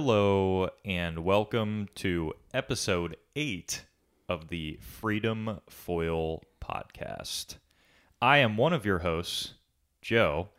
Hello, 0.00 0.68
and 0.84 1.24
welcome 1.24 1.88
to 1.96 2.32
episode 2.54 3.16
eight 3.34 3.84
of 4.28 4.46
the 4.46 4.78
Freedom 4.80 5.58
Foil 5.68 6.44
podcast. 6.60 7.56
I 8.22 8.38
am 8.38 8.56
one 8.56 8.72
of 8.72 8.86
your 8.86 9.00
hosts, 9.00 9.54
Joe. 10.00 10.50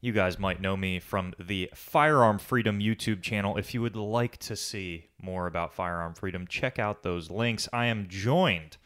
You 0.00 0.12
guys 0.12 0.38
might 0.38 0.62
know 0.62 0.74
me 0.74 1.00
from 1.00 1.34
the 1.38 1.70
Firearm 1.74 2.38
Freedom 2.38 2.78
YouTube 2.78 3.20
channel. 3.20 3.58
If 3.58 3.74
you 3.74 3.82
would 3.82 3.94
like 3.94 4.38
to 4.38 4.56
see 4.56 5.10
more 5.20 5.46
about 5.46 5.74
firearm 5.74 6.14
freedom, 6.14 6.46
check 6.46 6.78
out 6.78 7.02
those 7.02 7.30
links. 7.30 7.68
I 7.74 7.88
am 7.88 8.06
joined 8.08 8.78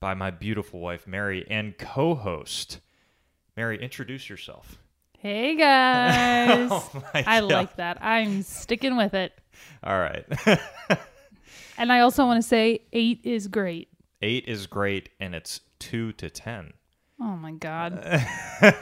by 0.00 0.14
my 0.14 0.30
beautiful 0.30 0.80
wife, 0.80 1.06
Mary, 1.06 1.44
and 1.50 1.76
co 1.76 2.14
host. 2.14 2.80
Mary, 3.58 3.78
introduce 3.78 4.30
yourself. 4.30 4.78
Hey 5.24 5.56
guys. 5.56 6.68
Oh 6.70 7.02
I 7.14 7.40
God. 7.40 7.50
like 7.50 7.76
that. 7.76 7.96
I'm 8.04 8.42
sticking 8.42 8.94
with 8.94 9.14
it. 9.14 9.32
All 9.82 9.98
right. 9.98 10.26
And 11.78 11.90
I 11.90 12.00
also 12.00 12.24
want 12.26 12.40
to 12.40 12.46
say 12.46 12.82
8 12.92 13.20
is 13.24 13.48
great. 13.48 13.88
Eight 14.22 14.44
is 14.46 14.66
great, 14.68 15.08
and 15.18 15.34
it's 15.34 15.60
two 15.80 16.12
to 16.12 16.28
ten. 16.30 16.72
Oh 17.20 17.36
my 17.36 17.50
god. 17.52 18.24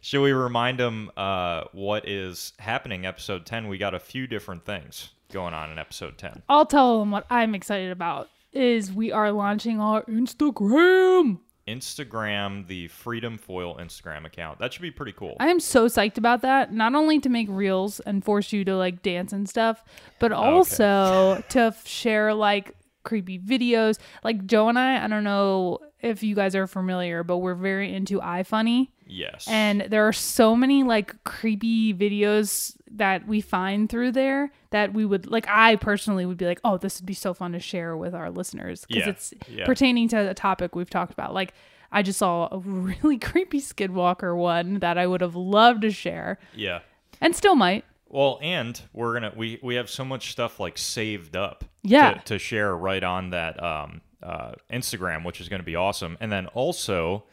Should 0.00 0.20
we 0.22 0.30
remind 0.32 0.78
them 0.78 1.10
uh, 1.16 1.64
what 1.72 2.06
is 2.06 2.52
happening? 2.60 3.04
Episode 3.04 3.46
10, 3.46 3.66
we 3.66 3.78
got 3.78 3.94
a 3.94 3.98
few 3.98 4.26
different 4.28 4.64
things 4.64 5.10
going 5.32 5.54
on 5.54 5.72
in 5.72 5.78
episode 5.78 6.18
10. 6.18 6.42
I'll 6.48 6.66
tell 6.66 7.00
them 7.00 7.10
what 7.10 7.26
I'm 7.30 7.54
excited 7.54 7.90
about 7.90 8.28
is 8.52 8.92
we 8.92 9.10
are 9.10 9.32
launching 9.32 9.80
our 9.80 10.02
Instagram. 10.04 11.38
Instagram, 11.68 12.66
the 12.66 12.88
Freedom 12.88 13.38
Foil 13.38 13.76
Instagram 13.76 14.24
account. 14.24 14.58
That 14.58 14.72
should 14.72 14.82
be 14.82 14.90
pretty 14.90 15.12
cool. 15.12 15.36
I 15.40 15.48
am 15.48 15.60
so 15.60 15.86
psyched 15.86 16.18
about 16.18 16.42
that. 16.42 16.72
Not 16.72 16.94
only 16.94 17.18
to 17.20 17.28
make 17.28 17.48
reels 17.50 18.00
and 18.00 18.24
force 18.24 18.52
you 18.52 18.64
to 18.64 18.76
like 18.76 19.02
dance 19.02 19.32
and 19.32 19.48
stuff, 19.48 19.82
but 20.18 20.32
also 20.32 21.42
to 21.48 21.60
f- 21.60 21.86
share 21.86 22.34
like 22.34 22.76
creepy 23.02 23.38
videos. 23.38 23.98
Like 24.24 24.46
Joe 24.46 24.68
and 24.68 24.78
I, 24.78 25.04
I 25.04 25.08
don't 25.08 25.24
know 25.24 25.78
if 26.00 26.22
you 26.22 26.34
guys 26.34 26.54
are 26.54 26.66
familiar, 26.66 27.22
but 27.24 27.38
we're 27.38 27.54
very 27.54 27.92
into 27.94 28.20
iFunny. 28.20 28.88
yes. 29.06 29.46
And 29.48 29.82
there 29.88 30.06
are 30.06 30.12
so 30.12 30.54
many 30.54 30.82
like 30.82 31.22
creepy 31.24 31.94
videos 31.94 32.76
that 32.96 33.26
we 33.26 33.40
find 33.40 33.88
through 33.88 34.12
there 34.12 34.50
that 34.70 34.92
we 34.92 35.04
would 35.04 35.26
like 35.30 35.46
I 35.48 35.76
personally 35.76 36.26
would 36.26 36.36
be 36.38 36.46
like, 36.46 36.60
"Oh, 36.64 36.76
this 36.76 37.00
would 37.00 37.06
be 37.06 37.14
so 37.14 37.32
fun 37.34 37.52
to 37.52 37.60
share 37.60 37.96
with 37.96 38.14
our 38.14 38.30
listeners 38.30 38.84
because 38.86 39.02
Yeah, 39.04 39.08
it's 39.10 39.34
yeah. 39.48 39.66
pertaining 39.66 40.08
to 40.08 40.30
a 40.30 40.34
topic 40.34 40.74
we've 40.74 40.90
talked 40.90 41.12
about." 41.12 41.34
Like 41.34 41.54
I 41.92 42.02
just 42.02 42.18
saw 42.18 42.48
a 42.50 42.58
really 42.64 43.18
creepy 43.18 43.60
Skinwalker 43.60 44.36
one 44.36 44.80
that 44.80 44.98
I 44.98 45.06
would 45.06 45.20
have 45.20 45.36
loved 45.36 45.82
to 45.82 45.90
share 45.90 46.38
yeah. 46.54 46.80
and 47.20 47.34
still 47.36 47.54
might. 47.54 47.84
Well, 48.08 48.38
and 48.42 48.80
we're 48.92 49.12
gonna 49.14 49.32
we 49.36 49.58
we 49.62 49.74
have 49.76 49.90
so 49.90 50.04
much 50.04 50.30
stuff 50.32 50.58
like 50.60 50.78
saved 50.78 51.36
up, 51.36 51.64
Yeah. 51.82 52.14
to, 52.14 52.20
to 52.24 52.38
share 52.38 52.76
right 52.76 53.02
on 53.02 53.30
that 53.30 53.62
um 53.62 54.00
uh 54.22 54.52
Instagram, 54.72 55.24
which 55.24 55.40
is 55.40 55.48
gonna 55.48 55.62
be 55.62 55.76
awesome. 55.76 56.16
And 56.20 56.30
then 56.32 56.46
also 56.48 57.24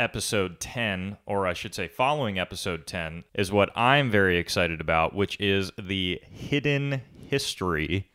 episode 0.00 0.58
10 0.58 1.18
or 1.26 1.46
I 1.46 1.52
should 1.52 1.74
say 1.74 1.86
following 1.86 2.38
episode 2.38 2.86
10 2.86 3.24
is 3.34 3.52
what 3.52 3.70
I'm 3.76 4.10
very 4.10 4.38
excited 4.38 4.80
about, 4.80 5.14
which 5.14 5.38
is 5.38 5.70
the 5.78 6.20
hidden 6.24 7.02
history 7.28 8.08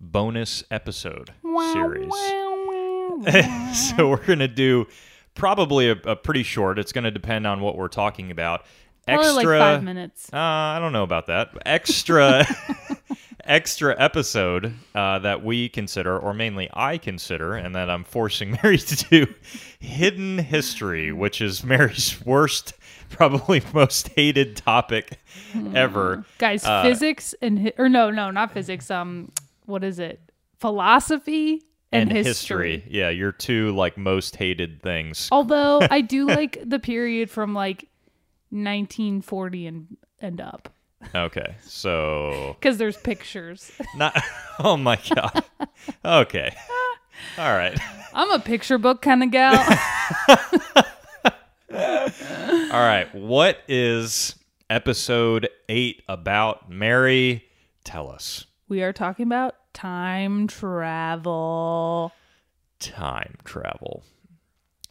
bonus 0.00 0.64
episode 0.70 1.30
series. 1.72 2.12
so 3.96 4.08
we're 4.08 4.24
gonna 4.26 4.48
do 4.48 4.86
probably 5.34 5.90
a, 5.90 5.96
a 6.06 6.16
pretty 6.16 6.42
short. 6.42 6.78
It's 6.78 6.92
gonna 6.92 7.10
depend 7.10 7.46
on 7.46 7.60
what 7.60 7.76
we're 7.76 7.88
talking 7.88 8.30
about. 8.30 8.64
Probably 9.06 9.26
like 9.28 9.36
Extra 9.36 9.58
five 9.58 9.84
minutes. 9.84 10.30
uh, 10.32 10.36
I 10.36 10.78
don't 10.80 10.92
know 10.92 11.04
about 11.04 11.26
that. 11.26 11.50
Extra, 11.64 12.44
extra 13.46 13.94
episode 13.98 14.74
uh, 14.94 15.18
that 15.20 15.44
we 15.44 15.68
consider, 15.68 16.18
or 16.18 16.34
mainly 16.34 16.68
I 16.72 16.98
consider, 16.98 17.54
and 17.54 17.74
that 17.74 17.90
I'm 17.90 18.04
forcing 18.04 18.50
Mary 18.62 18.78
to 18.78 18.96
do, 19.08 19.34
hidden 19.78 20.38
history, 20.38 21.12
which 21.12 21.40
is 21.40 21.64
Mary's 21.64 22.20
worst, 22.24 22.74
probably 23.08 23.62
most 23.74 24.08
hated 24.08 24.56
topic 24.56 25.18
ever. 25.74 26.24
Guys, 26.38 26.64
uh, 26.64 26.82
physics 26.82 27.34
and 27.40 27.60
hi- 27.60 27.72
or 27.78 27.88
no, 27.88 28.10
no, 28.10 28.30
not 28.30 28.52
physics. 28.52 28.90
Um, 28.90 29.32
what 29.64 29.84
is 29.84 29.98
it? 29.98 30.20
Philosophy 30.58 31.62
and, 31.92 32.10
history. 32.10 32.84
Yeah, 32.88 33.10
your 33.10 33.32
two 33.32 33.74
like 33.74 33.96
most 33.96 34.36
hated 34.36 34.82
things. 34.82 35.28
Although 35.30 35.80
I 35.90 36.00
do 36.00 36.26
like 36.26 36.58
the 36.64 36.78
period 36.78 37.30
from 37.30 37.54
like 37.54 37.88
1940 38.50 39.66
and 39.66 39.96
and 40.20 40.40
up 40.40 40.70
Okay, 41.14 41.56
so 41.62 42.56
because 42.60 42.78
there's 42.78 42.96
pictures. 42.96 43.70
not. 43.96 44.16
Oh 44.58 44.76
my 44.76 44.98
god. 45.14 45.44
Okay. 46.04 46.54
All 47.38 47.52
right. 47.56 47.78
I'm 48.14 48.30
a 48.30 48.38
picture 48.38 48.78
book 48.78 49.02
kind 49.02 49.22
of 49.22 49.30
gal. 49.30 49.54
All 51.72 52.82
right. 52.82 53.08
What 53.14 53.58
is 53.68 54.34
episode 54.70 55.48
eight 55.68 56.02
about? 56.08 56.70
Mary, 56.70 57.44
tell 57.84 58.10
us. 58.10 58.46
we 58.68 58.82
are 58.82 58.92
talking 58.92 59.26
about 59.26 59.54
time 59.74 60.46
travel. 60.46 62.12
Time 62.80 63.36
travel. 63.44 64.02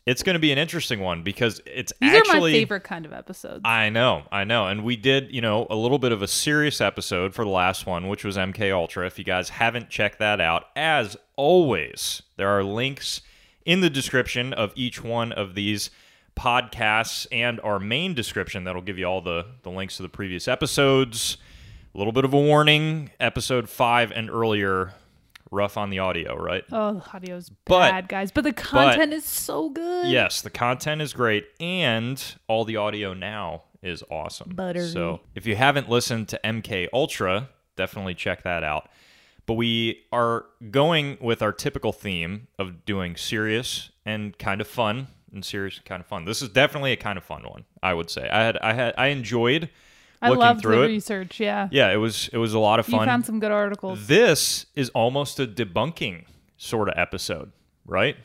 It's 0.06 0.22
going 0.22 0.36
to 0.36 0.40
be 0.40 0.52
an 0.52 0.60
interesting 0.60 1.00
one 1.00 1.24
because 1.24 1.62
it's 1.66 1.92
These 2.00 2.14
actually. 2.14 2.38
are 2.38 2.42
my 2.42 2.60
favorite 2.60 2.84
kind 2.84 3.08
of 3.08 3.14
episodes. 3.14 3.62
I 3.66 3.90
know, 3.90 4.24
I 4.32 4.44
know, 4.44 4.68
and 4.68 4.84
we 4.84 4.96
did, 4.96 5.34
you 5.34 5.42
know, 5.42 5.66
a 5.70 5.76
little 5.76 5.98
bit 5.98 6.12
of 6.12 6.22
a 6.22 6.28
serious 6.28 6.80
episode 6.80 7.34
for 7.34 7.44
the 7.44 7.50
last 7.50 7.88
one, 7.88 8.08
which 8.08 8.24
was 8.24 8.38
MK 8.38 8.72
Ultra. 8.72 9.08
If 9.08 9.18
you 9.18 9.26
guys 9.26 9.50
haven't 9.50 9.90
checked 9.90 10.20
that 10.20 10.40
out, 10.40 10.66
as 10.76 11.18
always, 11.38 12.22
there 12.38 12.50
are 12.50 12.64
links 12.64 13.22
in 13.66 13.82
the 13.82 13.90
description 13.90 14.54
of 14.54 14.72
each 14.76 15.04
one 15.04 15.32
of 15.32 15.56
these 15.56 15.90
podcasts 16.38 17.26
and 17.32 17.60
our 17.62 17.80
main 17.80 18.14
description 18.14 18.66
that'll 18.66 18.82
give 18.82 19.00
you 19.00 19.06
all 19.06 19.22
the 19.22 19.46
the 19.64 19.72
links 19.72 19.98
to 19.98 20.04
the 20.04 20.10
previous 20.10 20.48
episodes. 20.48 21.38
A 21.94 21.98
little 21.98 22.14
bit 22.14 22.26
of 22.26 22.34
a 22.34 22.40
warning: 22.40 23.10
episode 23.20 23.70
five 23.70 24.12
and 24.12 24.30
earlier, 24.30 24.94
rough 25.52 25.78
on 25.78 25.90
the 25.90 26.00
audio, 26.00 26.36
right? 26.36 26.64
oh, 26.72 26.94
the 26.94 27.16
audio's 27.16 27.50
But- 27.66 27.92
bad, 27.92 28.08
guys, 28.08 28.32
but 28.32 28.44
the 28.44 28.54
content 28.54 29.14
is 29.14 29.26
so 29.26 29.70
good. 29.70 30.08
Yes, 30.08 30.42
the 30.42 30.50
content 30.50 31.02
is 31.02 31.14
great, 31.14 31.46
and 31.60 32.22
all 32.48 32.66
the 32.66 32.78
audio 32.78 33.14
now 33.14 33.64
is 33.82 34.04
awesome. 34.10 34.50
Buttery. 34.56 34.88
So 34.88 35.22
if 35.36 35.46
you 35.46 35.56
haven't 35.56 35.90
listened 35.90 36.28
to 36.30 36.40
MK 36.44 36.88
Ultra, 36.92 37.50
definitely 37.76 38.16
check 38.16 38.44
that 38.44 38.64
out. 38.64 38.90
But 39.46 39.54
we 39.54 40.02
are 40.12 40.46
going 40.72 41.18
with 41.22 41.44
our 41.44 41.52
typical 41.52 41.94
theme 41.94 42.48
of 42.58 42.84
doing 42.86 43.16
serious 43.16 43.92
and 44.04 44.36
kind 44.40 44.60
of 44.60 44.68
fun, 44.68 45.08
and 45.32 45.46
serious 45.46 45.78
and 45.78 45.86
kind 45.86 46.00
of 46.00 46.08
fun. 46.08 46.26
This 46.26 46.42
is 46.42 46.50
definitely 46.50 46.94
a 46.94 46.98
kind 46.98 47.18
of 47.18 47.24
fun 47.24 47.44
one. 47.44 47.66
I 47.84 47.94
would 47.94 48.10
say. 48.10 48.28
I 48.28 48.44
had, 48.44 48.58
I 48.58 48.74
had, 48.74 48.96
I 48.98 49.08
enjoyed 49.08 49.70
I 50.26 50.30
looking 50.30 50.40
loved 50.42 50.62
through 50.62 50.78
the 50.78 50.84
it. 50.84 50.88
research. 50.88 51.40
Yeah, 51.40 51.70
Yeah, 51.72 51.92
it 51.92 51.98
was, 51.98 52.30
it 52.34 52.38
was 52.38 52.54
a 52.54 52.60
lot 52.60 52.80
of 52.80 52.88
you 52.88 52.98
fun. 52.98 53.08
found 53.08 53.26
some 53.26 53.40
good 53.40 53.52
articles. 53.52 54.08
this 54.08 54.66
is 54.76 54.90
almost 54.90 55.40
a 55.40 55.48
debunking 55.48 56.26
sort 56.58 56.90
of 56.90 56.96
episode, 56.98 57.52
right? 57.86 58.16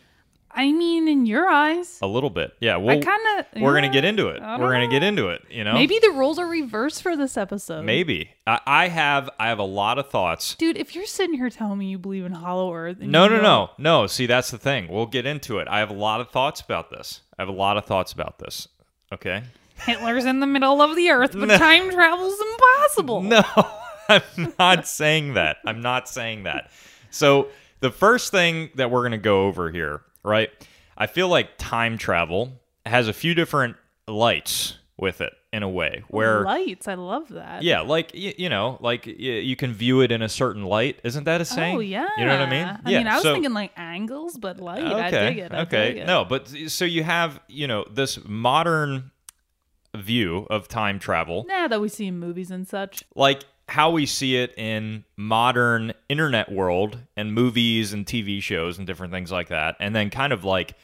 I 0.52 0.72
mean, 0.72 1.06
in 1.06 1.26
your 1.26 1.48
eyes, 1.48 2.00
A 2.02 2.08
little 2.08 2.28
bit, 2.28 2.52
yeah. 2.60 2.74
I 2.74 2.78
Well, 2.78 3.00
kind 3.00 3.20
of. 3.38 3.62
we're 3.62 3.72
gonna 3.72 3.88
get 3.92 4.04
into 4.04 4.30
it. 4.30 4.40
We're 4.42 4.72
gonna 4.72 4.88
get 4.88 5.04
into 5.04 5.28
it. 5.28 5.42
You 5.48 5.62
know, 5.62 5.74
Maybe 5.74 6.00
the 6.00 6.10
rules 6.10 6.40
are 6.40 6.46
reversed 6.48 7.04
for 7.04 7.16
this 7.16 7.36
episode. 7.36 7.84
maybe 7.84 8.30
I, 8.48 8.58
I 8.66 8.88
have 8.88 9.30
I 9.38 9.46
have 9.46 9.60
a 9.60 9.64
lot 9.64 10.00
of 10.00 10.10
thoughts. 10.10 10.56
Dude, 10.56 10.76
if 10.76 10.96
you're 10.96 11.06
sitting 11.06 11.36
here 11.36 11.50
telling 11.50 11.78
me 11.78 11.86
you 11.86 11.98
believe 11.98 12.24
in 12.24 12.32
Hollow 12.32 12.74
Earth, 12.74 12.98
No, 12.98 13.28
no, 13.28 13.36
know- 13.36 13.42
no, 13.42 13.70
no. 13.78 14.06
See, 14.08 14.26
that's 14.26 14.50
the 14.50 14.58
thing. 14.58 14.88
We'll 14.90 15.06
get 15.06 15.24
into 15.24 15.58
it. 15.58 15.68
I 15.68 15.78
have 15.78 15.90
a 15.90 15.94
lot 15.94 16.20
of 16.20 16.30
thoughts 16.30 16.60
about 16.60 16.90
this. 16.90 17.20
I 17.38 17.42
have 17.42 17.48
a 17.48 17.52
lot 17.52 17.76
of 17.76 17.84
thoughts 17.84 18.12
about 18.12 18.40
this. 18.40 18.66
Okay. 19.12 19.44
Hitler's 19.82 20.24
in 20.24 20.41
the 20.41 20.47
middle 20.47 20.80
of 20.82 20.97
the 20.97 21.10
Earth, 21.10 21.32
but 21.34 21.47
time 21.59 21.91
travel's 21.91 22.38
impossible. 22.41 23.22
No, 23.30 23.42
I'm 24.09 24.53
not 24.59 24.88
saying 24.88 25.34
that. 25.34 25.59
I'm 25.65 25.80
not 25.80 26.09
saying 26.09 26.42
that. 26.42 26.72
So 27.10 27.48
the 27.78 27.92
first 27.92 28.32
thing 28.32 28.71
that 28.74 28.91
we're 28.91 29.03
gonna 29.03 29.18
go 29.18 29.47
over 29.47 29.71
here, 29.71 30.03
right? 30.24 30.50
I 30.97 31.06
feel 31.06 31.28
like 31.28 31.50
time 31.59 31.97
travel 31.97 32.60
has 32.84 33.06
a 33.06 33.12
few 33.12 33.34
different 33.34 33.77
lights 34.09 34.78
with 34.97 35.21
it 35.21 35.32
in 35.53 35.62
a 35.62 35.68
way 35.68 36.04
where 36.09 36.42
lights, 36.42 36.86
I 36.86 36.94
love 36.94 37.28
that. 37.30 37.62
Yeah, 37.62 37.80
like 37.80 38.12
y- 38.15 38.34
you 38.36 38.48
know, 38.48 38.78
like 38.80 39.06
y- 39.06 39.12
you 39.12 39.56
can 39.56 39.72
view 39.72 40.03
it 40.03 40.12
in 40.12 40.22
a 40.22 40.28
certain 40.28 40.65
light. 40.65 41.00
Isn't 41.03 41.24
that 41.24 41.41
a 41.41 41.42
oh, 41.42 41.44
saying? 41.44 41.77
Oh 41.77 41.80
yeah. 41.80 42.09
You 42.18 42.27
know 42.27 42.38
what 42.38 42.47
I 42.47 42.50
mean? 42.50 42.66
I 42.66 42.91
yeah. 42.91 42.98
mean, 42.98 43.06
I 43.09 43.15
was 43.15 43.22
so, 43.22 43.32
thinking 43.32 43.53
like 43.53 43.72
angles, 43.77 44.36
but 44.36 44.60
light. 44.60 44.84
okay, 44.84 45.00
I 45.00 45.10
dig 45.10 45.38
it. 45.38 45.53
I 45.53 45.60
okay. 45.62 45.88
dig 45.88 45.97
it. 46.03 46.06
No, 46.06 46.24
but 46.24 46.48
so 46.68 46.84
you 46.84 47.03
have 47.03 47.41
you 47.48 47.66
know 47.66 47.84
this 47.91 48.18
modern 48.24 49.10
view 49.97 50.47
of 50.51 50.69
time 50.69 50.98
travel, 50.98 51.45
Nah, 51.48 51.69
that 51.69 51.81
we 51.81 51.89
see 51.89 52.07
in 52.07 52.19
movies 52.19 52.51
and 52.51 52.66
such. 52.69 53.03
like 53.15 53.45
how 53.69 53.91
we 53.91 54.04
see 54.07 54.37
it 54.37 54.53
in 54.59 55.04
modern 55.16 55.92
internet 56.09 56.51
world 56.51 56.98
and 57.16 57.33
movies 57.33 57.92
and 57.92 58.04
TV 58.04 58.42
shows 58.42 58.78
and 58.78 58.87
different 58.87 59.13
things 59.13 59.31
like 59.31 59.48
that, 59.48 59.77
and 59.81 59.95
then 59.95 60.10
kind 60.10 60.33
of 60.33 60.45
like 60.45 60.75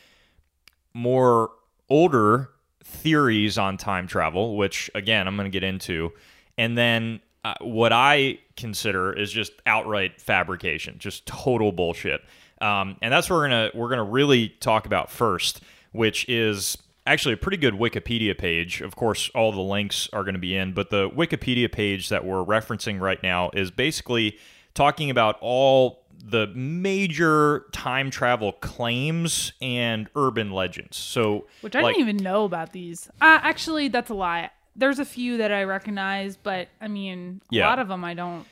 more 0.95 1.51
older 1.89 2.51
theories 2.85 3.59
on 3.59 3.77
time 3.77 4.07
travel, 4.07 4.57
which 4.57 4.91
again 4.95 5.27
I'm 5.27 5.37
going 5.37 5.51
to 5.51 5.51
get 5.51 5.65
into, 5.65 6.13
and 6.59 6.77
then 6.77 7.21
uh, 7.45 7.55
what 7.61 7.93
I 7.93 8.39
consider 8.57 9.13
is 9.13 9.31
just 9.31 9.53
outright 9.67 10.21
fabrication, 10.21 10.97
just 10.99 11.27
total 11.27 11.71
bullshit. 11.73 12.23
Um, 12.61 12.97
and 13.03 13.13
that's 13.13 13.29
what 13.29 13.37
we're 13.37 13.49
gonna 13.49 13.71
we're 13.75 13.89
gonna 13.89 14.05
really 14.05 14.49
talk 14.49 14.87
about 14.87 15.11
first, 15.11 15.61
which 15.93 16.29
is 16.29 16.79
actually 17.07 17.35
a 17.35 17.37
pretty 17.39 17.57
good 17.57 17.75
Wikipedia 17.75 18.37
page. 18.37 18.81
Of 18.81 18.97
course, 18.97 19.31
all 19.35 19.53
the 19.53 19.61
links 19.61 20.09
are 20.13 20.23
going 20.23 20.35
to 20.35 20.41
be 20.41 20.57
in, 20.57 20.73
but 20.73 20.91
the 20.91 21.09
Wikipedia 21.11 21.71
page 21.71 22.09
that 22.09 22.25
we're 22.25 22.45
referencing 22.45 23.01
right 23.01 23.23
now 23.23 23.51
is 23.55 23.71
basically 23.71 24.39
talking 24.75 25.09
about 25.11 25.37
all 25.41 26.05
the 26.29 26.49
major 26.55 27.67
time 27.73 28.11
travel 28.11 28.53
claims 28.53 29.53
and 29.63 30.09
urban 30.17 30.51
legends. 30.51 30.97
So, 30.97 31.47
Which 31.61 31.77
I 31.77 31.83
like, 31.83 31.95
didn't 31.95 32.09
even 32.09 32.25
know 32.25 32.45
about 32.45 32.73
these. 32.73 33.09
Uh, 33.21 33.39
actually, 33.43 33.89
that's 33.89 34.11
a 34.11 34.15
lie. 34.15 34.51
There's 34.75 34.99
a 34.99 35.05
few 35.05 35.37
that 35.39 35.53
I 35.53 35.65
recognize, 35.65 36.37
but 36.37 36.69
I 36.81 36.89
mean, 36.89 37.41
a 37.53 37.55
Yeah. 37.57 37.69
lot 37.69 37.79
of 37.79 37.89
them 37.89 38.05
I 38.05 38.15
don't. 38.15 38.45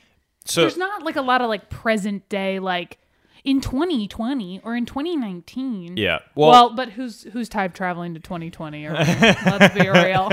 so 0.44 0.60
There's 0.62 0.76
not 0.76 1.02
like 1.02 1.16
a 1.16 1.22
lot 1.22 1.40
of 1.42 1.48
like 1.48 1.68
present 1.68 2.28
day, 2.28 2.58
like 2.60 2.98
in 3.44 3.60
2020 3.60 4.60
or 4.64 4.74
in 4.74 4.86
2019. 4.86 5.96
yeah. 5.96 6.18
Well, 6.34 6.50
Well, 6.50 6.70
but 6.74 6.90
who's 6.90 7.24
who's 7.24 7.48
time 7.48 7.72
traveling 7.72 8.14
to 8.14 8.20
2020? 8.20 8.86
Or, 8.86 8.92
let's 8.94 9.74
be 9.74 9.88
real. 9.88 10.30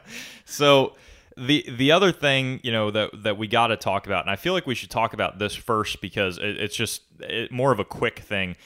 so 0.44 0.94
the 1.36 1.64
the 1.70 1.92
other 1.92 2.10
thing 2.10 2.60
you 2.64 2.72
know 2.72 2.90
that 2.90 3.10
that 3.22 3.38
we 3.38 3.46
got 3.46 3.68
to 3.68 3.76
talk 3.76 4.06
about, 4.06 4.24
and 4.24 4.30
I 4.30 4.36
feel 4.36 4.52
like 4.52 4.66
we 4.66 4.74
should 4.74 4.90
talk 4.90 5.14
about 5.14 5.38
this 5.38 5.54
first 5.54 6.00
because 6.00 6.38
it, 6.38 6.58
it's 6.58 6.76
just 6.76 7.02
it, 7.20 7.52
more 7.52 7.72
of 7.72 7.78
a 7.78 7.84
quick 7.84 8.18
thing. 8.18 8.56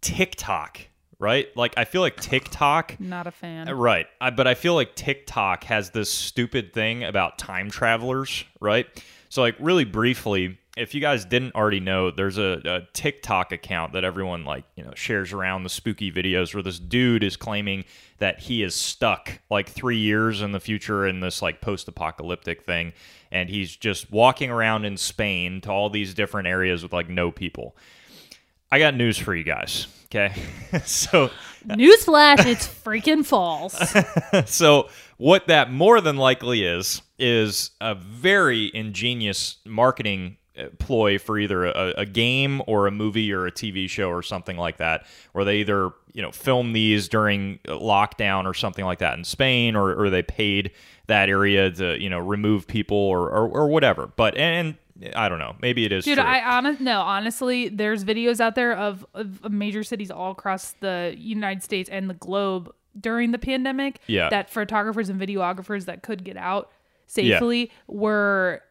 TikTok, 0.00 0.80
right? 1.18 1.48
Like 1.56 1.74
I 1.76 1.84
feel 1.84 2.02
like 2.02 2.16
TikTok. 2.20 3.00
Not 3.00 3.26
a 3.26 3.32
fan. 3.32 3.68
Uh, 3.68 3.74
right. 3.74 4.06
I, 4.20 4.30
but 4.30 4.46
I 4.46 4.54
feel 4.54 4.74
like 4.74 4.94
TikTok 4.94 5.64
has 5.64 5.90
this 5.90 6.10
stupid 6.10 6.72
thing 6.72 7.02
about 7.02 7.36
time 7.36 7.68
travelers, 7.68 8.44
right? 8.60 8.86
So, 9.28 9.42
like, 9.42 9.54
really 9.60 9.84
briefly, 9.84 10.58
if 10.76 10.94
you 10.94 11.00
guys 11.00 11.24
didn't 11.24 11.54
already 11.54 11.80
know, 11.80 12.10
there's 12.10 12.38
a, 12.38 12.60
a 12.64 12.80
TikTok 12.92 13.52
account 13.52 13.92
that 13.92 14.04
everyone, 14.04 14.44
like, 14.44 14.64
you 14.76 14.84
know, 14.84 14.92
shares 14.94 15.32
around 15.32 15.64
the 15.64 15.68
spooky 15.68 16.12
videos 16.12 16.54
where 16.54 16.62
this 16.62 16.78
dude 16.78 17.24
is 17.24 17.36
claiming 17.36 17.84
that 18.18 18.40
he 18.40 18.62
is 18.62 18.74
stuck 18.74 19.40
like 19.50 19.68
three 19.68 19.98
years 19.98 20.42
in 20.42 20.52
the 20.52 20.60
future 20.60 21.06
in 21.06 21.20
this, 21.20 21.42
like, 21.42 21.60
post 21.60 21.88
apocalyptic 21.88 22.62
thing. 22.62 22.92
And 23.32 23.48
he's 23.48 23.74
just 23.74 24.10
walking 24.12 24.50
around 24.50 24.84
in 24.84 24.96
Spain 24.96 25.60
to 25.62 25.70
all 25.70 25.90
these 25.90 26.14
different 26.14 26.46
areas 26.46 26.82
with, 26.82 26.92
like, 26.92 27.08
no 27.08 27.30
people. 27.30 27.76
I 28.70 28.78
got 28.78 28.94
news 28.94 29.18
for 29.18 29.34
you 29.34 29.44
guys. 29.44 29.88
Okay. 30.06 30.32
so, 30.84 31.30
Newsflash, 31.66 32.46
it's 32.46 32.66
freaking 32.66 33.24
false. 33.24 33.76
so 34.50 34.88
what 35.16 35.48
that 35.48 35.70
more 35.72 36.00
than 36.00 36.16
likely 36.16 36.64
is 36.64 37.02
is 37.18 37.72
a 37.80 37.94
very 37.94 38.70
ingenious 38.72 39.56
marketing 39.66 40.36
uh, 40.36 40.39
Uh, 40.60 40.68
ploy 40.78 41.18
for 41.18 41.38
either 41.38 41.64
a, 41.66 41.94
a 41.98 42.06
game 42.06 42.62
or 42.66 42.86
a 42.86 42.90
movie 42.90 43.32
or 43.32 43.46
a 43.46 43.52
TV 43.52 43.88
show 43.88 44.08
or 44.10 44.22
something 44.22 44.56
like 44.56 44.76
that, 44.78 45.06
where 45.32 45.44
they 45.44 45.56
either 45.58 45.90
you 46.12 46.22
know 46.22 46.30
film 46.32 46.72
these 46.72 47.08
during 47.08 47.58
uh, 47.68 47.72
lockdown 47.72 48.44
or 48.46 48.54
something 48.54 48.84
like 48.84 48.98
that 48.98 49.16
in 49.16 49.24
Spain, 49.24 49.76
or, 49.76 49.94
or 49.94 50.10
they 50.10 50.22
paid 50.22 50.70
that 51.06 51.28
area 51.28 51.70
to 51.70 52.00
you 52.00 52.08
know 52.10 52.18
remove 52.18 52.66
people 52.66 52.96
or 52.96 53.28
or, 53.30 53.48
or 53.48 53.68
whatever. 53.68 54.06
But 54.06 54.36
and, 54.36 54.76
I 55.16 55.28
don't 55.28 55.38
know, 55.38 55.56
maybe 55.62 55.84
it 55.84 55.92
is 55.92 56.04
Dude, 56.04 56.18
true. 56.18 56.26
I 56.26 56.56
honest 56.56 56.80
no, 56.80 57.00
honestly, 57.00 57.68
there's 57.68 58.04
videos 58.04 58.40
out 58.40 58.54
there 58.54 58.76
of, 58.76 59.06
of 59.14 59.50
major 59.50 59.82
cities 59.82 60.10
all 60.10 60.32
across 60.32 60.72
the 60.80 61.14
United 61.18 61.62
States 61.62 61.88
and 61.88 62.10
the 62.10 62.14
globe 62.14 62.72
during 63.00 63.30
the 63.30 63.38
pandemic 63.38 64.00
Yeah. 64.08 64.28
that 64.30 64.50
photographers 64.50 65.08
and 65.08 65.20
videographers 65.20 65.84
that 65.86 66.02
could 66.02 66.24
get 66.24 66.36
out 66.36 66.70
safely 67.06 67.70
were 67.86 68.62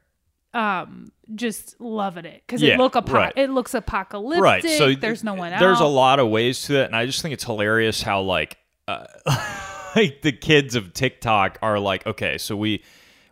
um 0.54 1.12
just 1.36 1.80
loving 1.80 2.26
it 2.26 2.42
because 2.46 2.62
Yeah, 2.62 2.74
it 2.74 2.78
look 2.80 2.96
apo- 2.96 3.14
right. 3.14 3.34
it 3.36 3.50
looks 3.52 3.74
apocalyptic. 3.76 4.44
right 4.44 4.64
so 4.64 4.94
there's 4.96 5.24
no 5.24 5.36
one 5.36 5.54
out. 5.54 5.60
there's 5.60 5.80
a 5.80 5.86
lot 5.86 6.20
of 6.20 6.30
ways 6.30 6.64
to 6.64 6.80
it 6.82 6.86
and 6.86 6.96
i 6.96 7.06
just 7.06 7.22
think 7.22 7.34
it's 7.34 7.44
hilarious 7.44 8.02
how 8.02 8.22
like 8.22 8.58
uh, 8.88 9.06
like 9.96 10.22
the 10.24 10.32
kids 10.32 10.74
of 10.76 10.94
tiktok 10.94 11.60
are 11.62 11.78
like 11.80 12.06
okay 12.08 12.38
so 12.40 12.56
we 12.56 12.84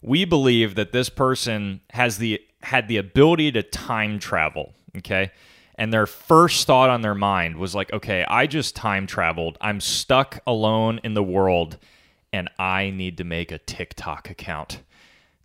we 0.04 0.26
believe 0.26 0.76
that 0.76 0.92
this 0.92 1.10
person 1.10 1.82
has 1.90 2.20
the 2.20 2.40
had 2.62 2.88
the 2.88 2.98
ability 2.98 3.52
to 3.52 3.64
time 3.64 4.20
travel 4.20 4.76
okay 4.96 5.32
and 5.76 5.92
their 5.92 6.06
first 6.06 6.68
thought 6.68 6.90
on 6.92 7.02
their 7.02 7.16
mind 7.16 7.58
was 7.58 7.74
like 7.74 7.92
okay 7.94 8.24
i 8.30 8.46
just 8.46 8.76
time 8.76 9.08
traveled 9.08 9.58
i'm 9.62 9.80
stuck 9.82 10.40
alone 10.46 11.00
in 11.04 11.16
the 11.16 11.24
world 11.24 11.78
and 12.32 12.48
i 12.60 12.92
need 12.92 13.18
to 13.18 13.24
make 13.24 13.52
a 13.52 13.58
tiktok 13.58 14.30
account 14.30 14.82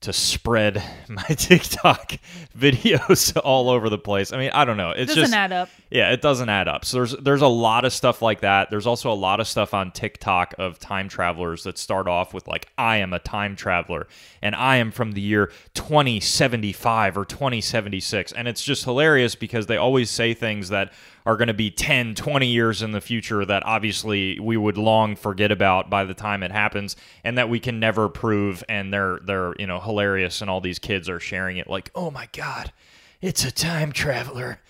to 0.02 0.12
spread 0.12 0.82
my 1.08 1.22
TikTok 1.22 2.18
videos 2.58 3.36
all 3.42 3.70
over 3.70 3.88
the 3.88 3.98
place. 3.98 4.32
I 4.32 4.38
mean, 4.38 4.50
I 4.52 4.64
don't 4.64 4.76
know. 4.76 4.90
It's 4.90 5.08
doesn't 5.08 5.22
just 5.24 5.34
add 5.34 5.52
up. 5.52 5.68
yeah, 5.90 6.12
it 6.12 6.20
doesn't 6.20 6.48
add 6.48 6.68
up. 6.68 6.84
So 6.84 6.98
there's 6.98 7.16
there's 7.16 7.42
a 7.42 7.48
lot 7.48 7.84
of 7.84 7.92
stuff 7.92 8.22
like 8.22 8.40
that. 8.40 8.70
There's 8.70 8.86
also 8.86 9.10
a 9.10 9.14
lot 9.14 9.40
of 9.40 9.46
stuff 9.46 9.74
on 9.74 9.90
TikTok 9.90 10.54
of 10.58 10.78
time 10.78 11.08
travelers 11.08 11.64
that 11.64 11.78
start 11.78 12.08
off 12.08 12.34
with 12.34 12.46
like 12.46 12.68
I 12.76 12.98
am 12.98 13.12
a 13.12 13.18
time 13.18 13.56
traveler 13.56 14.06
and 14.40 14.54
I 14.54 14.76
am 14.76 14.90
from 14.90 15.12
the 15.12 15.20
year 15.20 15.52
2075 15.74 17.16
or 17.16 17.24
2076 17.24 18.32
and 18.32 18.48
it's 18.48 18.62
just 18.62 18.84
hilarious 18.84 19.34
because 19.34 19.66
they 19.66 19.76
always 19.76 20.10
say 20.10 20.34
things 20.34 20.68
that 20.70 20.92
are 21.24 21.36
going 21.36 21.48
to 21.48 21.54
be 21.54 21.70
10, 21.70 22.14
20 22.14 22.46
years 22.46 22.82
in 22.82 22.92
the 22.92 23.00
future 23.00 23.44
that 23.44 23.64
obviously 23.64 24.38
we 24.40 24.56
would 24.56 24.76
long 24.76 25.14
forget 25.16 25.52
about 25.52 25.88
by 25.88 26.04
the 26.04 26.14
time 26.14 26.42
it 26.42 26.50
happens 26.50 26.96
and 27.24 27.38
that 27.38 27.48
we 27.48 27.60
can 27.60 27.78
never 27.78 28.08
prove 28.08 28.64
and 28.68 28.92
they're 28.92 29.18
they're, 29.24 29.54
you 29.58 29.66
know, 29.66 29.80
hilarious 29.80 30.40
and 30.40 30.50
all 30.50 30.60
these 30.60 30.78
kids 30.78 31.08
are 31.08 31.20
sharing 31.20 31.56
it 31.56 31.68
like, 31.68 31.90
"Oh 31.94 32.10
my 32.10 32.28
god, 32.32 32.72
it's 33.20 33.44
a 33.44 33.50
time 33.52 33.92
traveler." 33.92 34.60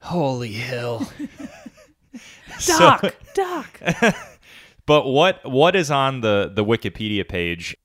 Holy 0.00 0.52
hell. 0.52 1.10
So- 2.58 2.78
Doc, 2.78 3.14
Doc. 3.34 3.80
but 4.86 5.06
what 5.06 5.40
what 5.50 5.74
is 5.74 5.90
on 5.90 6.20
the 6.20 6.50
the 6.54 6.64
Wikipedia 6.64 7.26
page? 7.28 7.76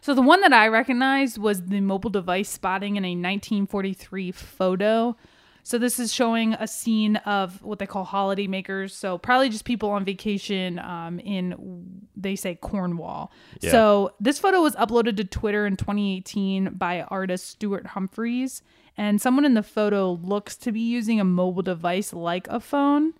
So 0.00 0.14
the 0.14 0.22
one 0.22 0.40
that 0.40 0.52
I 0.52 0.66
recognized 0.68 1.38
was 1.38 1.66
the 1.66 1.80
mobile 1.80 2.10
device 2.10 2.48
spotting 2.48 2.96
in 2.96 3.04
a 3.04 3.10
1943 3.10 4.32
photo. 4.32 5.16
So 5.70 5.78
this 5.78 6.00
is 6.00 6.12
showing 6.12 6.54
a 6.54 6.66
scene 6.66 7.14
of 7.14 7.62
what 7.62 7.78
they 7.78 7.86
call 7.86 8.02
holiday 8.02 8.48
makers. 8.48 8.92
So 8.92 9.18
probably 9.18 9.50
just 9.50 9.64
people 9.64 9.90
on 9.90 10.04
vacation 10.04 10.80
um, 10.80 11.20
in 11.20 12.00
they 12.16 12.34
say 12.34 12.56
Cornwall. 12.56 13.30
Yeah. 13.60 13.70
So 13.70 14.12
this 14.18 14.40
photo 14.40 14.62
was 14.62 14.74
uploaded 14.74 15.16
to 15.18 15.24
Twitter 15.24 15.68
in 15.68 15.76
2018 15.76 16.70
by 16.70 17.02
artist 17.02 17.46
Stuart 17.50 17.86
Humphryes, 17.86 18.62
and 18.96 19.22
someone 19.22 19.44
in 19.44 19.54
the 19.54 19.62
photo 19.62 20.18
looks 20.24 20.56
to 20.56 20.72
be 20.72 20.80
using 20.80 21.20
a 21.20 21.24
mobile 21.24 21.62
device 21.62 22.12
like 22.12 22.48
a 22.48 22.58
phone. 22.58 23.14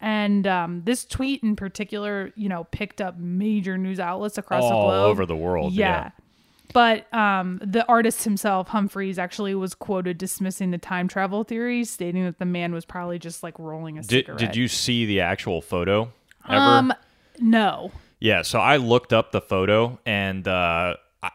And 0.00 0.46
um, 0.46 0.82
this 0.84 1.04
tweet 1.04 1.42
in 1.42 1.56
particular, 1.56 2.32
you 2.36 2.48
know, 2.48 2.68
picked 2.70 3.00
up 3.00 3.18
major 3.18 3.76
news 3.76 3.98
outlets 3.98 4.38
across 4.38 4.62
the 4.62 4.72
All 4.72 4.86
globe 4.86 5.10
over 5.10 5.26
the 5.26 5.34
world, 5.34 5.72
yeah. 5.72 6.12
But 6.76 7.10
um, 7.14 7.58
the 7.64 7.86
artist 7.86 8.24
himself, 8.24 8.68
Humphryes, 8.68 9.16
actually 9.16 9.54
was 9.54 9.74
quoted 9.74 10.18
dismissing 10.18 10.72
the 10.72 10.78
time 10.78 11.08
travel 11.08 11.42
theories, 11.42 11.88
stating 11.88 12.26
that 12.26 12.38
the 12.38 12.44
man 12.44 12.74
was 12.74 12.84
probably 12.84 13.18
just 13.18 13.42
like 13.42 13.58
rolling 13.58 13.96
a 13.96 14.02
Did 14.02 14.26
cigarette. 14.26 14.38
did 14.38 14.56
you 14.56 14.68
see 14.68 15.06
the 15.06 15.22
actual 15.22 15.62
photo 15.62 16.12
ever? 16.46 16.60
Um, 16.60 16.92
no. 17.38 17.92
yeah, 18.20 18.42
so 18.42 18.58
I 18.58 18.76
looked 18.76 19.14
up 19.14 19.32
the 19.32 19.40
photo 19.40 19.98
and 20.04 20.46
uh 20.46 20.96
I, 21.22 21.30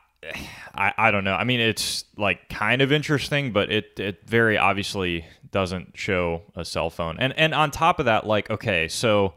I 0.75 0.93
I 0.95 1.09
don't 1.09 1.23
know. 1.23 1.33
I 1.33 1.43
mean, 1.43 1.59
it's 1.59 2.05
like 2.17 2.47
kind 2.47 2.83
of 2.83 2.91
interesting, 2.91 3.51
but 3.51 3.71
it 3.71 3.99
it 3.99 4.21
very 4.27 4.59
obviously 4.59 5.25
doesn't 5.49 5.97
show 5.97 6.43
a 6.55 6.63
cell 6.63 6.91
phone. 6.91 7.17
And 7.17 7.33
and 7.35 7.55
on 7.55 7.71
top 7.71 7.97
of 7.97 8.05
that, 8.05 8.27
like 8.27 8.51
okay, 8.51 8.87
so 8.87 9.33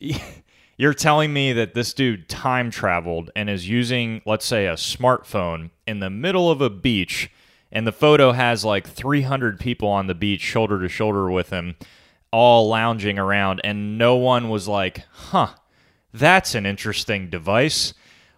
you're 0.80 0.94
telling 0.94 1.30
me 1.30 1.52
that 1.52 1.74
this 1.74 1.92
dude 1.92 2.26
time 2.26 2.70
traveled 2.70 3.30
and 3.36 3.50
is 3.50 3.68
using, 3.68 4.22
let's 4.24 4.46
say, 4.46 4.66
a 4.66 4.72
smartphone 4.72 5.68
in 5.86 6.00
the 6.00 6.08
middle 6.08 6.50
of 6.50 6.62
a 6.62 6.70
beach, 6.70 7.30
and 7.70 7.86
the 7.86 7.92
photo 7.92 8.32
has 8.32 8.64
like 8.64 8.88
300 8.88 9.60
people 9.60 9.88
on 9.90 10.06
the 10.06 10.14
beach, 10.14 10.40
shoulder 10.40 10.80
to 10.80 10.88
shoulder 10.88 11.30
with 11.30 11.50
him, 11.50 11.76
all 12.32 12.66
lounging 12.66 13.18
around, 13.18 13.60
and 13.62 13.98
no 13.98 14.16
one 14.16 14.48
was 14.48 14.66
like, 14.68 15.04
huh, 15.10 15.48
that's 16.14 16.54
an 16.54 16.64
interesting 16.64 17.28
device. 17.28 17.92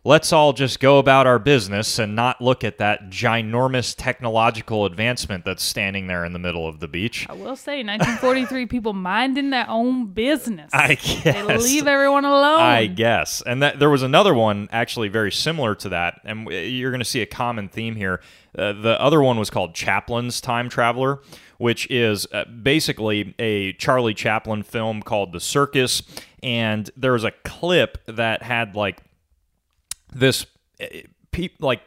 Let's 0.04 0.32
all 0.32 0.52
just 0.52 0.80
go 0.80 0.98
about 0.98 1.28
our 1.28 1.38
business 1.38 2.00
and 2.00 2.16
not 2.16 2.40
look 2.40 2.64
at 2.64 2.78
that 2.78 3.08
ginormous 3.08 3.94
technological 3.96 4.84
advancement 4.84 5.44
that's 5.44 5.62
standing 5.62 6.08
there 6.08 6.24
in 6.24 6.32
the 6.32 6.40
middle 6.40 6.66
of 6.66 6.80
the 6.80 6.88
beach. 6.88 7.24
I 7.30 7.34
will 7.34 7.54
say, 7.54 7.84
1943 7.84 8.66
people 8.66 8.94
minding 8.94 9.50
their 9.50 9.66
own 9.70 10.06
business. 10.06 10.70
I 10.74 10.96
They 10.96 11.22
guess. 11.32 11.62
leave 11.62 11.86
everyone 11.86 12.24
alone. 12.24 12.58
I 12.58 12.86
guess. 12.86 13.42
And 13.46 13.62
that 13.62 13.78
there 13.78 13.90
was 13.90 14.02
another 14.02 14.34
one 14.34 14.68
actually 14.72 15.06
very 15.08 15.30
similar 15.30 15.76
to 15.76 15.88
that, 15.90 16.20
and 16.24 16.48
you're 16.50 16.90
going 16.90 16.98
to 16.98 17.04
see 17.04 17.22
a 17.22 17.26
common 17.26 17.68
theme 17.68 17.94
here. 17.94 18.20
Uh, 18.58 18.72
the 18.72 19.00
other 19.00 19.22
one 19.22 19.38
was 19.38 19.50
called 19.50 19.72
Chaplin's 19.72 20.40
Time 20.40 20.68
Traveler, 20.68 21.20
which 21.58 21.88
is 21.92 22.26
uh, 22.32 22.44
basically 22.46 23.36
a 23.38 23.72
Charlie 23.74 24.14
Chaplin 24.14 24.64
film 24.64 25.00
called 25.00 25.32
The 25.32 25.38
Circus, 25.38 26.02
and 26.42 26.90
there 26.96 27.12
was 27.12 27.22
a 27.22 27.30
clip 27.44 27.98
that 28.06 28.42
had 28.42 28.74
like 28.74 29.00
this 30.14 30.46
uh, 30.80 30.86
pe- 31.30 31.50
like 31.58 31.80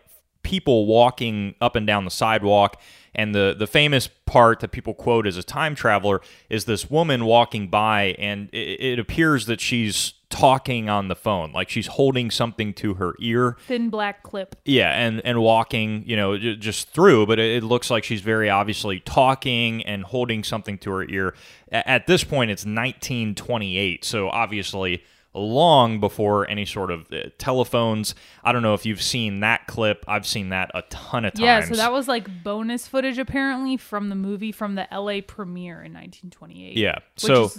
people 0.43 0.85
walking 0.85 1.55
up 1.61 1.75
and 1.75 1.87
down 1.87 2.05
the 2.05 2.11
sidewalk. 2.11 2.79
And 3.17 3.33
the, 3.33 3.55
the 3.57 3.65
famous 3.65 4.09
part 4.25 4.59
that 4.59 4.73
people 4.73 4.93
quote 4.93 5.25
as 5.25 5.37
a 5.37 5.41
time 5.43 5.73
traveler 5.73 6.19
is 6.49 6.65
this 6.65 6.89
woman 6.89 7.23
walking 7.23 7.69
by, 7.69 8.13
and 8.19 8.49
it, 8.51 8.57
it 8.81 8.99
appears 8.99 9.45
that 9.45 9.61
she's 9.61 10.15
talking 10.29 10.89
on 10.89 11.07
the 11.07 11.15
phone, 11.15 11.53
like 11.53 11.69
she's 11.69 11.87
holding 11.87 12.29
something 12.29 12.73
to 12.73 12.95
her 12.95 13.13
ear. 13.21 13.55
Thin 13.67 13.89
black 13.89 14.21
clip. 14.21 14.57
Yeah, 14.65 14.91
and 14.91 15.21
and 15.25 15.39
walking, 15.41 16.03
you 16.05 16.17
know, 16.17 16.37
j- 16.37 16.57
just 16.57 16.89
through, 16.89 17.25
but 17.27 17.39
it, 17.39 17.63
it 17.63 17.65
looks 17.65 17.89
like 17.89 18.03
she's 18.03 18.19
very 18.19 18.49
obviously 18.49 18.99
talking 18.99 19.81
and 19.85 20.03
holding 20.03 20.43
something 20.43 20.77
to 20.79 20.91
her 20.91 21.05
ear. 21.07 21.35
A- 21.71 21.89
At 21.89 22.07
this 22.07 22.25
point, 22.25 22.51
it's 22.51 22.65
1928, 22.65 24.03
so 24.03 24.29
obviously 24.29 25.03
long 25.35 25.99
before 25.99 26.49
any 26.49 26.65
sort 26.65 26.91
of 26.91 27.11
uh, 27.11 27.29
telephones. 27.37 28.15
I 28.43 28.51
don't 28.51 28.61
know 28.61 28.73
if 28.73 28.85
you've 28.85 29.01
seen 29.01 29.41
that 29.41 29.67
clip. 29.67 30.05
I've 30.07 30.25
seen 30.25 30.49
that 30.49 30.71
a 30.73 30.81
ton 30.83 31.25
of 31.25 31.33
times. 31.33 31.43
Yeah, 31.43 31.61
so 31.61 31.75
that 31.75 31.91
was 31.91 32.07
like 32.07 32.43
bonus 32.43 32.87
footage 32.87 33.17
apparently 33.17 33.77
from 33.77 34.09
the 34.09 34.15
movie 34.15 34.51
from 34.51 34.75
the 34.75 34.87
LA 34.91 35.21
premiere 35.25 35.83
in 35.83 35.93
1928. 35.93 36.77
yeah. 36.77 36.99
So 37.17 37.51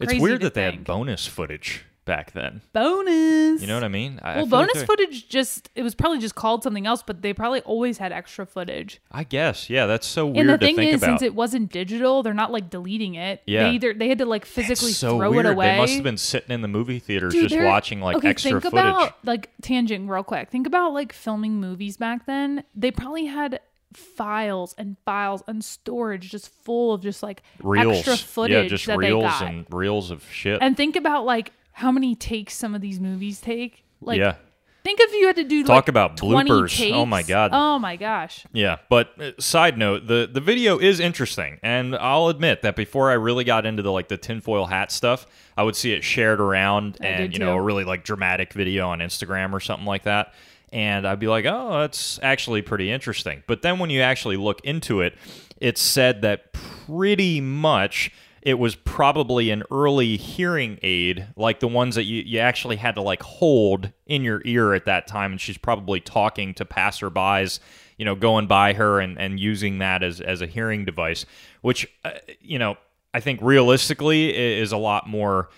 it's 0.00 0.14
weird 0.14 0.42
that 0.42 0.54
they 0.54 0.62
had 0.62 0.84
bonus 0.84 1.26
footage 1.26 1.84
back 2.06 2.32
then. 2.32 2.62
bonus. 2.72 3.60
You 3.60 3.66
know 3.66 3.74
what 3.74 3.84
I 3.84 3.88
mean? 3.88 4.18
I, 4.22 4.32
I 4.32 4.36
Well, 4.36 4.44
like 4.44 4.50
bonus 4.50 4.74
they're- 4.74 4.86
footage 4.86 5.28
just 5.28 5.68
it 5.74 5.82
was 5.82 5.94
probably 5.94 6.18
just 6.18 6.34
called 6.34 6.62
something 6.62 6.86
else, 6.86 7.02
but 7.02 7.20
they 7.20 7.34
probably 7.34 7.60
always 7.62 7.98
had 7.98 8.12
extra 8.12 8.46
footage. 8.46 9.00
I 9.12 9.24
guess. 9.24 9.68
Yeah, 9.68 9.84
that's 9.86 10.06
so 10.06 10.26
weird 10.26 10.38
and 10.38 10.48
the 10.50 10.58
thing 10.58 10.76
think 10.76 10.92
is, 10.94 11.02
about. 11.02 11.18
since 11.18 11.22
it 11.22 11.34
wasn't 11.34 11.70
digital, 11.70 12.22
they're 12.22 12.32
not 12.32 12.50
like 12.52 12.70
deleting 12.70 13.14
it. 13.16 13.42
Yeah. 13.46 13.64
They 13.64 13.70
either 13.74 13.92
they 13.92 14.08
had 14.08 14.18
to 14.18 14.24
like 14.26 14.46
physically 14.46 14.92
so 14.92 15.18
throw 15.18 15.30
weird. 15.30 15.44
it 15.46 15.52
away. 15.52 15.72
They 15.72 15.76
must 15.78 15.94
have 15.94 16.04
been 16.04 16.16
sitting 16.16 16.52
in 16.52 16.62
the 16.62 16.68
movie 16.68 16.98
theaters 16.98 17.34
Dude, 17.34 17.50
just 17.50 17.62
watching 17.64 18.00
like 18.00 18.16
okay, 18.16 18.28
extra 18.30 18.52
think 18.52 18.62
footage. 18.72 18.78
about 18.80 19.16
like 19.24 19.50
tangent 19.60 20.08
real 20.08 20.22
quick. 20.22 20.48
Think 20.50 20.66
about 20.66 20.94
like 20.94 21.12
filming 21.12 21.60
movies 21.60 21.96
back 21.98 22.24
then. 22.26 22.64
They 22.74 22.90
probably 22.90 23.26
had 23.26 23.60
files 23.92 24.74
and 24.76 24.96
files 25.04 25.42
and 25.46 25.64
storage 25.64 26.30
just 26.30 26.48
full 26.64 26.92
of 26.92 27.02
just 27.02 27.22
like 27.22 27.42
reels. 27.62 27.96
extra 27.98 28.16
footage 28.16 28.64
yeah, 28.64 28.68
just 28.68 28.86
that 28.86 28.98
reels 28.98 29.22
they 29.22 29.28
got. 29.28 29.42
and 29.42 29.66
reels 29.70 30.10
of 30.10 30.24
shit. 30.30 30.58
And 30.60 30.76
think 30.76 30.96
about 30.96 31.24
like 31.24 31.52
how 31.76 31.92
many 31.92 32.14
takes 32.14 32.54
some 32.54 32.74
of 32.74 32.80
these 32.80 32.98
movies 32.98 33.38
take. 33.38 33.84
Like 34.00 34.18
yeah. 34.18 34.36
think 34.82 34.98
if 34.98 35.12
you 35.12 35.26
had 35.26 35.36
to 35.36 35.44
do 35.44 35.62
Talk 35.62 35.68
like 35.68 35.88
about 35.88 36.16
20 36.16 36.48
bloopers. 36.48 36.92
Oh 36.94 37.04
my. 37.04 37.22
God. 37.22 37.50
Oh 37.52 37.78
my 37.78 37.96
gosh. 37.96 38.46
Yeah, 38.54 38.78
but 38.88 39.10
uh, 39.20 39.32
side 39.38 39.76
note, 39.76 40.06
the 40.06 40.26
the 40.32 40.40
video 40.40 40.78
is 40.78 41.00
interesting, 41.00 41.58
and 41.62 41.94
I'll 41.94 42.28
admit 42.28 42.62
that 42.62 42.76
before 42.76 43.10
I 43.10 43.14
really 43.14 43.44
got 43.44 43.66
into 43.66 43.82
the 43.82 43.92
like 43.92 44.08
the 44.08 44.16
tinfoil 44.16 44.64
hat 44.64 44.90
stuff, 44.90 45.26
I 45.54 45.64
would 45.64 45.76
see 45.76 45.92
it 45.92 46.02
shared 46.02 46.40
around 46.40 46.96
I 47.02 47.06
and 47.08 47.32
you 47.34 47.40
know 47.40 47.56
a 47.56 47.60
really 47.60 47.84
like 47.84 48.04
dramatic 48.04 48.54
video 48.54 48.88
on 48.88 49.00
Instagram 49.00 49.52
or 49.52 49.60
something 49.60 49.86
like 49.86 50.04
that, 50.04 50.32
and 50.72 51.06
I'd 51.06 51.20
be 51.20 51.28
like, 51.28 51.44
oh, 51.44 51.80
that's 51.80 52.18
actually 52.22 52.62
pretty 52.62 52.90
interesting. 52.90 53.42
But 53.46 53.60
then 53.60 53.78
when 53.78 53.90
you 53.90 54.00
actually 54.00 54.38
look 54.38 54.62
into 54.62 55.02
it, 55.02 55.14
it's 55.60 55.82
said 55.82 56.22
that 56.22 56.54
pretty 56.54 57.42
much 57.42 58.12
it 58.46 58.60
was 58.60 58.76
probably 58.76 59.50
an 59.50 59.64
early 59.72 60.16
hearing 60.16 60.78
aid, 60.80 61.26
like 61.34 61.58
the 61.58 61.66
ones 61.66 61.96
that 61.96 62.04
you, 62.04 62.22
you 62.22 62.38
actually 62.38 62.76
had 62.76 62.94
to 62.94 63.02
like 63.02 63.20
hold 63.20 63.90
in 64.06 64.22
your 64.22 64.40
ear 64.44 64.72
at 64.72 64.84
that 64.84 65.08
time. 65.08 65.32
And 65.32 65.40
she's 65.40 65.58
probably 65.58 65.98
talking 65.98 66.54
to 66.54 66.64
passerbys, 66.64 67.58
you 67.98 68.04
know, 68.04 68.14
going 68.14 68.46
by 68.46 68.74
her 68.74 69.00
and, 69.00 69.18
and 69.18 69.40
using 69.40 69.78
that 69.78 70.04
as, 70.04 70.20
as 70.20 70.42
a 70.42 70.46
hearing 70.46 70.84
device, 70.84 71.26
which, 71.60 71.88
uh, 72.04 72.12
you 72.40 72.56
know, 72.56 72.76
I 73.12 73.18
think 73.18 73.40
realistically 73.42 74.32
is 74.36 74.70
a 74.70 74.76
lot 74.76 75.08
more 75.08 75.48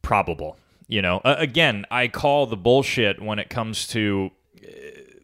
probable. 0.00 0.56
You 0.88 1.02
know, 1.02 1.18
uh, 1.26 1.34
again, 1.36 1.84
I 1.90 2.08
call 2.08 2.46
the 2.46 2.56
bullshit 2.56 3.20
when 3.20 3.40
it 3.40 3.50
comes 3.50 3.86
to 3.88 4.30
uh, 4.56 4.68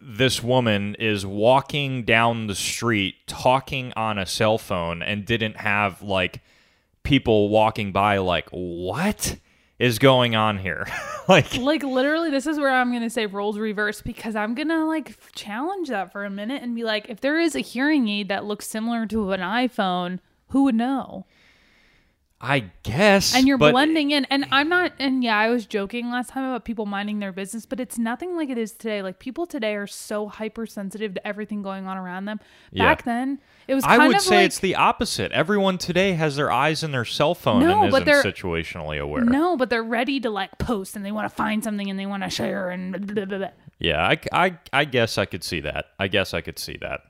this 0.02 0.42
woman 0.42 0.94
is 0.96 1.24
walking 1.24 2.02
down 2.02 2.48
the 2.48 2.54
street 2.54 3.14
talking 3.26 3.94
on 3.96 4.18
a 4.18 4.26
cell 4.26 4.58
phone 4.58 5.02
and 5.02 5.24
didn't 5.24 5.56
have 5.56 6.02
like 6.02 6.42
people 7.08 7.48
walking 7.48 7.90
by 7.90 8.18
like 8.18 8.46
what 8.50 9.34
is 9.78 9.98
going 9.98 10.36
on 10.36 10.58
here 10.58 10.86
like 11.28 11.56
Like 11.56 11.82
literally, 11.82 12.30
this 12.30 12.46
is 12.46 12.58
where 12.58 12.70
I'm 12.70 12.92
gonna 12.92 13.08
say 13.08 13.24
roles 13.24 13.58
reverse 13.58 14.02
because 14.02 14.36
I'm 14.36 14.54
gonna 14.54 14.84
like 14.84 15.16
challenge 15.34 15.88
that 15.88 16.12
for 16.12 16.26
a 16.26 16.30
minute 16.30 16.62
and 16.62 16.74
be 16.74 16.84
like, 16.84 17.08
if 17.08 17.22
there 17.22 17.40
is 17.40 17.56
a 17.56 17.60
hearing 17.60 18.08
aid 18.08 18.28
that 18.28 18.44
looks 18.44 18.66
similar 18.66 19.06
to 19.06 19.32
an 19.32 19.40
iPhone, 19.40 20.18
who 20.48 20.64
would 20.64 20.74
know? 20.74 21.24
I 22.40 22.60
guess 22.84 23.34
And 23.34 23.48
you're 23.48 23.58
blending 23.58 24.12
in, 24.12 24.24
and 24.26 24.46
I'm 24.52 24.68
not. 24.68 24.92
And 25.00 25.24
yeah, 25.24 25.36
I 25.36 25.50
was 25.50 25.66
joking 25.66 26.08
last 26.10 26.30
time 26.30 26.44
about 26.44 26.64
people 26.64 26.86
minding 26.86 27.18
their 27.18 27.32
business, 27.32 27.66
but 27.66 27.80
it's 27.80 27.98
nothing 27.98 28.36
like 28.36 28.48
it 28.48 28.56
is 28.58 28.72
today. 28.72 29.02
Like 29.02 29.18
people 29.18 29.44
today 29.44 29.74
are 29.74 29.88
so 29.88 30.28
hypersensitive 30.28 31.14
to 31.14 31.26
everything 31.26 31.62
going 31.62 31.88
on 31.88 31.96
around 31.98 32.26
them. 32.26 32.38
Yeah. 32.70 32.84
Back 32.84 33.02
then, 33.04 33.40
it 33.66 33.74
was. 33.74 33.82
I 33.84 34.06
would 34.06 34.16
of 34.16 34.22
say 34.22 34.36
like, 34.36 34.46
it's 34.46 34.60
the 34.60 34.76
opposite. 34.76 35.32
Everyone 35.32 35.78
today 35.78 36.12
has 36.12 36.36
their 36.36 36.52
eyes 36.52 36.84
in 36.84 36.92
their 36.92 37.04
cell 37.04 37.34
phone 37.34 37.60
No, 37.60 37.82
and 37.82 37.90
but 37.90 38.02
isn't 38.02 38.22
they're- 38.22 38.32
situationally 38.32 39.00
aware. 39.00 39.24
No, 39.24 39.56
but 39.56 39.68
they're 39.68 39.82
ready 39.82 40.20
to 40.20 40.30
like 40.30 40.58
post 40.58 40.94
and 40.94 41.04
they 41.04 41.12
want 41.12 41.28
to 41.28 41.34
find 41.34 41.64
something 41.64 41.90
and 41.90 41.98
they 41.98 42.06
want 42.06 42.22
to 42.22 42.30
share 42.30 42.70
and 42.70 43.04
blah, 43.14 43.24
blah, 43.24 43.38
blah. 43.38 43.48
Yeah, 43.80 44.00
I, 44.06 44.18
I, 44.32 44.58
I 44.72 44.84
guess 44.84 45.18
I 45.18 45.24
could 45.24 45.42
see 45.42 45.60
that. 45.60 45.86
I 45.98 46.06
guess 46.08 46.34
I 46.34 46.40
could 46.40 46.58
see 46.58 46.76
that. 46.82 47.00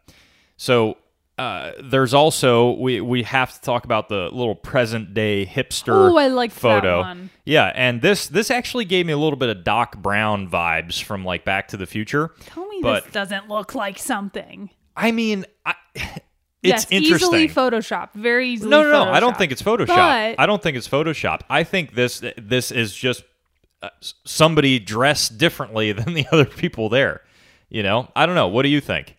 So 0.57 0.97
uh, 1.39 1.73
there's 1.83 2.13
also 2.15 2.73
we 2.73 3.01
we 3.01 3.23
have 3.23 3.55
to 3.55 3.61
talk 3.61 3.85
about 3.85 4.09
the 4.09 4.29
little 4.33 4.55
present 4.55 5.15
day 5.15 5.47
hipster 5.47 6.11
Ooh, 6.11 6.17
I 6.17 6.29
that 6.29 6.53
photo. 6.53 7.01
one. 7.01 7.31
Yeah, 7.45 7.73
and 7.75 8.03
this 8.03 8.27
this 8.27 8.51
actually 8.51 8.85
gave 8.85 9.07
me 9.07 9.13
a 9.13 9.17
little 9.19 9.39
bit 9.39 9.49
of 9.49 9.65
Doc 9.65 9.97
Brown 9.99 10.49
vibes 10.51 11.03
from 11.03 11.25
like 11.25 11.45
Back 11.45 11.69
to 11.69 11.77
the 11.77 11.87
Future. 11.87 12.33
Tell 12.41 12.67
me 12.67 12.81
But- 12.83 13.05
this 13.05 13.13
doesn't 13.13 13.49
look 13.49 13.75
like 13.75 13.99
something. 13.99 14.71
I 14.97 15.13
mean, 15.13 15.45
I, 15.65 15.75
it's 15.95 16.11
yes, 16.63 16.87
interesting. 16.91 17.35
easily 17.35 17.49
Photoshop. 17.49 18.13
Very 18.15 18.49
easily. 18.51 18.71
no, 18.71 18.83
no, 18.83 19.05
no. 19.05 19.11
I 19.13 19.21
don't 19.21 19.39
think 19.39 19.53
it's 19.53 19.63
Photoshop. 19.63 19.87
But- 19.87 20.41
I 20.41 20.47
don't 20.47 20.61
think 20.63 20.77
it's 20.77 20.89
Photoshop. 20.89 21.43
I 21.49 21.63
think 21.63 21.95
this 21.95 22.23
this 22.37 22.73
is 22.73 22.93
just 22.95 23.23
uh, 23.81 23.91
somebody 24.25 24.81
dressed 24.81 25.39
differently 25.39 25.93
than 25.99 26.15
the 26.15 26.27
other 26.33 26.47
people 26.47 26.89
there. 26.89 27.23
You 27.69 27.83
know, 27.83 28.11
I 28.17 28.27
don't 28.27 28.35
know. 28.35 28.49
What 28.49 28.63
do 28.63 28.71
you 28.71 28.81
think? 28.81 29.15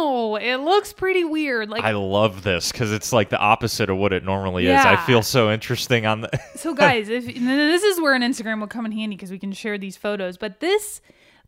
Know. 0.00 0.36
It 0.36 0.56
looks 0.56 0.92
pretty 0.92 1.24
weird. 1.24 1.68
Like 1.70 1.82
I 1.84 1.92
love 1.92 2.42
this 2.42 2.72
because 2.72 2.92
it's 2.92 3.12
like 3.12 3.28
the 3.28 3.38
opposite 3.38 3.90
of 3.90 3.96
what 3.96 4.12
it 4.12 4.24
normally 4.24 4.66
is. 4.66 4.84
I 4.84 4.96
feel 4.96 5.22
so 5.22 5.50
interesting 5.50 6.06
on 6.06 6.22
the. 6.22 6.30
so 6.56 6.74
guys 6.74 7.08
if 7.10 7.24
this 7.24 7.82
is 7.82 8.00
where 8.00 8.14
an 8.14 8.22
instagram 8.22 8.60
will 8.60 8.66
come 8.66 8.84
in 8.86 8.92
handy 8.92 9.16
because 9.16 9.30
we 9.30 9.38
can 9.38 9.52
share 9.52 9.78
these 9.78 9.96
photos 9.96 10.36
but 10.36 10.60
this 10.60 11.00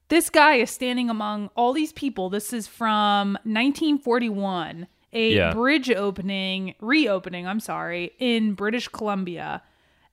this 0.09 0.31
guy 0.31 0.55
is 0.55 0.71
standing 0.71 1.11
among 1.11 1.51
all 1.55 1.73
these 1.73 1.93
people 1.93 2.31
this 2.31 2.53
is 2.53 2.67
from 2.67 3.35
1941 3.45 4.87
a 5.13 5.33
Yeah. 5.35 5.53
bridge 5.53 5.91
opening 5.91 6.75
reopening 6.81 7.47
i'm 7.47 7.61
sorry 7.61 8.13
in 8.19 8.55
british 8.55 8.89
columbia 8.89 9.63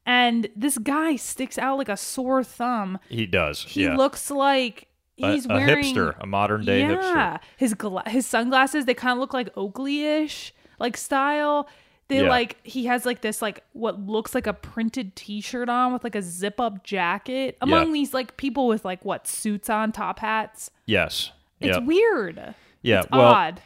and 0.06 0.50
this 0.56 0.78
guy 0.78 1.16
sticks 1.16 1.58
out 1.58 1.78
like 1.78 1.90
a 1.90 1.98
sore 1.98 2.44
thumb 2.44 3.00
he 3.08 3.26
does. 3.26 3.64
he 3.64 3.84
yeah, 3.84 3.96
looks 3.96 4.30
like 4.30 4.89
he's 5.28 5.46
a 5.46 5.50
wearing 5.50 5.84
hipster, 5.96 6.16
a 6.20 6.26
modern 6.26 6.64
day 6.66 6.82
yeah. 6.82 7.38
hipster. 7.38 7.40
His 7.58 7.74
gla- 7.74 8.08
his 8.10 8.26
sunglasses 8.26 8.86
they 8.86 8.94
kind 8.94 9.14
of 9.14 9.20
look 9.20 9.34
like 9.34 9.50
Oakley-ish 9.58 10.54
like 10.80 10.98
style. 10.98 11.68
They 12.08 12.24
Yeah. 12.24 12.30
like 12.30 12.58
he 12.64 12.86
has 12.88 13.06
like 13.06 13.22
this 13.22 13.42
like 13.42 13.64
what 13.74 14.00
looks 14.00 14.34
like 14.34 14.48
a 14.48 14.54
printed 14.54 15.16
T-shirt 15.16 15.70
on 15.70 15.94
with 15.94 16.04
like 16.04 16.16
a 16.16 16.22
zip 16.22 16.60
up 16.60 16.84
jacket 16.84 17.58
among 17.62 17.88
Yeah. 17.88 17.94
these 17.94 18.14
like 18.14 18.36
people 18.38 18.68
with 18.68 18.84
like 18.84 19.04
what 19.06 19.28
suits 19.28 19.70
on, 19.70 19.92
top 19.92 20.20
hats. 20.20 20.72
Yes. 20.86 21.32
It's 21.60 21.78
Yep. 21.78 21.86
weird. 21.86 22.56
Yeah. 22.82 23.02
It's 23.02 23.12
well, 23.12 23.22
odd. 23.22 23.62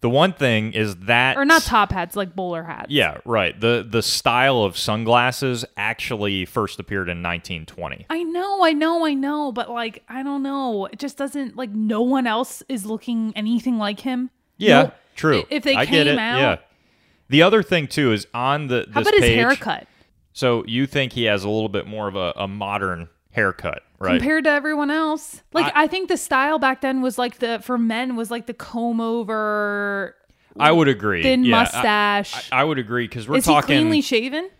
The 0.00 0.08
one 0.08 0.32
thing 0.32 0.72
is 0.72 0.94
that 0.96 1.36
Or 1.36 1.44
not 1.44 1.62
top 1.62 1.90
hats, 1.90 2.14
like 2.14 2.36
bowler 2.36 2.62
hats. 2.62 2.86
Yeah, 2.90 3.18
right. 3.24 3.58
The 3.58 3.84
the 3.88 4.02
style 4.02 4.62
of 4.62 4.76
sunglasses 4.78 5.64
actually 5.76 6.44
first 6.44 6.78
appeared 6.78 7.08
in 7.08 7.22
1920. 7.22 8.06
I 8.08 8.22
know, 8.22 8.64
I 8.64 8.72
know, 8.72 9.04
I 9.04 9.14
know, 9.14 9.50
but 9.52 9.70
like 9.70 10.04
I 10.08 10.22
don't 10.22 10.42
know. 10.42 10.86
It 10.86 10.98
just 10.98 11.16
doesn't 11.16 11.56
like 11.56 11.70
no 11.70 12.02
one 12.02 12.26
else 12.26 12.62
is 12.68 12.86
looking 12.86 13.32
anything 13.34 13.78
like 13.78 14.00
him. 14.00 14.30
Yeah, 14.56 14.82
No- 14.82 14.92
true. 15.16 15.44
If 15.50 15.64
they 15.64 15.74
I 15.74 15.86
came 15.86 16.18
out, 16.18 16.38
yeah. 16.38 16.56
The 17.28 17.42
other 17.42 17.62
thing 17.62 17.88
too 17.88 18.12
is 18.12 18.26
on 18.32 18.68
the 18.68 18.86
how 18.92 19.00
about 19.00 19.14
his 19.14 19.24
haircut 19.24 19.86
So 20.32 20.64
you 20.66 20.86
think 20.86 21.12
he 21.12 21.24
has 21.24 21.44
a 21.44 21.48
little 21.48 21.68
bit 21.68 21.86
more 21.86 22.08
of 22.08 22.14
a, 22.16 22.32
a 22.36 22.46
modern 22.48 23.08
haircut, 23.38 23.82
right? 23.98 24.18
compared 24.18 24.44
to 24.44 24.50
everyone 24.50 24.90
else? 24.90 25.42
Like 25.52 25.72
I- 25.74 25.84
I, 25.84 25.86
think 25.86 26.08
the 26.08 26.16
style 26.16 26.58
back 26.58 26.80
then 26.80 27.02
was 27.02 27.18
like 27.18 27.38
the 27.38 27.60
for 27.62 27.78
men 27.78 28.16
was 28.16 28.30
like 28.30 28.46
the 28.46 28.54
comb 28.54 29.00
over 29.00 30.14
I 30.58 30.72
would 30.72 30.88
agree. 30.88 31.22
thin 31.22 31.44
yeah, 31.44 31.56
mustache. 31.56 32.50
I, 32.52 32.60
I 32.60 32.64
would 32.64 32.78
agree 32.78 33.06
because 33.06 33.28
we're 33.28 33.36
is 33.36 33.44
talking. 33.44 33.76
he 33.76 33.80
cleanly 33.80 34.00
shaven? 34.00 34.50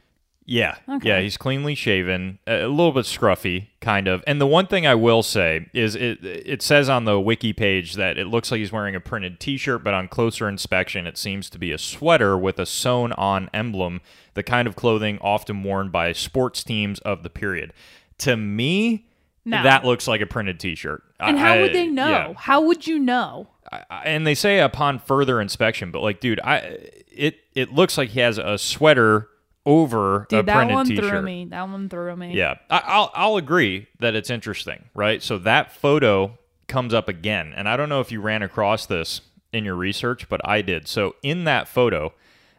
Yeah. 0.50 0.76
Okay. 0.88 1.08
Yeah, 1.08 1.20
he's 1.20 1.36
cleanly 1.36 1.74
shaven, 1.74 2.38
a 2.46 2.68
little 2.68 2.92
bit 2.92 3.04
scruffy, 3.04 3.66
kind 3.82 4.08
of. 4.08 4.24
And 4.26 4.40
the 4.40 4.46
one 4.46 4.66
thing 4.66 4.86
I 4.86 4.94
will 4.94 5.22
say 5.22 5.68
is 5.74 5.94
it 5.94 6.24
it 6.24 6.62
says 6.62 6.88
on 6.88 7.04
the 7.04 7.20
wiki 7.20 7.52
page 7.52 7.94
that 7.96 8.16
it 8.16 8.28
looks 8.28 8.50
like 8.50 8.60
he's 8.60 8.72
wearing 8.72 8.94
a 8.94 9.00
printed 9.00 9.40
t-shirt, 9.40 9.84
but 9.84 9.92
on 9.92 10.08
closer 10.08 10.48
inspection 10.48 11.06
it 11.06 11.18
seems 11.18 11.50
to 11.50 11.58
be 11.58 11.70
a 11.70 11.76
sweater 11.76 12.38
with 12.38 12.58
a 12.58 12.64
sewn 12.64 13.12
on 13.12 13.50
emblem, 13.52 14.00
the 14.32 14.42
kind 14.42 14.66
of 14.66 14.74
clothing 14.74 15.18
often 15.20 15.62
worn 15.62 15.90
by 15.90 16.12
sports 16.12 16.64
teams 16.64 16.98
of 17.00 17.24
the 17.24 17.30
period. 17.30 17.74
To 18.18 18.36
me, 18.36 19.06
No. 19.44 19.62
that 19.62 19.84
looks 19.84 20.06
like 20.08 20.20
a 20.20 20.26
printed 20.26 20.58
t-shirt. 20.60 21.02
And 21.20 21.38
how 21.38 21.60
would 21.60 21.72
they 21.72 21.86
know? 21.86 22.08
yeah. 22.08 22.32
How 22.36 22.60
would 22.60 22.86
you 22.86 22.98
know? 22.98 23.48
I- 23.72 23.82
I- 23.90 24.02
and 24.04 24.26
they 24.26 24.34
say 24.34 24.60
upon 24.60 24.98
further 24.98 25.40
inspection, 25.40 25.90
but 25.90 26.00
like, 26.02 26.20
dude, 26.20 26.40
I 26.42 26.78
it 27.12 27.40
it 27.54 27.72
looks 27.72 27.98
like 27.98 28.10
he 28.10 28.20
has 28.20 28.38
a 28.38 28.56
sweater 28.58 29.28
over 29.66 30.22
a 30.32 30.42
that 30.42 30.46
printed 30.46 30.74
one 30.74 30.86
t-shirt. 30.86 31.02
That 31.04 31.12
one 31.12 31.20
threw 31.20 31.22
me. 31.22 31.44
That 31.46 31.68
one 31.68 31.88
threw 31.88 32.16
me. 32.16 32.34
Yeah, 32.34 32.54
I, 32.70 32.82
I'll 32.86 33.10
I'll 33.14 33.36
agree 33.36 33.86
that 34.00 34.14
it's 34.14 34.30
interesting, 34.30 34.84
right? 34.94 35.22
So 35.22 35.38
that 35.38 35.72
photo 35.72 36.38
comes 36.68 36.94
up 36.94 37.08
again, 37.08 37.52
and 37.56 37.68
I 37.68 37.76
don't 37.76 37.88
know 37.88 38.00
if 38.00 38.10
you 38.12 38.20
ran 38.20 38.42
across 38.42 38.86
this 38.86 39.20
in 39.52 39.64
your 39.64 39.74
research, 39.74 40.28
but 40.28 40.40
I 40.46 40.62
did. 40.62 40.86
So 40.88 41.16
in 41.22 41.44
that 41.44 41.68
photo, 41.68 42.12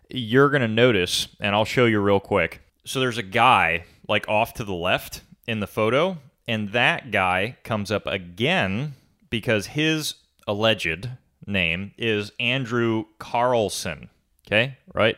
you're 0.09 0.49
gonna 0.49 0.67
notice, 0.67 1.29
and 1.39 1.55
I'll 1.55 1.65
show 1.65 1.85
you 1.85 1.99
real 1.99 2.19
quick. 2.19 2.61
So 2.85 2.99
there's 2.99 3.17
a 3.17 3.23
guy 3.23 3.85
like 4.07 4.27
off 4.27 4.53
to 4.55 4.63
the 4.63 4.73
left 4.73 5.21
in 5.50 5.60
the 5.60 5.68
photo, 5.68 6.20
and 6.48 6.72
that 6.74 7.10
guy 7.10 7.58
comes 7.63 7.91
up 7.91 8.06
again 8.06 8.94
because 9.32 9.68
his 9.68 10.13
alleged 10.48 11.10
name 11.48 11.91
is 11.98 12.32
Andrew 12.39 13.06
Carlssin. 13.20 14.10
Okay, 14.46 14.77
right? 14.94 15.18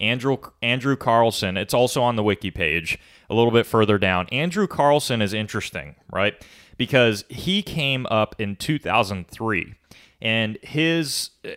Andrew 0.00 0.36
Andrew 0.62 0.96
Carlssin. 0.96 1.58
It's 1.58 1.74
also 1.74 2.00
on 2.00 2.14
the 2.14 2.22
wiki 2.22 2.52
page 2.52 2.96
a 3.28 3.34
little 3.34 3.50
bit 3.50 3.66
further 3.66 3.98
down. 3.98 4.28
Andrew 4.30 4.68
Carlssin 4.68 5.20
is 5.20 5.34
interesting, 5.34 5.96
right? 6.12 6.34
Because 6.76 7.24
he 7.28 7.60
came 7.62 8.06
up 8.06 8.36
in 8.38 8.54
2003 8.54 9.74
and 10.20 10.58
his 10.62 11.30
uh, 11.44 11.50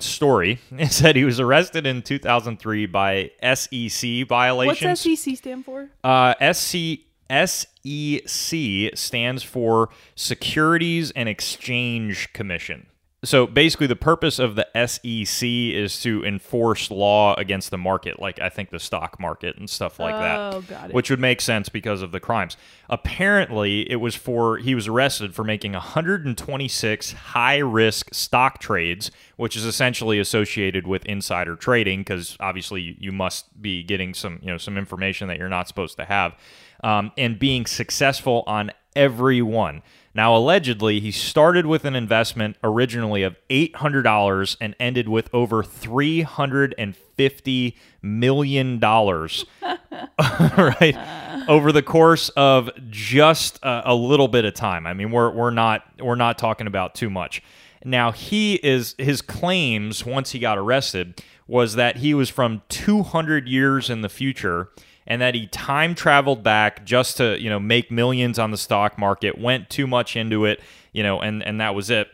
story 0.00 0.60
is 0.78 0.98
that 1.00 1.14
he 1.14 1.24
was 1.24 1.40
arrested 1.40 1.86
in 1.86 2.02
2003 2.02 2.86
by 2.86 3.30
SEC 3.54 4.26
violations. 4.26 5.04
What's 5.06 5.20
SEC 5.20 5.36
stand 5.36 5.64
for? 5.64 5.90
Uh, 6.02 6.34
SC, 6.52 7.05
SEC 7.30 8.96
stands 8.96 9.42
for 9.42 9.88
Securities 10.14 11.10
and 11.12 11.28
Exchange 11.28 12.32
Commission. 12.32 12.86
So 13.24 13.46
basically, 13.46 13.88
the 13.88 13.96
purpose 13.96 14.38
of 14.38 14.54
the 14.54 14.68
SEC 14.86 15.48
is 15.48 16.00
to 16.02 16.24
enforce 16.24 16.90
law 16.90 17.34
against 17.34 17.70
the 17.70 17.78
market, 17.78 18.20
like 18.20 18.40
I 18.40 18.50
think 18.50 18.70
the 18.70 18.78
stock 18.78 19.18
market 19.18 19.56
and 19.56 19.68
stuff 19.68 19.98
like 19.98 20.14
that. 20.14 20.38
Oh, 20.38 20.62
it. 20.86 20.94
Which 20.94 21.10
would 21.10 21.18
make 21.18 21.40
sense 21.40 21.68
because 21.68 22.02
of 22.02 22.12
the 22.12 22.20
crimes. 22.20 22.56
Apparently, 22.88 23.90
it 23.90 23.96
was 23.96 24.14
for, 24.14 24.58
he 24.58 24.76
was 24.76 24.86
arrested 24.86 25.34
for 25.34 25.42
making 25.42 25.72
126 25.72 27.12
high 27.12 27.56
risk 27.56 28.14
stock 28.14 28.60
trades, 28.60 29.10
which 29.36 29.56
is 29.56 29.64
essentially 29.64 30.20
associated 30.20 30.86
with 30.86 31.04
insider 31.06 31.56
trading 31.56 32.00
because 32.00 32.36
obviously 32.38 32.82
you, 32.82 32.94
you 32.98 33.12
must 33.12 33.60
be 33.60 33.82
getting 33.82 34.14
some, 34.14 34.38
you 34.40 34.48
know, 34.48 34.58
some 34.58 34.78
information 34.78 35.26
that 35.26 35.38
you're 35.38 35.48
not 35.48 35.66
supposed 35.66 35.96
to 35.96 36.04
have, 36.04 36.36
um, 36.82 37.12
and 37.16 37.38
being 37.38 37.66
successful 37.66 38.42
on 38.46 38.70
every 38.94 39.42
one. 39.42 39.82
Now, 40.16 40.34
allegedly, 40.34 40.98
he 40.98 41.10
started 41.10 41.66
with 41.66 41.84
an 41.84 41.94
investment 41.94 42.56
originally 42.64 43.22
of 43.22 43.36
$800 43.50 44.56
and 44.62 44.74
ended 44.80 45.10
with 45.10 45.28
over 45.34 45.62
$350 45.62 47.74
million, 48.00 48.80
right? 48.80 51.44
Over 51.48 51.70
the 51.70 51.82
course 51.82 52.30
of 52.30 52.70
just 52.88 53.58
a, 53.62 53.90
a 53.90 53.94
little 53.94 54.28
bit 54.28 54.46
of 54.46 54.54
time. 54.54 54.86
I 54.86 54.94
mean, 54.94 55.10
we're, 55.10 55.30
we're, 55.30 55.50
not, 55.50 55.84
we're 56.00 56.14
not 56.14 56.38
talking 56.38 56.66
about 56.66 56.94
too 56.94 57.10
much. 57.10 57.42
Now, 57.84 58.10
he 58.10 58.54
is, 58.54 58.94
his 58.96 59.20
claims 59.20 60.06
once 60.06 60.32
he 60.32 60.38
got 60.38 60.56
arrested 60.56 61.22
was 61.46 61.74
that 61.74 61.98
he 61.98 62.14
was 62.14 62.30
from 62.30 62.62
200 62.70 63.46
years 63.46 63.90
in 63.90 64.00
the 64.00 64.08
future 64.08 64.70
and 65.06 65.22
that 65.22 65.34
he 65.34 65.46
time 65.46 65.94
traveled 65.94 66.42
back 66.42 66.84
just 66.84 67.16
to 67.16 67.40
you 67.40 67.50
know 67.50 67.60
make 67.60 67.90
millions 67.90 68.38
on 68.38 68.50
the 68.50 68.56
stock 68.56 68.98
market 68.98 69.38
went 69.38 69.70
too 69.70 69.86
much 69.86 70.16
into 70.16 70.44
it 70.44 70.60
you 70.96 71.02
know 71.02 71.20
and 71.20 71.42
and 71.42 71.60
that 71.60 71.74
was 71.74 71.90
it. 71.90 72.08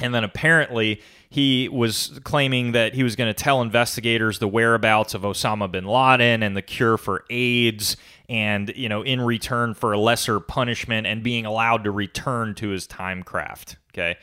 And 0.00 0.14
then 0.14 0.22
apparently 0.22 1.02
he 1.28 1.68
was 1.68 2.20
claiming 2.22 2.70
that 2.70 2.94
he 2.94 3.02
was 3.02 3.16
going 3.16 3.28
to 3.28 3.34
tell 3.34 3.60
investigators 3.60 4.38
the 4.38 4.46
whereabouts 4.46 5.12
of 5.12 5.22
Osama 5.22 5.70
bin 5.70 5.84
Laden 5.84 6.44
and 6.44 6.56
the 6.56 6.62
cure 6.62 6.96
for 6.96 7.24
AIDS 7.28 7.96
and 8.28 8.72
you 8.76 8.88
know 8.88 9.02
in 9.02 9.20
return 9.20 9.74
for 9.74 9.92
a 9.92 9.98
lesser 9.98 10.38
punishment 10.38 11.08
and 11.08 11.24
being 11.24 11.44
allowed 11.44 11.82
to 11.82 11.90
return 11.90 12.54
to 12.54 12.68
his 12.68 12.86
time 12.86 13.24
craft 13.24 13.76
okay? 13.92 14.16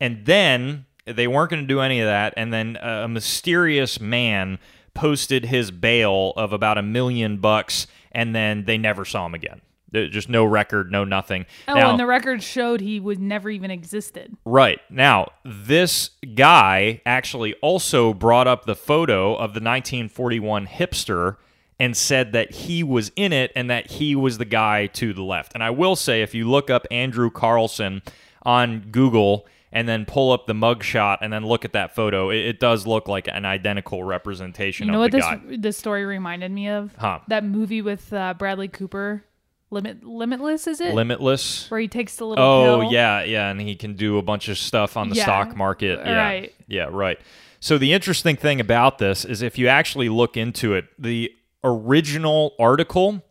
And 0.00 0.24
then 0.24 0.86
they 1.04 1.26
weren't 1.26 1.50
going 1.50 1.62
to 1.62 1.68
do 1.68 1.80
any 1.80 2.00
of 2.00 2.06
that 2.06 2.32
and 2.38 2.50
then 2.50 2.78
a 2.80 3.06
mysterious 3.06 4.00
man 4.00 4.58
posted 4.98 5.44
his 5.44 5.70
bail 5.70 6.32
of 6.36 6.52
about 6.52 6.76
a 6.76 6.82
million 6.82 7.36
bucks 7.38 7.86
and 8.10 8.34
then 8.34 8.64
they 8.64 8.76
never 8.76 9.04
saw 9.04 9.24
him 9.26 9.34
again 9.34 9.60
just 9.92 10.28
no 10.28 10.44
record 10.44 10.90
no 10.90 11.04
nothing 11.04 11.46
Oh, 11.68 11.74
Now- 11.74 11.90
and 11.90 11.98
the 12.00 12.04
record 12.04 12.42
showed 12.42 12.80
he 12.80 12.98
would 13.00 13.18
never 13.20 13.48
even 13.48 13.70
existed. 13.70 14.36
Right. 14.44 14.80
Now, 14.90 15.28
this 15.44 16.10
guy 16.34 17.00
actually 17.06 17.54
also 17.62 18.12
brought 18.12 18.46
up 18.46 18.66
the 18.66 18.74
photo 18.74 19.32
of 19.34 19.54
the 19.54 19.60
1941 19.60 20.66
hipster 20.66 21.36
and 21.80 21.96
said 21.96 22.32
that 22.32 22.50
he 22.52 22.82
was 22.82 23.12
in 23.16 23.32
it 23.32 23.50
and 23.56 23.70
that 23.70 23.92
he 23.92 24.14
was 24.16 24.36
the 24.36 24.44
guy 24.44 24.88
to 24.88 25.14
the 25.14 25.22
left. 25.22 25.52
And 25.54 25.62
I 25.62 25.70
will 25.70 25.96
say, 25.96 26.20
if 26.22 26.34
you 26.34 26.50
look 26.50 26.68
up 26.68 26.86
Andrew 26.90 27.30
Carlssin 27.30 28.02
on 28.42 28.88
Google 28.90 29.46
and 29.72 29.88
then 29.88 30.04
pull 30.06 30.32
up 30.32 30.46
the 30.46 30.54
mugshot 30.54 31.18
and 31.20 31.32
then 31.32 31.44
look 31.44 31.64
at 31.64 31.72
that 31.74 31.94
photo, 31.94 32.30
it, 32.30 32.38
it 32.38 32.60
does 32.60 32.86
look 32.86 33.06
like 33.08 33.28
an 33.28 33.44
identical 33.44 34.02
representation 34.04 34.86
You 34.86 34.92
know 34.92 34.98
of 34.98 35.02
what 35.04 35.10
the 35.12 35.18
this 35.18 35.26
guy. 35.26 35.40
this 35.58 35.76
story 35.76 36.04
reminded 36.04 36.50
me 36.50 36.68
of? 36.68 36.94
Huh. 36.98 37.20
That 37.28 37.44
movie 37.44 37.82
with 37.82 38.12
uh, 38.12 38.34
Bradley 38.34 38.68
Cooper, 38.68 39.24
Limit 39.70 40.02
Limitless, 40.04 40.66
is 40.66 40.80
it? 40.80 40.94
Limitless. 40.94 41.70
Where 41.70 41.80
he 41.80 41.88
takes 41.88 42.16
the 42.16 42.24
little 42.24 42.42
Oh 42.44 42.80
pill. 42.80 42.92
yeah, 42.92 43.22
yeah, 43.24 43.50
and 43.50 43.60
he 43.60 43.76
can 43.76 43.94
do 43.94 44.16
a 44.18 44.22
bunch 44.22 44.48
of 44.48 44.56
stuff 44.56 44.96
on 44.96 45.10
the 45.10 45.16
Yeah, 45.16 45.24
stock 45.24 45.54
market. 45.56 45.98
Yeah, 46.04 46.16
right. 46.16 46.54
yeah, 46.66 46.88
right. 46.90 47.18
So 47.60 47.76
the 47.76 47.92
interesting 47.92 48.36
thing 48.36 48.60
about 48.60 48.98
this 48.98 49.24
is 49.26 49.42
if 49.42 49.58
you 49.58 49.68
actually 49.68 50.08
look 50.08 50.36
into 50.36 50.74
it, 50.74 50.86
the 50.98 51.30
original 51.64 52.54
article 52.58 53.22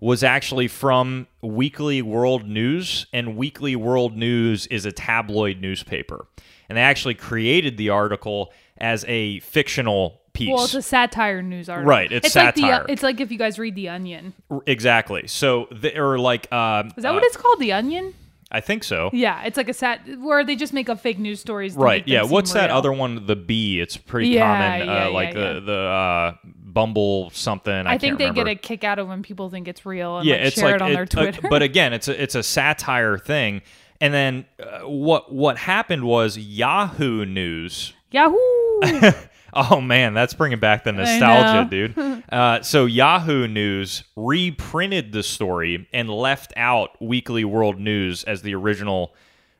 was 0.00 0.22
actually 0.22 0.68
from 0.68 1.26
Weekly 1.42 2.02
World 2.02 2.46
News, 2.46 3.06
and 3.12 3.36
Weekly 3.36 3.74
World 3.76 4.16
News 4.16 4.66
is 4.66 4.84
a 4.84 4.92
tabloid 4.92 5.60
newspaper, 5.60 6.26
and 6.68 6.76
they 6.76 6.82
actually 6.82 7.14
created 7.14 7.76
the 7.76 7.88
article 7.90 8.52
as 8.78 9.04
a 9.08 9.40
fictional 9.40 10.20
piece. 10.34 10.52
Well, 10.52 10.64
it's 10.64 10.74
a 10.74 10.82
satire 10.82 11.40
news 11.40 11.70
article. 11.70 11.88
Right, 11.88 12.12
it's 12.12 12.36
Like 12.36 12.54
the, 12.56 12.60
satire. 12.62 12.84
it's 12.90 13.02
like 13.02 13.20
if 13.20 13.32
you 13.32 13.38
guys 13.38 13.58
read 13.58 13.74
The 13.74 13.88
Onion. 13.88 14.34
exactly. 14.66 15.26
So 15.28 15.66
they're 15.72 16.18
like, 16.18 16.52
um, 16.52 16.88
Is 16.96 17.02
that 17.02 17.10
uh, 17.10 17.14
what 17.14 17.22
it's 17.24 17.38
called? 17.38 17.58
The 17.58 17.72
Onion? 17.72 18.12
I 18.52 18.60
think 18.60 18.84
so. 18.84 19.10
Yeah, 19.12 19.42
it's 19.44 19.56
like 19.56 19.68
a 19.68 19.74
sat 19.74 20.02
where 20.20 20.44
they 20.44 20.54
just 20.56 20.72
make 20.72 20.88
up 20.88 21.00
fake 21.00 21.18
news 21.18 21.40
stories. 21.40 21.74
to 21.74 21.80
Right. 21.80 22.06
Yeah. 22.06 22.22
What's 22.22 22.52
that 22.52 22.66
real. 22.68 22.76
other 22.76 22.92
one? 22.92 23.26
The 23.26 23.34
B. 23.34 23.80
It's 23.80 23.96
pretty 23.96 24.28
Yeah, 24.28 24.78
common. 24.78 24.88
yeah, 24.88 25.06
uh, 25.06 25.10
like 25.10 25.34
yeah, 25.34 25.52
the 25.54 25.60
the 25.60 25.72
uh, 25.80 26.34
Bumble 26.76 27.30
something. 27.30 27.72
I, 27.72 27.94
I, 27.94 27.98
think 27.98 28.18
they 28.18 28.26
remember. 28.26 28.50
get 28.50 28.58
a 28.58 28.60
kick 28.60 28.84
out 28.84 28.98
of 28.98 29.08
when 29.08 29.22
people 29.22 29.48
think 29.48 29.66
it's 29.66 29.86
real 29.86 30.18
and 30.18 30.28
yeah. 30.28 30.34
like, 30.34 30.44
it's 30.44 30.56
share 30.56 30.66
like 30.66 30.74
it 30.74 30.82
on 30.82 30.90
it- 30.90 30.94
their 30.94 31.02
uh, 31.04 31.06
Twitter. 31.06 31.48
but 31.48 31.62
again, 31.70 31.94
it's 31.94 32.06
a 32.06 32.22
it's 32.22 32.34
a 32.34 32.42
satire 32.42 33.16
thing. 33.16 33.62
And 33.98 34.12
then 34.12 34.44
uh, 34.62 34.80
what 34.80 35.32
what 35.32 35.56
happened 35.56 36.04
was 36.04 36.36
Yahoo 36.36 37.24
News. 37.24 37.94
Yahoo! 38.10 38.36
Oh 39.58 39.80
man, 39.80 40.12
that's 40.12 40.34
bringing 40.34 40.58
back 40.58 40.84
the 40.84 40.92
nostalgia, 40.92 41.68
dude. 41.70 42.22
Uh, 42.30 42.60
so 42.60 42.84
Yahoo 42.84 43.46
News 43.46 44.02
reprinted 44.16 45.12
the 45.12 45.22
story 45.22 45.88
and 45.92 46.10
left 46.10 46.52
out 46.56 47.00
Weekly 47.00 47.44
World 47.44 47.80
News 47.80 48.24
as 48.24 48.42
the 48.42 48.54
original 48.54 49.14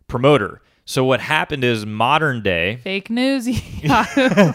promoter. 0.08 0.60
So 0.84 1.04
what 1.04 1.20
happened 1.20 1.64
is 1.64 1.86
modern 1.86 2.42
day 2.42 2.76
Fake 2.82 3.08
news. 3.08 3.48
Yahoo. 3.82 4.52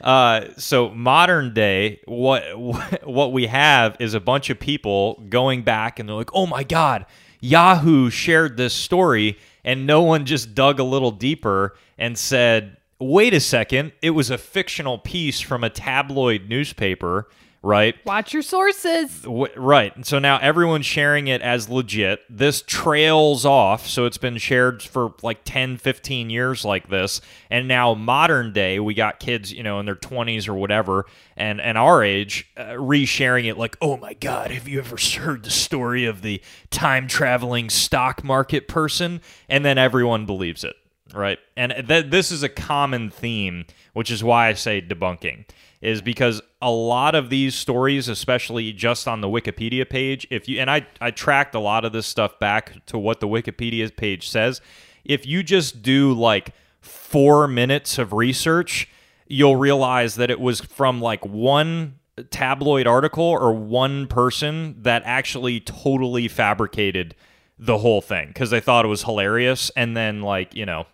Uh, 0.00 0.46
so 0.56 0.90
modern 0.90 1.52
day, 1.52 2.00
what 2.06 2.42
what 3.06 3.32
we 3.32 3.46
have 3.46 3.96
is 4.00 4.14
a 4.14 4.20
bunch 4.20 4.50
of 4.50 4.58
people 4.58 5.22
going 5.28 5.62
back 5.62 5.98
and 5.98 6.08
they're 6.08 6.16
like, 6.16 6.34
"Oh 6.34 6.46
my 6.46 6.64
God, 6.64 7.06
Yahoo 7.40 8.10
shared 8.10 8.56
this 8.56 8.74
story," 8.74 9.38
and 9.64 9.86
no 9.86 10.02
one 10.02 10.24
just 10.24 10.54
dug 10.54 10.78
a 10.78 10.84
little 10.84 11.10
deeper 11.10 11.76
and 11.98 12.16
said, 12.16 12.76
"Wait 12.98 13.34
a 13.34 13.40
second, 13.40 13.92
it 14.00 14.10
was 14.10 14.30
a 14.30 14.38
fictional 14.38 14.98
piece 14.98 15.40
from 15.40 15.64
a 15.64 15.70
tabloid 15.70 16.48
newspaper." 16.48 17.28
Right? 17.62 17.94
Watch 18.06 18.32
your 18.32 18.42
sources. 18.42 19.20
W- 19.20 19.52
right. 19.54 19.94
And 19.94 20.06
So 20.06 20.18
now 20.18 20.38
everyone's 20.38 20.86
sharing 20.86 21.28
it 21.28 21.42
as 21.42 21.68
legit. 21.68 22.20
This 22.30 22.62
trails 22.62 23.44
off. 23.44 23.86
So 23.86 24.06
it's 24.06 24.16
been 24.16 24.38
shared 24.38 24.82
for 24.82 25.12
like 25.22 25.40
10, 25.44 25.76
15 25.76 26.30
years 26.30 26.64
like 26.64 26.88
this. 26.88 27.20
And 27.50 27.68
now, 27.68 27.92
modern 27.92 28.54
day, 28.54 28.80
we 28.80 28.94
got 28.94 29.20
kids, 29.20 29.52
you 29.52 29.62
know, 29.62 29.78
in 29.78 29.84
their 29.84 29.94
20s 29.94 30.48
or 30.48 30.54
whatever, 30.54 31.04
and, 31.36 31.60
and 31.60 31.76
our 31.76 32.02
age, 32.02 32.50
uh, 32.56 32.70
resharing 32.70 33.44
it 33.46 33.58
like, 33.58 33.76
oh 33.82 33.98
my 33.98 34.14
God, 34.14 34.50
have 34.50 34.66
you 34.66 34.78
ever 34.78 34.96
heard 35.20 35.42
the 35.42 35.50
story 35.50 36.06
of 36.06 36.22
the 36.22 36.40
time 36.70 37.08
traveling 37.08 37.68
stock 37.68 38.24
market 38.24 38.68
person? 38.68 39.20
And 39.50 39.66
then 39.66 39.76
everyone 39.76 40.24
believes 40.24 40.64
it. 40.64 40.76
Right. 41.12 41.38
And 41.56 41.74
th- 41.88 42.06
this 42.10 42.30
is 42.30 42.42
a 42.42 42.48
common 42.48 43.10
theme, 43.10 43.66
which 43.92 44.10
is 44.10 44.22
why 44.22 44.48
I 44.48 44.54
say 44.54 44.80
debunking. 44.80 45.44
Is 45.80 46.02
because 46.02 46.42
a 46.60 46.70
lot 46.70 47.14
of 47.14 47.30
these 47.30 47.54
stories, 47.54 48.08
especially 48.08 48.72
just 48.72 49.08
on 49.08 49.20
the 49.20 49.28
Wikipedia 49.28 49.88
page, 49.88 50.26
if 50.30 50.48
you 50.48 50.60
and 50.60 50.70
I 50.70 50.86
I 51.00 51.10
tracked 51.10 51.54
a 51.54 51.60
lot 51.60 51.84
of 51.84 51.92
this 51.92 52.06
stuff 52.06 52.38
back 52.38 52.84
to 52.86 52.98
what 52.98 53.20
the 53.20 53.28
Wikipedia 53.28 53.94
page 53.94 54.28
says. 54.28 54.60
If 55.04 55.26
you 55.26 55.42
just 55.42 55.82
do 55.82 56.12
like 56.12 56.52
4 56.80 57.48
minutes 57.48 57.98
of 57.98 58.12
research, 58.12 58.88
you'll 59.26 59.56
realize 59.56 60.16
that 60.16 60.30
it 60.30 60.38
was 60.38 60.60
from 60.60 61.00
like 61.00 61.24
one 61.24 61.98
tabloid 62.30 62.86
article 62.86 63.24
or 63.24 63.54
one 63.54 64.06
person 64.06 64.76
that 64.82 65.02
actually 65.06 65.60
totally 65.60 66.28
fabricated 66.28 67.14
the 67.58 67.78
whole 67.78 68.02
thing 68.02 68.28
because 68.28 68.50
they 68.50 68.60
thought 68.60 68.84
it 68.84 68.88
was 68.88 69.04
hilarious 69.04 69.70
and 69.76 69.96
then 69.96 70.20
like 70.20 70.54
you 70.54 70.66
know 70.66 70.86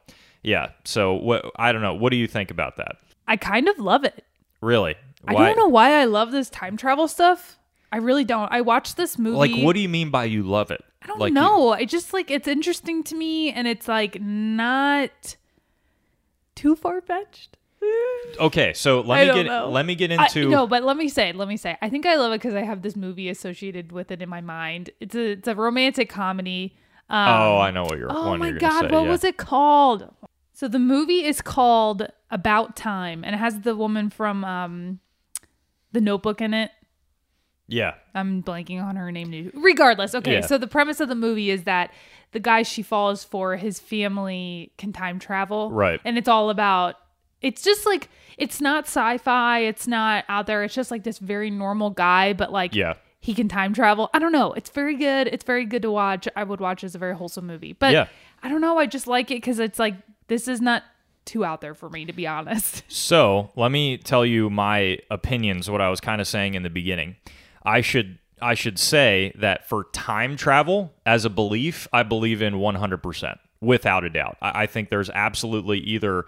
yeah 0.43 0.69
so 0.85 1.15
what 1.15 1.45
i 1.57 1.73
don't 1.73 1.83
know 1.83 1.95
what 1.95 2.11
do 2.11 2.17
you 2.17 2.29
think 2.29 2.51
about 2.51 2.77
that 2.77 2.97
I 3.29 3.37
kind 3.37 3.69
of 3.69 3.79
love 3.79 4.05
it. 4.05 4.25
Really 4.67 4.97
I 5.29 5.33
don't 5.35 5.57
know 5.57 5.69
why 5.69 5.93
I 6.01 6.05
love 6.05 6.31
this 6.33 6.51
time 6.51 6.77
travel 6.77 7.09
stuff. 7.09 7.59
I 7.93 7.99
really 7.99 8.25
don't. 8.25 8.51
I 8.53 8.61
watched 8.61 8.97
this 8.97 9.19
movie. 9.19 9.37
like 9.37 9.65
what 9.65 9.75
do 9.75 9.81
you 9.81 9.89
mean 9.89 10.11
by 10.11 10.25
you 10.25 10.43
love 10.43 10.71
it 10.71 10.83
I 11.03 11.07
don't 11.07 11.19
like, 11.21 11.31
you- 11.31 11.35
know. 11.35 11.73
I 11.73 11.85
just 11.85 12.13
like 12.13 12.31
it's 12.31 12.49
interesting 12.49 13.03
to 13.05 13.15
me, 13.15 13.51
and 13.53 13.67
it's 13.69 13.87
like 13.89 14.21
not 14.21 15.37
too 16.55 16.75
far 16.77 17.01
fetched. 17.01 17.57
okay 18.41 18.73
so 18.73 19.01
let 19.03 19.19
I 19.19 19.25
me 19.27 19.35
get 19.43 19.47
know. 19.47 19.69
let 19.69 19.85
me 19.87 19.95
get 19.95 20.11
I, 20.11 20.25
into 20.25 20.49
no, 20.49 20.67
but 20.67 20.83
let 20.83 20.97
me 20.97 21.09
say, 21.09 21.33
let 21.33 21.47
me 21.47 21.57
say, 21.57 21.77
I 21.83 21.89
think 21.91 22.07
I 22.07 22.17
love 22.17 22.33
it 22.33 22.37
because 22.41 22.55
I 22.55 22.63
have 22.63 22.83
this 22.83 22.97
movie 22.97 23.29
associated 23.29 23.93
with 23.93 24.11
it 24.11 24.23
in 24.23 24.29
my 24.29 24.41
mind. 24.41 24.91
It's 25.01 25.15
a 25.15 25.33
it's 25.33 25.47
a 25.49 25.55
romantic 25.55 26.09
comedy. 26.09 26.75
Um, 27.09 27.29
oh 27.29 27.59
i 27.59 27.71
know 27.71 27.85
what 27.85 27.99
you're 27.99 28.11
Oh 28.11 28.37
my 28.37 28.49
you're 28.49 28.59
god, 28.59 28.81
say, 28.81 28.87
what 28.89 29.05
yeah. 29.05 29.11
was 29.11 29.23
it 29.25 29.37
called? 29.37 30.13
So 30.53 30.67
the 30.67 30.79
movie 30.81 31.25
is 31.25 31.41
called 31.41 32.09
About 32.31 32.77
Time, 32.77 33.23
and 33.25 33.35
it 33.35 33.39
has 33.39 33.61
the 33.61 33.77
woman 33.77 34.11
from 34.11 34.45
um, 34.45 35.01
The 35.93 36.01
Notebook 36.01 36.41
in 36.41 36.55
it. 36.55 36.71
yeah 37.69 37.95
I'm 38.15 38.43
blanking 38.43 38.83
on 38.83 38.97
her 38.97 39.11
name. 39.13 39.51
Regardless, 39.55 40.15
okay. 40.15 40.35
Yeah. 40.35 40.41
So 40.47 40.59
the 40.59 40.67
premise 40.67 41.01
of 41.01 41.09
the 41.09 41.15
movie 41.15 41.51
is 41.51 41.65
that 41.65 41.93
the 42.33 42.41
guy 42.41 42.63
she 42.63 42.83
falls 42.83 43.23
for, 43.25 43.57
his 43.57 43.79
family 43.79 44.73
can 44.79 44.93
time 44.93 45.19
travel, 45.19 45.71
Right. 45.71 46.01
And 46.05 46.19
it's 46.19 46.29
all 46.29 46.51
about. 46.51 46.97
It's 47.43 47.63
just 47.63 47.87
like 47.87 48.09
it's 48.39 48.61
not 48.61 48.85
sci-fi. 48.87 49.61
It's 49.61 49.87
not 49.87 50.25
out 50.29 50.47
there. 50.47 50.65
It's 50.65 50.75
just 50.75 50.91
like 50.91 51.05
this 51.05 51.19
very 51.19 51.51
normal 51.51 51.91
guy, 51.91 52.33
but 52.33 52.51
like 52.51 52.75
Yeah. 52.75 52.95
he 53.21 53.35
can 53.35 53.49
time 53.49 53.73
travel. 53.75 54.11
I 54.15 54.19
don't 54.19 54.33
know. 54.33 54.53
It's 54.55 54.71
very 54.71 54.97
good. 54.97 55.29
It's 55.29 55.45
very 55.45 55.65
good 55.65 55.83
to 55.83 55.91
watch. 55.91 56.27
I 56.35 56.43
would 56.45 56.61
watch 56.61 56.83
as 56.83 56.95
a 56.95 56.99
very 56.99 57.15
wholesome 57.15 57.47
movie, 57.47 57.73
but 57.75 57.93
Yeah. 57.93 58.09
I 58.43 58.49
don't 58.49 58.61
know. 58.63 58.79
I 58.79 58.87
just 58.87 59.07
like 59.07 59.31
it 59.31 59.37
because 59.37 59.59
it's 59.59 59.79
like 59.79 59.95
this 60.29 60.49
is 60.49 60.61
not 60.61 60.83
too 61.27 61.45
out 61.45 61.61
there 61.61 61.75
for 61.75 61.91
me 61.91 62.05
to 62.07 62.13
be 62.13 62.27
honest. 62.27 62.85
So 63.07 63.51
let 63.57 63.71
me 63.71 63.99
tell 63.99 64.25
you 64.25 64.51
my 64.51 64.99
opinions. 65.11 65.71
What 65.71 65.81
I 65.81 65.91
was 65.91 66.01
kind 66.01 66.21
of 66.21 66.27
saying 66.27 66.55
in 66.55 66.63
the 66.63 66.71
beginning, 66.71 67.17
I 67.63 67.81
should 67.81 68.19
I 68.41 68.55
should 68.55 68.79
say 68.79 69.33
that 69.37 69.69
for 69.69 69.85
time 69.93 70.37
travel 70.37 70.93
as 71.05 71.25
a 71.25 71.31
belief, 71.31 71.89
I 71.93 72.03
believe 72.03 72.43
in 72.43 72.55
100% 72.55 73.39
without 73.61 74.05
a 74.05 74.11
doubt. 74.11 74.37
I, 74.43 74.63
I 74.63 74.67
think 74.67 74.89
there's 74.89 75.11
absolutely 75.11 75.79
either 75.81 76.27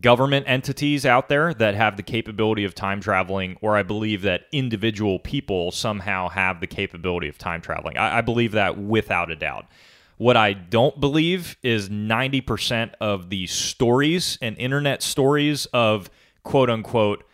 government 0.00 0.46
entities 0.46 1.06
out 1.06 1.28
there 1.28 1.54
that 1.54 1.74
have 1.74 1.96
the 1.96 2.02
capability 2.02 2.64
of 2.64 2.74
time 2.74 3.00
traveling, 3.00 3.56
or 3.62 3.76
I 3.76 3.82
believe 3.82 4.22
that 4.22 4.42
individual 4.52 5.18
people 5.18 5.70
somehow 5.70 6.28
have 6.28 6.60
the 6.60 6.66
capability 6.66 7.28
of 7.28 7.38
time 7.38 7.62
traveling. 7.62 7.96
I, 7.96 8.18
I 8.18 8.20
believe 8.20 8.52
that 8.52 8.76
without 8.76 9.30
a 9.30 9.36
doubt. 9.36 9.66
What 10.18 10.36
I 10.36 10.52
don't 10.52 11.00
believe 11.00 11.56
is 11.62 11.88
90% 11.88 12.92
of 13.00 13.30
the 13.30 13.46
stories 13.46 14.36
and 14.42 14.58
internet 14.58 15.02
stories 15.02 15.66
of 15.66 16.10
quote 16.42 16.68
unquote 16.70 17.24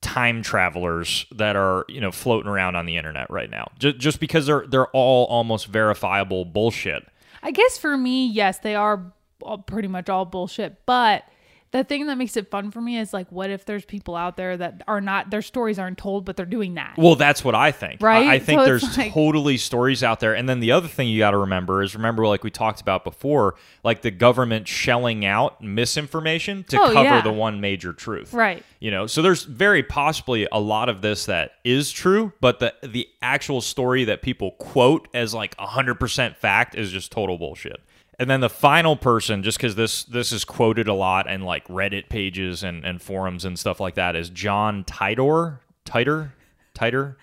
time 0.00 0.42
travelers 0.42 1.24
that 1.30 1.56
are, 1.56 1.84
you 1.88 2.00
know, 2.00 2.10
floating 2.10 2.50
around 2.50 2.74
on 2.74 2.84
the 2.84 2.96
internet 2.96 3.30
right 3.30 3.48
now. 3.48 3.68
Just, 3.78 3.98
just 3.98 4.20
because 4.20 4.46
they're 4.46 4.66
they're 4.66 4.88
all 4.88 5.26
almost 5.26 5.66
verifiable 5.68 6.44
bullshit. 6.44 7.06
I 7.42 7.52
guess 7.52 7.78
for 7.78 7.96
me, 7.96 8.26
yes, 8.26 8.58
they 8.58 8.74
are 8.74 9.12
all, 9.40 9.58
pretty 9.58 9.88
much 9.88 10.08
all 10.08 10.24
bullshit. 10.24 10.84
But 10.84 11.24
the 11.72 11.82
thing 11.84 12.06
that 12.06 12.16
makes 12.18 12.36
it 12.36 12.50
fun 12.50 12.70
for 12.70 12.80
me 12.80 12.98
is 12.98 13.12
like, 13.12 13.30
what 13.32 13.50
if 13.50 13.64
there's 13.64 13.84
people 13.84 14.14
out 14.14 14.36
there 14.36 14.56
that 14.56 14.82
are 14.86 15.00
not 15.00 15.30
their 15.30 15.42
stories 15.42 15.78
aren't 15.78 15.98
told, 15.98 16.24
but 16.24 16.36
they're 16.36 16.46
doing 16.46 16.74
that. 16.74 16.94
Well, 16.98 17.14
that's 17.16 17.42
what 17.44 17.54
I 17.54 17.72
think. 17.72 18.00
Right? 18.02 18.26
I, 18.26 18.34
I 18.34 18.38
think 18.38 18.60
So 18.60 18.64
there's 18.66 18.96
like- 18.98 19.12
totally 19.12 19.56
stories 19.56 20.04
out 20.04 20.20
there. 20.20 20.34
And 20.34 20.48
then 20.48 20.60
the 20.60 20.72
other 20.72 20.86
thing 20.88 21.08
you 21.08 21.18
got 21.18 21.30
to 21.32 21.38
remember 21.38 21.82
is 21.82 21.94
remember, 21.96 22.26
like 22.26 22.44
we 22.44 22.50
talked 22.50 22.80
about 22.80 23.04
before, 23.04 23.54
like 23.82 24.02
the 24.02 24.10
government 24.10 24.68
shelling 24.68 25.24
out 25.24 25.62
misinformation 25.62 26.64
to 26.64 26.78
Oh, 26.80 26.92
cover 26.92 27.04
yeah. 27.04 27.20
the 27.22 27.32
one 27.32 27.60
major 27.60 27.92
truth. 27.92 28.32
Right. 28.32 28.62
You 28.80 28.90
know, 28.90 29.06
so 29.06 29.22
there's 29.22 29.44
very 29.44 29.82
possibly 29.82 30.46
a 30.52 30.60
lot 30.60 30.88
of 30.88 31.00
this 31.02 31.26
that 31.26 31.52
is 31.64 31.90
true, 31.90 32.32
but 32.40 32.58
the 32.60 32.74
the 32.82 33.08
actual 33.22 33.60
story 33.60 34.04
that 34.04 34.22
people 34.22 34.52
quote 34.52 35.08
as 35.14 35.32
like 35.32 35.56
100% 35.56 36.36
fact 36.36 36.74
is 36.74 36.90
just 36.90 37.10
total 37.12 37.38
bullshit. 37.38 37.80
And 38.22 38.30
then 38.30 38.40
the 38.40 38.48
final 38.48 38.94
person, 38.94 39.42
just 39.42 39.58
because 39.58 39.74
this 39.74 40.04
this 40.04 40.30
is 40.30 40.44
quoted 40.44 40.86
a 40.86 40.94
lot 40.94 41.28
in 41.28 41.40
like 41.40 41.66
Reddit 41.66 42.08
pages 42.08 42.62
and, 42.62 42.84
and 42.84 43.02
forums 43.02 43.44
and 43.44 43.58
stuff 43.58 43.80
like 43.80 43.96
that, 43.96 44.14
is 44.14 44.30
John 44.30 44.84
Tidor, 44.84 45.58
Titer, 45.84 46.30
Titer, 46.72 47.16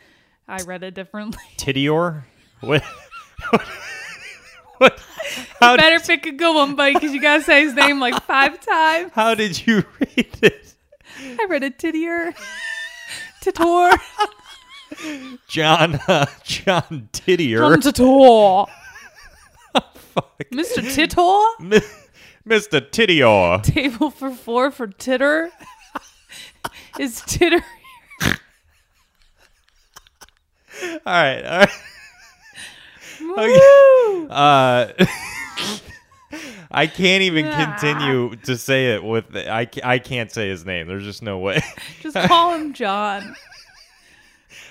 I 0.46 0.62
read 0.64 0.84
it 0.84 0.96
differently. 0.96 1.40
Tidior. 1.58 2.24
What? 2.60 2.84
what? 4.80 5.00
How, 5.62 5.78
Better 5.78 6.02
pick 6.02 6.26
a 6.26 6.34
good 6.34 6.54
one, 6.54 6.76
buddy, 6.76 6.96
because 6.96 7.14
you 7.14 7.22
gotta 7.22 7.44
say 7.44 7.62
his 7.62 7.76
name 7.76 8.02
like 8.02 8.22
five 8.24 8.60
times. 8.66 9.14
how 9.14 9.36
did 9.36 9.66
you 9.66 9.86
read 10.02 10.28
it? 10.42 10.74
I 11.22 11.46
read 11.48 11.64
a 11.64 11.72
tittier. 11.72 12.36
Titor. 13.42 13.98
John 15.48 15.96
uh, 16.10 16.26
John 16.44 17.08
Tidior. 17.14 17.60
John 17.60 17.82
Titor. 17.82 18.68
Mr. 20.52 20.82
Titor. 20.84 21.82
Mr. 22.48 22.82
Tidior. 22.90 23.62
Table 23.64 24.10
for 24.10 24.32
four 24.32 24.72
for 24.72 24.88
titter. 24.88 25.52
Is 27.00 27.22
titter 27.22 27.64
here? 28.22 28.36
All 31.06 31.14
right. 31.14 31.44
All 31.46 31.60
right. 31.60 31.70
Woo! 33.22 34.28
Uh, 34.30 34.94
I 36.72 36.88
can't 36.88 37.24
even 37.24 37.52
continue 37.52 38.36
to 38.38 38.58
say 38.58 38.94
it 38.94 39.04
with 39.04 39.36
I, 39.36 39.68
I 39.84 40.00
can't 40.00 40.32
say 40.32 40.50
his 40.50 40.66
name. 40.66 40.88
There's 40.88 41.04
just 41.04 41.22
no 41.24 41.40
way. 41.40 41.62
Just 42.02 42.16
call 42.16 42.56
him 42.56 42.74
John. 42.74 43.36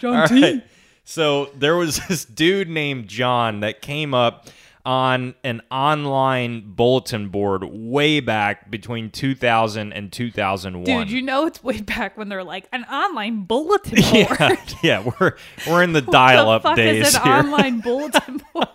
John 0.01 0.16
All 0.16 0.29
T. 0.29 0.42
right. 0.42 0.64
So 1.05 1.46
there 1.57 1.77
was 1.77 2.01
this 2.09 2.24
dude 2.24 2.68
named 2.68 3.09
John 3.09 3.61
that 3.61 3.83
came 3.83 4.14
up 4.14 4.48
on 4.85 5.35
an 5.45 5.61
online 5.71 6.62
bulletin 6.75 7.29
board 7.29 7.62
way 7.64 8.21
back 8.21 8.71
between 8.71 9.11
2000 9.11 9.93
and 9.93 10.11
2001. 10.12 10.85
Dude, 10.85 11.11
you 11.11 11.23
know 11.23 11.47
it's 11.47 11.62
way 11.62 11.81
back 11.81 12.17
when 12.17 12.29
they're 12.29 12.45
like 12.45 12.69
an 12.73 12.85
online 12.85 13.45
bulletin 13.45 14.01
board. 14.12 14.38
yeah, 14.41 14.57
yeah, 14.83 15.11
we're 15.21 15.33
we're 15.67 15.83
in 15.83 15.93
the 15.93 16.01
dial-up 16.11 16.62
the 16.62 16.75
days 16.75 17.09
is 17.09 17.14
an 17.17 17.23
here. 17.23 17.33
online 17.33 17.81
bulletin 17.81 18.41
board? 18.53 18.69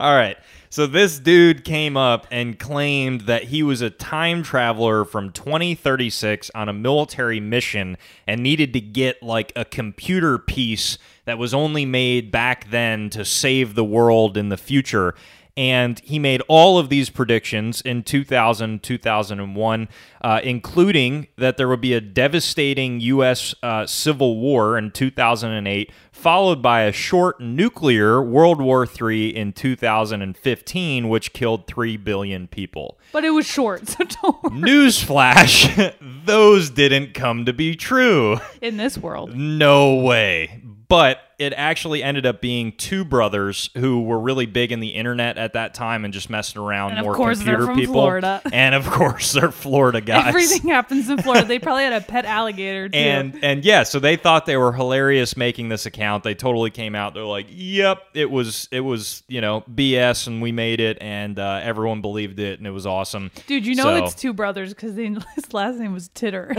All 0.00 0.14
right. 0.14 0.36
So 0.68 0.86
this 0.86 1.18
dude 1.18 1.64
came 1.64 1.96
up 1.96 2.26
and 2.30 2.58
claimed 2.58 3.22
that 3.22 3.44
he 3.44 3.62
was 3.62 3.80
a 3.80 3.88
time 3.88 4.42
traveler 4.42 5.04
from 5.04 5.30
2036 5.30 6.50
on 6.54 6.68
a 6.68 6.72
military 6.72 7.40
mission 7.40 7.96
and 8.26 8.42
needed 8.42 8.72
to 8.74 8.80
get 8.80 9.22
like 9.22 9.52
a 9.56 9.64
computer 9.64 10.38
piece 10.38 10.98
that 11.26 11.38
was 11.38 11.52
only 11.52 11.84
made 11.84 12.30
back 12.32 12.70
then 12.70 13.10
to 13.10 13.24
save 13.24 13.74
the 13.74 13.84
world 13.84 14.36
in 14.36 14.48
the 14.48 14.56
future. 14.56 15.14
And 15.58 15.98
he 16.00 16.18
made 16.18 16.42
all 16.48 16.78
of 16.78 16.90
these 16.90 17.08
predictions 17.08 17.80
in 17.80 18.02
2000, 18.02 18.82
2001, 18.82 19.88
uh, 20.20 20.40
including 20.44 21.28
that 21.38 21.56
there 21.56 21.66
would 21.66 21.80
be 21.80 21.94
a 21.94 22.00
devastating 22.00 23.00
U.S. 23.00 23.54
Uh, 23.62 23.86
civil 23.86 24.38
war 24.38 24.76
in 24.76 24.90
2008, 24.90 25.90
followed 26.12 26.60
by 26.60 26.82
a 26.82 26.92
short 26.92 27.40
nuclear 27.40 28.22
World 28.22 28.60
War 28.60 28.86
III 28.86 29.34
in 29.34 29.54
2015, 29.54 31.08
which 31.08 31.32
killed 31.32 31.66
3 31.66 31.96
billion 31.96 32.48
people. 32.48 32.98
But 33.12 33.24
it 33.24 33.30
was 33.30 33.46
short, 33.46 33.88
so 33.88 34.04
don't 34.22 34.42
worry. 34.42 34.60
Newsflash, 34.60 35.94
those 36.26 36.68
didn't 36.68 37.14
come 37.14 37.46
to 37.46 37.54
be 37.54 37.74
true. 37.76 38.38
in 38.60 38.76
this 38.76 38.98
world. 38.98 39.34
No 39.34 39.94
way. 39.94 40.60
But 40.88 41.18
it 41.38 41.52
actually 41.52 42.02
ended 42.02 42.24
up 42.24 42.40
being 42.40 42.72
two 42.72 43.04
brothers 43.04 43.68
who 43.76 44.02
were 44.04 44.18
really 44.20 44.46
big 44.46 44.72
in 44.72 44.80
the 44.80 44.88
internet 44.90 45.36
at 45.36 45.52
that 45.54 45.74
time 45.74 46.04
and 46.04 46.14
just 46.14 46.30
messing 46.30 46.62
around 46.62 46.90
And 46.92 47.00
of 47.00 47.04
more 47.04 47.14
course 47.14 47.38
they're 47.40 47.56
computer 47.56 47.66
from 47.66 47.76
people. 47.76 47.94
Florida. 47.94 48.40
And 48.52 48.74
of 48.74 48.86
course 48.88 49.32
they're 49.32 49.50
Florida 49.50 50.00
guys. 50.02 50.28
Everything 50.28 50.70
happens 50.70 51.10
in 51.10 51.18
Florida. 51.20 51.44
They 51.46 51.58
probably 51.58 51.82
had 51.82 51.92
a 51.92 52.00
pet 52.00 52.24
alligator 52.24 52.88
too. 52.88 52.96
And 52.98 53.38
and 53.44 53.64
yeah, 53.64 53.82
so 53.82 53.98
they 53.98 54.16
thought 54.16 54.46
they 54.46 54.56
were 54.56 54.72
hilarious 54.72 55.36
making 55.36 55.68
this 55.68 55.84
account. 55.86 56.22
They 56.24 56.34
totally 56.34 56.70
came 56.70 56.94
out. 56.94 57.12
They're 57.14 57.24
like, 57.24 57.46
"Yep, 57.50 58.02
it 58.14 58.30
was 58.30 58.68
it 58.70 58.80
was 58.80 59.22
you 59.28 59.40
know 59.40 59.62
BS, 59.62 60.28
and 60.28 60.40
we 60.40 60.52
made 60.52 60.80
it, 60.80 60.98
and 61.00 61.38
uh, 61.38 61.60
everyone 61.62 62.00
believed 62.00 62.38
it, 62.38 62.58
and 62.60 62.66
it 62.66 62.70
was 62.70 62.86
awesome." 62.86 63.30
Dude, 63.46 63.66
you 63.66 63.74
know 63.74 63.82
So- 63.82 64.04
it's 64.04 64.14
two 64.14 64.32
brothers 64.32 64.72
because 64.72 64.94
his 65.34 65.52
last 65.52 65.78
name 65.78 65.92
was 65.92 66.08
Titter. 66.14 66.54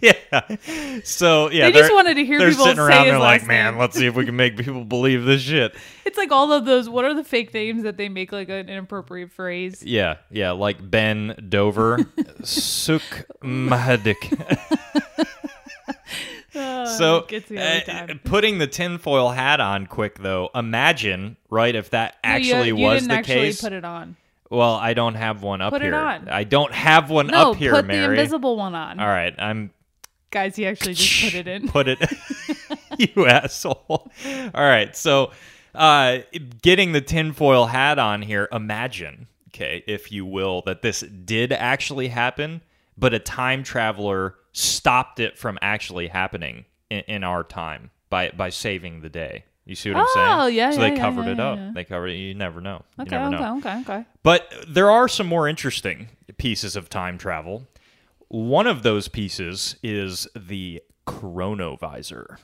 yeah, 0.00 0.12
yeah. 0.32 1.00
So 1.04 1.50
yeah, 1.50 1.66
They 1.70 1.72
just 1.78 1.92
wanted 1.92 2.14
to 2.14 2.24
hear 2.24 2.38
they're 2.38 2.50
people 2.50 2.64
sitting 2.66 2.76
say 2.78 2.82
around. 2.82 3.06
They're 3.06 3.18
like, 3.18 3.46
man, 3.46 3.72
name." 3.74 3.80
let's 3.80 3.96
see 3.96 4.06
if 4.06 4.14
we 4.14 4.24
can 4.24 4.36
make 4.36 4.56
people 4.56 4.84
believe 4.84 5.24
this 5.24 5.42
shit. 5.42 5.74
It's 6.06 6.16
like 6.16 6.30
all 6.30 6.52
of 6.52 6.64
those. 6.64 6.88
What 6.88 7.04
are 7.04 7.14
the 7.14 7.24
fake 7.24 7.52
names 7.52 7.82
that 7.82 7.96
they 7.96 8.08
make 8.08 8.30
like 8.30 8.48
an 8.48 8.68
inappropriate 8.68 9.32
phrase? 9.32 9.82
Yeah, 9.84 10.16
yeah, 10.30 10.52
like 10.52 10.88
Ben 10.88 11.34
Dover, 11.48 11.98
Suk 12.44 13.02
Mahadik. 13.42 14.32
Uh, 16.54 16.86
So, 16.86 17.16
it 17.18 17.28
gets 17.28 17.50
me 17.50 17.58
every 17.58 17.92
uh, 17.92 18.14
putting 18.24 18.58
the 18.58 18.66
tinfoil 18.66 19.30
hat 19.30 19.60
on 19.60 19.86
quick 19.86 20.18
though, 20.20 20.48
imagine, 20.54 21.36
right, 21.50 21.74
if 21.74 21.90
that 21.90 22.16
No, 22.24 22.30
you- 22.30 22.36
actually 22.54 22.68
you, 22.68 22.76
was 22.76 23.00
didn't 23.02 23.08
the 23.08 23.14
actually 23.14 23.34
case. 23.34 23.60
Put 23.60 23.72
it 23.72 23.84
on. 23.84 24.16
well, 24.48 24.74
I 24.74 24.94
don't 24.94 25.14
have 25.16 25.42
one 25.42 25.60
up 25.60 25.72
Put 25.72 25.82
it 25.82 25.86
here. 25.86 25.94
on. 25.96 26.28
I 26.28 26.44
don't 26.44 26.72
have 26.72 27.10
one 27.10 27.26
No, 27.26 27.50
up 27.50 27.56
here, 27.56 27.72
put 27.72 27.84
Mary. 27.86 28.06
the 28.16 28.22
invisible 28.22 28.56
one 28.56 28.74
on. 28.74 28.98
All 29.00 29.06
right, 29.08 29.34
I'm 29.38 29.70
Guys, 30.36 30.54
he 30.54 30.66
actually 30.66 30.92
just 30.92 31.24
put 31.24 31.34
it 31.34 31.48
in. 31.48 31.66
Put 31.76 31.88
it, 31.88 31.98
you 33.16 33.26
asshole. 33.26 33.74
All 33.88 34.50
right, 34.54 34.94
so 34.94 35.32
uh, 35.74 36.18
getting 36.60 36.92
the 36.92 37.00
tinfoil 37.00 37.64
hat 37.64 37.98
on 37.98 38.20
here, 38.20 38.46
imagine, 38.52 39.28
okay, 39.48 39.82
if 39.86 40.12
you 40.12 40.26
will, 40.26 40.60
that 40.66 40.82
this 40.82 41.00
did 41.00 41.52
actually 41.52 42.08
happen, 42.08 42.60
but 42.98 43.14
a 43.14 43.18
time 43.18 43.62
traveler 43.62 44.34
stopped 44.52 45.20
it 45.20 45.38
from 45.38 45.58
actually 45.62 46.08
happening 46.08 46.66
in, 46.90 47.00
in 47.08 47.24
our 47.24 47.42
time 47.42 47.90
by 48.10 48.28
by 48.28 48.50
saving 48.50 49.00
the 49.00 49.08
day. 49.08 49.44
You 49.64 49.74
see 49.74 49.90
what 49.90 50.00
I'm 50.00 50.06
saying? 50.12 50.28
Oh, 50.28 50.46
yeah, 50.48 50.70
So 50.70 50.82
yeah, 50.82 50.90
they 50.90 50.96
yeah, 50.96 51.00
covered 51.00 51.24
yeah, 51.26 51.32
it 51.32 51.40
up. 51.40 51.74
They 51.74 51.84
covered 51.84 52.08
it. 52.08 52.16
You 52.16 52.34
never 52.34 52.60
know. 52.60 52.84
You 52.98 53.04
Okay, 53.04 53.16
never 53.16 53.34
okay, 53.34 53.42
know. 53.42 53.56
okay, 53.56 53.80
okay. 53.80 54.04
But 54.22 54.52
there 54.68 54.90
are 54.90 55.08
some 55.08 55.26
more 55.28 55.48
interesting 55.48 56.08
pieces 56.36 56.76
of 56.76 56.90
time 56.90 57.16
travel. 57.16 57.66
One 58.28 58.66
of 58.66 58.82
those 58.82 59.08
pieces 59.08 59.76
is 59.82 60.26
the 60.34 60.82
chronovisor. 61.06 62.38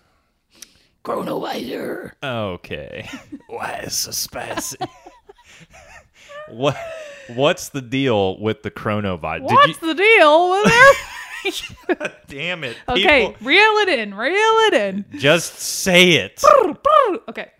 Chronovisor. 1.05 2.13
Okay. 2.23 3.09
Why 3.49 3.87
spicy? 3.89 4.79
what 6.49 6.77
what's 7.35 7.71
the 7.71 7.83
deal 7.83 8.39
with 8.39 8.63
the 8.63 8.71
chronovisor? 8.71 9.43
What's 9.43 9.79
the 9.79 9.95
deal 9.95 10.51
with 10.51 10.67
it? 10.67 12.13
Damn 12.29 12.63
it. 12.63 12.77
okay, 12.89 13.35
reel 13.41 13.73
it 13.79 13.89
in. 13.89 14.15
Reel 14.15 14.35
it 14.37 14.75
in. 14.75 15.05
Just 15.19 15.59
say 15.59 16.13
it. 16.13 16.41
Okay. 17.29 17.51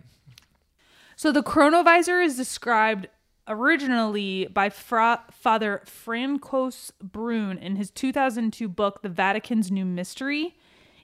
So 1.17 1.33
the 1.33 1.43
chronovisor 1.43 2.23
is 2.23 2.37
described 2.37 3.07
originally 3.47 4.47
by 4.47 4.69
Fra- 4.69 5.23
Father 5.31 5.81
François 5.85 6.91
Brune 7.01 7.57
in 7.57 7.75
his 7.75 7.89
2002 7.91 8.67
book, 8.67 9.01
The 9.01 9.09
Vatican's 9.09 9.71
New 9.71 9.85
Mystery. 9.85 10.55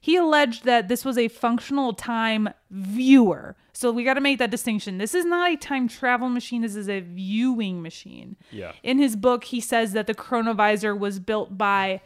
He 0.01 0.15
alleged 0.15 0.63
that 0.63 0.87
this 0.87 1.03
was 1.03 1.17
a 1.17 1.27
functional 1.27 1.91
time 1.93 2.49
viewer. 2.71 3.57
So 3.73 3.91
we 3.91 4.05
got 4.05 4.13
to 4.13 4.21
make 4.21 4.39
that 4.39 4.49
distinction. 4.51 4.97
This 4.97 5.13
is 5.13 5.25
not 5.25 5.51
a 5.51 5.57
time 5.57 5.89
travel 5.89 6.29
machine, 6.29 6.61
this 6.61 6.75
is 6.75 6.87
a 6.87 7.01
viewing 7.01 7.81
machine. 7.81 8.37
Yeah. 8.51 8.71
In 8.81 8.97
his 8.97 9.15
book, 9.17 9.43
he 9.45 9.59
says 9.59 9.91
that 9.93 10.07
the 10.07 10.15
chronovisor 10.15 10.97
was 10.97 11.19
built 11.19 11.57
by 11.57 11.99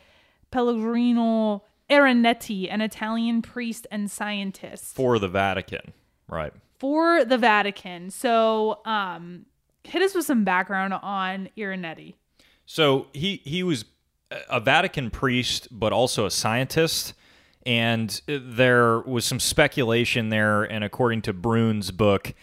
Pellegrino 0.50 1.63
Ernetti, 1.89 2.67
an 2.72 2.82
Italian 2.82 3.41
priest 3.41 3.86
and 3.91 4.10
scientist 4.10 4.96
For 4.96 5.19
the 5.19 5.28
Vatican. 5.28 5.93
Right. 6.28 6.54
for 6.80 7.24
the 7.24 7.38
Vatican. 7.38 8.10
So, 8.10 8.80
um, 8.86 9.46
hit 9.84 10.02
us 10.02 10.15
with 10.15 10.26
some 10.26 10.43
background 10.43 10.93
on 10.93 11.50
Ernetti. 11.58 12.15
So 12.65 13.08
he 13.13 13.41
he 13.43 13.63
was 13.63 13.86
a 14.50 14.60
Vatican 14.60 15.10
priest, 15.10 15.67
but 15.72 15.93
also 15.93 16.26
a 16.26 16.32
scientist. 16.32 17.13
And 17.65 18.22
there 18.28 19.00
was 19.00 19.24
some 19.24 19.39
speculation 19.39 20.30
there, 20.30 20.63
and 20.63 20.84
according 20.84 21.22
to 21.24 21.34
Brune's 21.34 21.91
book, 21.91 22.34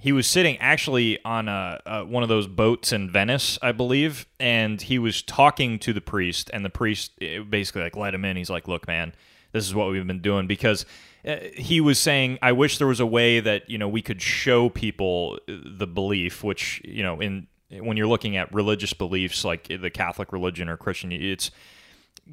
he 0.00 0.12
was 0.12 0.26
sitting 0.26 0.58
actually 0.58 1.18
on 1.24 1.48
a, 1.48 1.80
a 1.86 2.04
one 2.04 2.22
of 2.22 2.28
those 2.28 2.46
boats 2.46 2.92
in 2.92 3.10
Venice, 3.10 3.58
I 3.62 3.72
believe, 3.72 4.26
and 4.38 4.80
he 4.82 4.98
was 4.98 5.22
talking 5.22 5.78
to 5.80 5.94
the 5.94 6.02
priest, 6.02 6.50
and 6.52 6.62
the 6.64 6.70
priest 6.70 7.12
eh, 7.22 7.38
basically 7.38 7.82
like 7.82 7.96
let 7.96 8.14
him 8.14 8.24
in. 8.24 8.36
He's 8.36 8.50
like, 8.50 8.68
"Look, 8.68 8.86
man, 8.86 9.14
this 9.52 9.66
is 9.66 9.74
what 9.74 9.90
we've 9.90 10.06
been 10.06 10.20
doing," 10.20 10.46
because 10.46 10.86
uh, 11.26 11.36
he 11.54 11.80
was 11.80 11.98
saying, 11.98 12.38
"I 12.42 12.52
wish 12.52 12.78
there 12.78 12.86
was 12.86 13.00
a 13.00 13.06
way 13.06 13.40
that 13.40 13.68
you 13.68 13.78
know 13.78 13.88
we 13.88 14.02
could 14.02 14.22
show 14.22 14.68
people 14.68 15.38
the 15.46 15.86
belief, 15.86 16.44
which 16.44 16.80
you 16.84 17.02
know 17.02 17.20
in." 17.20 17.46
When 17.68 17.96
you're 17.96 18.06
looking 18.06 18.36
at 18.36 18.54
religious 18.54 18.92
beliefs 18.92 19.44
like 19.44 19.66
the 19.66 19.90
Catholic 19.90 20.32
religion 20.32 20.68
or 20.68 20.76
Christian, 20.76 21.10
it's 21.10 21.50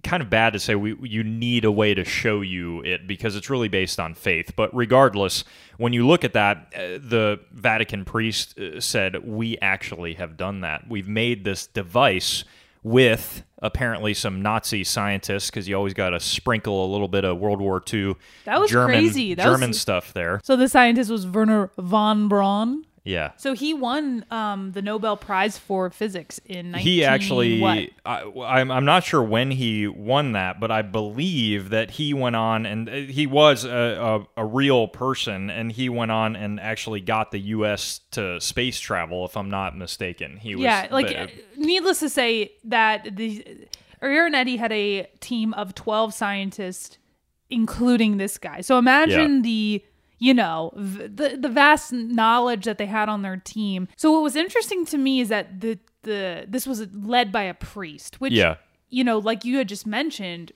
kind 0.02 0.24
of 0.24 0.30
bad 0.30 0.54
to 0.54 0.60
say 0.60 0.74
we 0.74 0.96
you 1.08 1.24
need 1.24 1.66
a 1.66 1.72
way 1.72 1.94
to 1.94 2.04
show 2.04 2.42
you 2.42 2.82
it 2.82 3.06
because 3.06 3.36
it's 3.36 3.50
really 3.50 3.68
based 3.68 4.00
on 4.00 4.16
faith. 4.16 4.54
But 4.56 4.76
regardless, 4.76 5.44
when 5.78 5.94
you 5.94 6.08
look 6.08 6.24
at 6.24 6.34
that, 6.34 6.74
uh, 6.76 6.80
the 6.98 7.40
Vatican 7.52 8.04
priest 8.04 8.58
uh, 8.58 8.80
said 8.80 9.24
we 9.24 9.58
actually 9.60 10.16
have 10.16 10.36
done 10.36 10.62
that. 10.62 10.88
We've 10.90 11.08
made 11.08 11.44
this 11.44 11.68
device 11.68 12.44
with 12.84 13.44
apparently 13.62 14.14
some 14.14 14.42
Nazi 14.42 14.84
scientists 14.84 15.50
because 15.50 15.68
you 15.70 15.76
always 15.76 15.94
got 15.94 16.10
to 16.12 16.20
sprinkle 16.20 16.86
a 16.86 16.90
little 16.92 17.08
bit 17.08 17.24
of 17.24 17.38
World 17.40 17.62
War 17.62 17.82
II 17.92 18.16
That 18.46 18.60
was 18.60 18.70
German 18.70 18.96
crazy. 18.96 19.34
That 19.34 19.48
was- 19.48 19.54
German 19.60 19.74
stuff 19.74 20.14
there. 20.14 20.42
So 20.44 20.56
the 20.56 20.68
scientist 20.68 21.10
was 21.10 21.26
Wernher 21.26 21.72
von 21.78 22.28
Braun. 22.28 22.86
Yeah. 23.06 23.32
So 23.36 23.54
he 23.54 23.74
won 23.74 24.26
um, 24.32 24.72
the 24.72 24.82
Nobel 24.82 25.18
Prize 25.18 25.58
for 25.58 25.90
Physics 25.90 26.40
in 26.46 26.72
19 26.72 26.88
he 26.88 27.04
actually 27.04 27.60
what? 27.60 27.90
I, 28.06 28.22
I'm, 28.46 28.72
I'm 28.72 28.86
not 28.86 29.04
sure 29.04 29.22
when 29.22 29.52
he 29.52 29.88
won 29.88 30.34
that 30.34 30.60
but 30.60 30.72
i 30.72 30.82
believe 30.82 31.70
that 31.70 31.92
he 31.92 32.14
went 32.14 32.36
on 32.36 32.66
and 32.66 32.90
uh, 32.90 32.94
he 32.94 33.28
was 33.28 33.66
a, 33.66 34.26
a, 34.38 34.42
a 34.44 34.46
real 34.46 34.88
person 34.88 35.50
and 35.50 35.72
he 35.72 35.90
went 35.90 36.12
on 36.12 36.36
and 36.36 36.60
actually 36.60 37.02
got 37.02 37.32
the 37.32 37.40
us 37.40 38.02
to 38.12 38.40
space 38.40 38.80
travel 38.80 39.26
if 39.26 39.36
i'm 39.36 39.50
not 39.50 39.78
mistaken 39.78 40.38
he 40.38 40.56
was 40.56 40.64
yeah, 40.64 40.88
like 40.92 41.16
uh, 41.18 41.28
needless 41.58 42.00
to 42.00 42.10
say 42.10 42.52
that 42.64 43.16
the 43.16 43.68
Ernetti 44.02 44.58
had 44.58 44.72
a 44.72 45.04
team 45.20 45.54
of 45.54 45.74
12 45.76 46.14
scientists 46.14 46.98
including 47.50 48.18
this 48.18 48.38
guy. 48.38 48.62
So 48.62 48.78
imagine 48.78 49.36
Yeah. 49.36 49.42
the 49.42 49.86
you 50.28 50.34
know 50.34 50.72
v- 50.76 51.08
the 51.20 51.28
the 51.46 51.50
vast 51.50 51.92
knowledge 51.94 52.64
that 52.66 52.78
they 52.78 52.86
had 52.98 53.08
on 53.10 53.20
their 53.22 53.38
team. 53.38 53.88
So 53.98 54.12
what 54.14 54.24
was 54.24 54.36
interesting 54.36 54.86
to 54.94 54.98
me 54.98 55.14
is 55.24 55.30
that 55.30 55.46
the 55.62 55.78
the 56.04 56.46
this 56.48 56.66
was 56.66 56.80
led 56.94 57.32
by 57.32 57.44
a 57.44 57.54
priest, 57.54 58.22
which 58.22 58.34
Yeah. 58.34 58.56
you 58.90 59.04
know, 59.04 59.18
like 59.30 59.44
you 59.46 59.58
had 59.58 59.68
just 59.68 59.86
mentioned, 59.88 60.52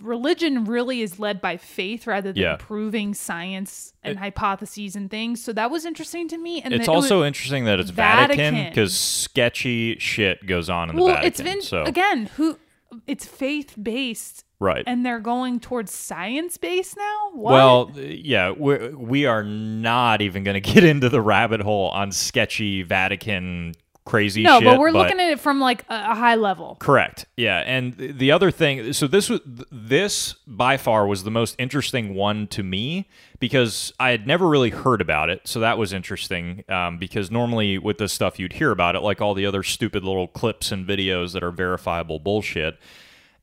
religion 0.00 0.64
really 0.64 1.00
is 1.02 1.18
led 1.18 1.40
by 1.40 1.56
faith 1.56 2.06
rather 2.06 2.32
than 2.32 2.42
Yeah. 2.42 2.56
proving 2.58 3.14
science 3.14 3.92
and 4.04 4.18
hypotheses 4.18 4.94
and 4.94 5.10
things. 5.10 5.42
So 5.42 5.52
that 5.52 5.70
was 5.70 5.84
interesting 5.84 6.28
to 6.28 6.38
me. 6.38 6.62
And 6.62 6.72
it's 6.72 6.86
that 6.86 6.92
it 6.92 6.94
also 6.94 7.24
interesting 7.24 7.64
that 7.64 7.80
it's 7.80 7.90
Vatican 7.90 8.54
because 8.68 8.96
sketchy 8.96 9.96
shit 9.98 10.46
goes 10.46 10.70
on 10.70 10.90
in 10.90 10.96
the 10.96 11.04
Vatican. 11.04 11.26
it's 11.26 11.40
been 11.40 11.62
so 11.62 11.82
again 11.84 12.26
who 12.36 12.58
it's 13.06 13.26
faith 13.26 13.74
based, 13.80 14.44
right. 14.60 14.84
and 14.86 15.04
they're 15.04 15.20
going 15.20 15.60
towards 15.60 15.92
science 15.92 16.56
based 16.56 16.96
now. 16.96 17.30
What? 17.32 17.52
Well, 17.52 17.92
yeah, 17.96 18.50
we 18.50 18.88
we 18.88 19.26
are 19.26 19.44
not 19.44 20.22
even 20.22 20.44
going 20.44 20.54
to 20.62 20.72
get 20.72 20.84
into 20.84 21.08
the 21.08 21.20
rabbit 21.20 21.60
hole 21.60 21.88
on 21.88 22.12
sketchy 22.12 22.82
Vatican 22.82 23.74
crazy 24.08 24.42
no, 24.42 24.58
shit. 24.58 24.64
but 24.64 24.78
we're 24.78 24.90
looking 24.90 25.20
at 25.20 25.30
it 25.30 25.38
from 25.38 25.60
like 25.60 25.84
a, 25.88 25.94
a 25.94 26.14
high 26.14 26.34
level. 26.34 26.76
Correct. 26.80 27.26
Yeah, 27.36 27.58
and 27.58 27.94
the 27.96 28.32
other 28.32 28.50
thing, 28.50 28.92
so 28.92 29.06
this 29.06 29.28
was 29.28 29.40
this 29.70 30.34
by 30.46 30.76
far 30.76 31.06
was 31.06 31.24
the 31.24 31.30
most 31.30 31.54
interesting 31.58 32.14
one 32.14 32.46
to 32.48 32.62
me 32.62 33.08
because 33.38 33.92
I 34.00 34.10
had 34.10 34.26
never 34.26 34.48
really 34.48 34.70
heard 34.70 35.00
about 35.00 35.28
it. 35.30 35.46
So 35.46 35.60
that 35.60 35.78
was 35.78 35.92
interesting 35.92 36.64
um, 36.68 36.98
because 36.98 37.30
normally 37.30 37.78
with 37.78 37.98
this 37.98 38.12
stuff 38.12 38.38
you'd 38.38 38.54
hear 38.54 38.70
about 38.70 38.96
it, 38.96 39.00
like 39.00 39.20
all 39.20 39.34
the 39.34 39.46
other 39.46 39.62
stupid 39.62 40.02
little 40.02 40.26
clips 40.26 40.72
and 40.72 40.86
videos 40.86 41.32
that 41.34 41.42
are 41.42 41.52
verifiable 41.52 42.18
bullshit. 42.18 42.78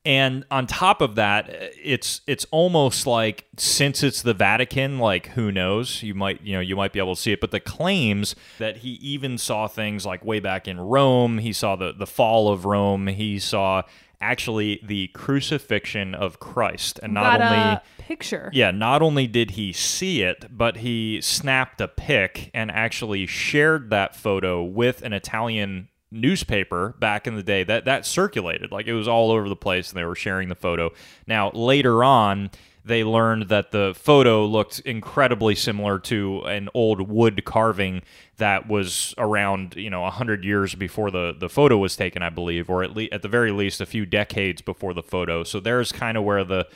And 0.06 0.44
on 0.52 0.68
top 0.68 1.00
of 1.00 1.16
that, 1.16 1.50
it's 1.50 2.20
it's 2.28 2.46
almost 2.52 3.08
like 3.08 3.46
since 3.56 4.04
it's 4.04 4.22
the 4.22 4.34
Vatican, 4.34 5.00
like 5.00 5.26
who 5.30 5.50
knows? 5.50 6.00
You 6.00 6.14
might 6.14 6.40
you 6.42 6.54
know 6.54 6.60
you 6.60 6.76
might 6.76 6.92
be 6.92 7.00
able 7.00 7.16
to 7.16 7.20
see 7.20 7.32
it, 7.32 7.40
but 7.40 7.50
the 7.50 7.58
claims 7.58 8.36
that 8.58 8.78
he 8.78 8.90
even 9.02 9.36
saw 9.36 9.66
things 9.66 10.06
like 10.06 10.24
way 10.24 10.38
back 10.38 10.68
in 10.68 10.78
Rome, 10.78 11.38
he 11.38 11.52
saw 11.52 11.74
the 11.74 11.92
the 11.92 12.06
fall 12.06 12.52
of 12.52 12.64
Rome, 12.64 13.08
he 13.08 13.40
saw 13.40 13.82
actually 14.20 14.80
the 14.86 15.08
crucifixion 15.08 16.14
of 16.14 16.38
Christ, 16.38 17.00
and 17.02 17.12
not 17.12 17.40
Got 17.40 17.52
only 17.52 17.58
a 17.58 17.82
picture. 17.98 18.48
yeah, 18.52 18.70
not 18.70 19.02
only 19.02 19.26
did 19.26 19.50
he 19.50 19.72
see 19.72 20.22
it, 20.22 20.46
but 20.56 20.78
he 20.78 21.20
snapped 21.20 21.80
a 21.80 21.88
pic 21.88 22.50
and 22.54 22.70
actually 22.70 23.26
shared 23.26 23.90
that 23.90 24.14
photo 24.14 24.62
with 24.62 25.02
an 25.02 25.12
Italian 25.12 25.88
newspaper 26.10 26.94
back 26.98 27.26
in 27.26 27.34
the 27.34 27.42
day 27.42 27.64
that 27.64 27.84
that 27.84 28.06
circulated. 28.06 28.72
Like 28.72 28.86
it 28.86 28.94
was 28.94 29.08
all 29.08 29.30
over 29.30 29.48
the 29.48 29.56
place 29.56 29.90
and 29.90 29.98
they 29.98 30.04
were 30.04 30.14
sharing 30.14 30.48
the 30.48 30.54
photo. 30.54 30.92
Now 31.26 31.50
later 31.52 32.04
on 32.04 32.50
they 32.84 33.02
learned 33.02 33.48
that 33.48 33.72
the 33.72 33.94
photo 33.96 34.44
looked 34.44 34.78
incredibly 34.80 35.56
similar 35.56 35.98
to 35.98 36.42
an 36.42 36.68
old 36.72 37.08
wood 37.10 37.44
carving 37.44 38.02
that 38.36 38.68
was 38.68 39.12
around 39.18 39.74
you 39.74 39.90
know 39.90 40.02
100 40.02 40.44
years 40.44 40.74
before 40.76 41.10
the 41.10 41.34
the 41.36 41.48
photo 41.48 41.76
was 41.76 41.96
taken 41.96 42.22
i 42.22 42.30
believe 42.30 42.70
or 42.70 42.84
at 42.84 42.94
least 42.94 43.12
at 43.12 43.22
the 43.22 43.28
very 43.28 43.50
least 43.50 43.80
a 43.80 43.86
few 43.86 44.06
decades 44.06 44.62
before 44.62 44.94
the 44.94 45.02
photo. 45.02 45.42
So 45.42 45.58
there's 45.58 45.90
kind 45.90 46.16
of 46.16 46.22
where 46.22 46.44
the 46.44 46.68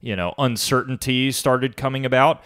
you 0.00 0.16
know, 0.16 0.34
uncertainty 0.38 1.32
started 1.32 1.76
coming 1.76 2.06
about. 2.06 2.42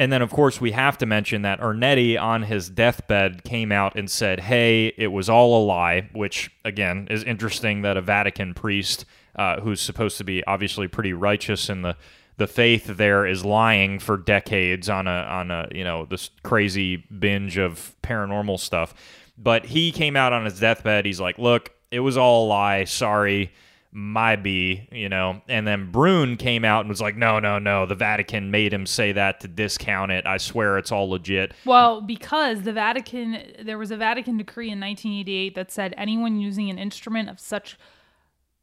And 0.00 0.10
then, 0.10 0.22
of 0.22 0.30
course, 0.30 0.62
we 0.62 0.70
have 0.70 0.96
to 0.98 1.04
mention 1.06 1.42
that 1.42 1.60
Ernetti 1.60 2.18
on 2.18 2.44
his 2.44 2.70
deathbed 2.70 3.44
came 3.44 3.70
out 3.70 3.96
and 3.96 4.10
said, 4.10 4.40
hey, 4.40 4.94
it 4.96 5.08
was 5.08 5.28
all 5.28 5.62
a 5.62 5.62
lie, 5.62 6.08
which, 6.14 6.50
again, 6.64 7.06
is 7.10 7.22
interesting 7.22 7.82
that 7.82 7.98
a 7.98 8.00
Vatican 8.00 8.54
priest 8.54 9.04
uh, 9.36 9.60
who's 9.60 9.78
supposed 9.78 10.16
to 10.16 10.24
be 10.24 10.42
obviously 10.46 10.88
pretty 10.88 11.12
righteous 11.12 11.68
in 11.68 11.82
the 11.82 11.96
the 12.38 12.46
faith 12.46 12.86
there 12.86 13.26
is 13.26 13.44
lying 13.44 13.98
for 13.98 14.16
decades 14.16 14.88
on 14.88 15.06
a 15.06 15.10
on 15.10 15.50
a 15.50 15.68
you 15.70 15.84
know 15.84 16.06
this 16.06 16.30
crazy 16.42 16.96
binge 16.96 17.58
of 17.58 17.94
paranormal 18.02 18.58
stuff. 18.58 18.94
But 19.36 19.66
he 19.66 19.92
came 19.92 20.16
out 20.16 20.32
on 20.32 20.46
his 20.46 20.58
deathbed. 20.58 21.04
He's 21.04 21.20
like 21.20 21.36
look 21.36 21.72
it 21.90 22.00
was 22.00 22.16
all 22.16 22.46
a 22.46 22.48
lie. 22.48 22.84
Sorry 22.84 23.52
my 23.92 24.36
be 24.36 24.88
you 24.92 25.08
know. 25.08 25.42
And 25.48 25.66
then 25.66 25.90
brune 25.90 26.36
came 26.36 26.64
out 26.64 26.80
and 26.80 26.88
was 26.88 27.00
like 27.00 27.16
no 27.16 27.38
no 27.40 27.58
no 27.58 27.86
the 27.86 27.94
vatican 27.94 28.50
made 28.50 28.72
him 28.72 28.86
say 28.86 29.12
that 29.12 29.40
to 29.40 29.48
discount 29.48 30.12
it. 30.12 30.26
I 30.26 30.36
swear 30.36 30.78
it's 30.78 30.92
all 30.92 31.10
legit. 31.10 31.54
Well, 31.64 32.00
because 32.00 32.62
the 32.62 32.72
Vatican, 32.72 33.42
there 33.62 33.78
was 33.78 33.90
a 33.90 33.96
Vatican 33.96 34.36
decree 34.36 34.70
in 34.70 34.80
1988 34.80 35.54
that 35.54 35.70
said 35.70 35.94
anyone 35.96 36.40
using 36.40 36.70
an 36.70 36.78
instrument 36.78 37.28
of 37.28 37.40
such 37.40 37.78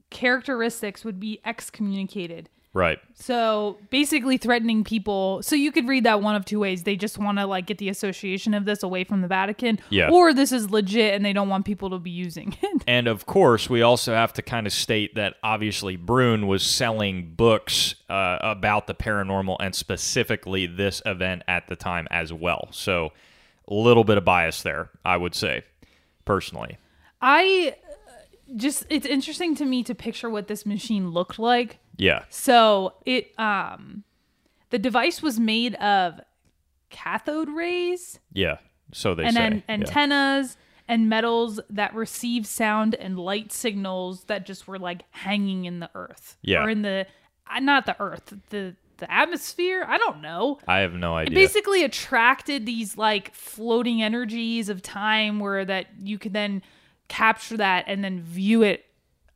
characteristics 0.09 1.03
would 1.03 1.19
be 1.19 1.39
excommunicated. 1.45 2.49
Right 2.73 2.99
So 3.15 3.77
basically 3.89 4.37
threatening 4.37 4.83
people. 4.83 5.41
So 5.41 5.55
you 5.55 5.71
could 5.71 5.87
read 5.87 6.03
that 6.03 6.21
one 6.21 6.35
of 6.35 6.45
two 6.45 6.59
ways. 6.59 6.83
They 6.83 6.95
just 6.95 7.17
want 7.17 7.39
to 7.39 7.45
like 7.45 7.65
get 7.65 7.79
the 7.79 7.89
association 7.89 8.53
of 8.53 8.65
this 8.65 8.83
away 8.83 9.03
from 9.03 9.21
the 9.21 9.27
Vatican. 9.27 9.79
Yeah. 9.89 10.09
Or 10.11 10.33
this 10.33 10.51
is 10.51 10.69
legit 10.69 11.15
and 11.15 11.25
they 11.25 11.33
don't 11.33 11.49
want 11.49 11.65
people 11.65 11.89
to 11.89 11.99
be 11.99 12.11
using 12.11 12.55
it. 12.61 12.83
And 12.87 13.07
of 13.07 13.25
course, 13.25 13.69
we 13.69 13.81
also 13.81 14.13
have 14.13 14.31
to 14.33 14.41
kind 14.41 14.65
of 14.65 14.71
state 14.71 15.15
that 15.15 15.35
obviously 15.43 15.97
Brune 15.97 16.47
was 16.47 16.63
selling 16.63 17.33
books 17.35 17.95
uh, 18.09 18.37
about 18.41 18.87
the 18.87 18.95
paranormal 18.95 19.57
and 19.59 19.75
specifically 19.75 20.67
this 20.67 21.01
event 21.05 21.43
at 21.47 21.67
the 21.67 21.75
time 21.75 22.07
as 22.11 22.31
well. 22.31 22.69
So 22.71 23.11
a 23.67 23.73
little 23.73 24.03
bit 24.03 24.17
of 24.17 24.23
bias 24.23 24.61
there, 24.63 24.89
I 25.03 25.17
would 25.17 25.35
say, 25.35 25.63
personally. 26.23 26.77
I 27.21 27.75
uh, 27.83 28.11
just 28.55 28.85
it's 28.89 29.05
interesting 29.05 29.55
to 29.55 29.65
me 29.65 29.83
to 29.83 29.95
picture 29.95 30.29
what 30.29 30.47
this 30.47 30.65
machine 30.65 31.09
looked 31.09 31.39
like. 31.39 31.79
Yeah. 31.97 32.23
So 32.29 32.93
it 33.05 33.37
um 33.39 34.03
the 34.69 34.79
device 34.79 35.21
was 35.21 35.39
made 35.39 35.75
of 35.75 36.19
cathode 36.89 37.49
rays 37.49 38.19
Yeah. 38.33 38.57
So 38.93 39.13
they 39.15 39.23
and 39.25 39.33
say. 39.33 39.39
then 39.39 39.63
Yeah. 39.67 39.73
antennas 39.73 40.57
and 40.87 41.09
metals 41.09 41.59
that 41.69 41.93
receive 41.93 42.45
sound 42.47 42.95
and 42.95 43.19
light 43.19 43.51
signals 43.51 44.23
that 44.25 44.45
just 44.45 44.67
were 44.67 44.79
like 44.79 45.03
hanging 45.11 45.65
in 45.65 45.79
the 45.79 45.89
earth 45.95 46.37
Yeah. 46.41 46.63
or 46.63 46.69
in 46.69 46.81
the 46.83 47.05
uh, 47.49 47.59
not 47.59 47.85
the 47.85 47.95
earth 47.99 48.33
the 48.49 48.75
the 48.97 49.11
atmosphere 49.13 49.85
i 49.87 49.97
don't 49.97 50.21
know 50.21 50.57
I 50.67 50.79
have 50.79 50.93
no 50.93 51.15
it 51.17 51.23
idea. 51.27 51.35
basically 51.35 51.83
attracted 51.83 52.65
these 52.65 52.97
like 52.97 53.33
floating 53.35 54.01
energies 54.01 54.69
of 54.69 54.81
time 54.81 55.39
where 55.39 55.63
that 55.65 55.87
you 56.01 56.17
could 56.17 56.33
then 56.33 56.61
capture 57.07 57.57
that 57.57 57.85
and 57.87 58.03
then 58.03 58.21
view 58.21 58.63
it 58.63 58.85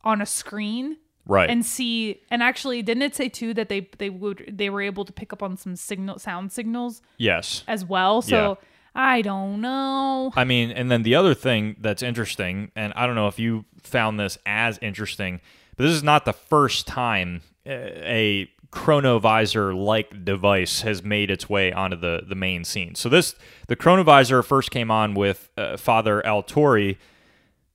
on 0.02 0.20
a 0.20 0.26
screen 0.26 0.96
right. 1.26 1.50
and 1.50 1.64
see 1.64 2.20
and 2.30 2.42
actually 2.42 2.82
didn't 2.82 3.02
it 3.02 3.14
say 3.14 3.28
too 3.28 3.54
that 3.54 3.68
they 3.68 3.88
they 3.98 4.10
would 4.10 4.52
they 4.52 4.70
were 4.70 4.82
able 4.82 5.04
to 5.04 5.12
pick 5.12 5.32
up 5.32 5.42
on 5.42 5.56
some 5.56 5.76
signal 5.76 6.18
sound 6.18 6.52
signals 6.52 7.02
yes. 7.18 7.64
as 7.68 7.84
well 7.84 8.22
so 8.22 8.58
i 8.94 9.22
don't 9.22 9.60
know 9.60 10.32
I 10.34 10.44
mean, 10.44 10.70
and 10.70 10.90
then 10.90 11.02
the 11.02 11.14
other 11.14 11.34
thing 11.34 11.76
that's 11.80 12.02
interesting, 12.02 12.70
and 12.76 12.92
I 12.94 13.06
don't 13.06 13.14
know 13.14 13.28
if 13.28 13.38
you 13.38 13.64
found 13.82 14.18
this 14.18 14.38
as 14.46 14.78
interesting, 14.82 15.40
but 15.76 15.84
this 15.84 15.92
is 15.92 16.02
not 16.02 16.24
the 16.24 16.32
first 16.32 16.86
time 16.86 17.42
uh, 17.66 17.70
a 17.70 18.50
chronovisor 18.70 19.76
like 19.76 20.24
device 20.24 20.80
has 20.80 21.02
made 21.02 21.30
its 21.30 21.48
way 21.48 21.72
onto 21.72 21.96
the, 21.96 22.22
the 22.26 22.34
main 22.34 22.64
scene. 22.64 22.94
So 22.94 23.08
this 23.08 23.34
the 23.68 23.76
chronovisor 23.76 24.44
first 24.44 24.70
came 24.70 24.90
on 24.90 25.14
with 25.14 25.50
uh, 25.56 25.76
Father 25.76 26.22
Altori. 26.24 26.96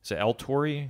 Is 0.03 0.11
it 0.11 0.17
Altori? 0.17 0.89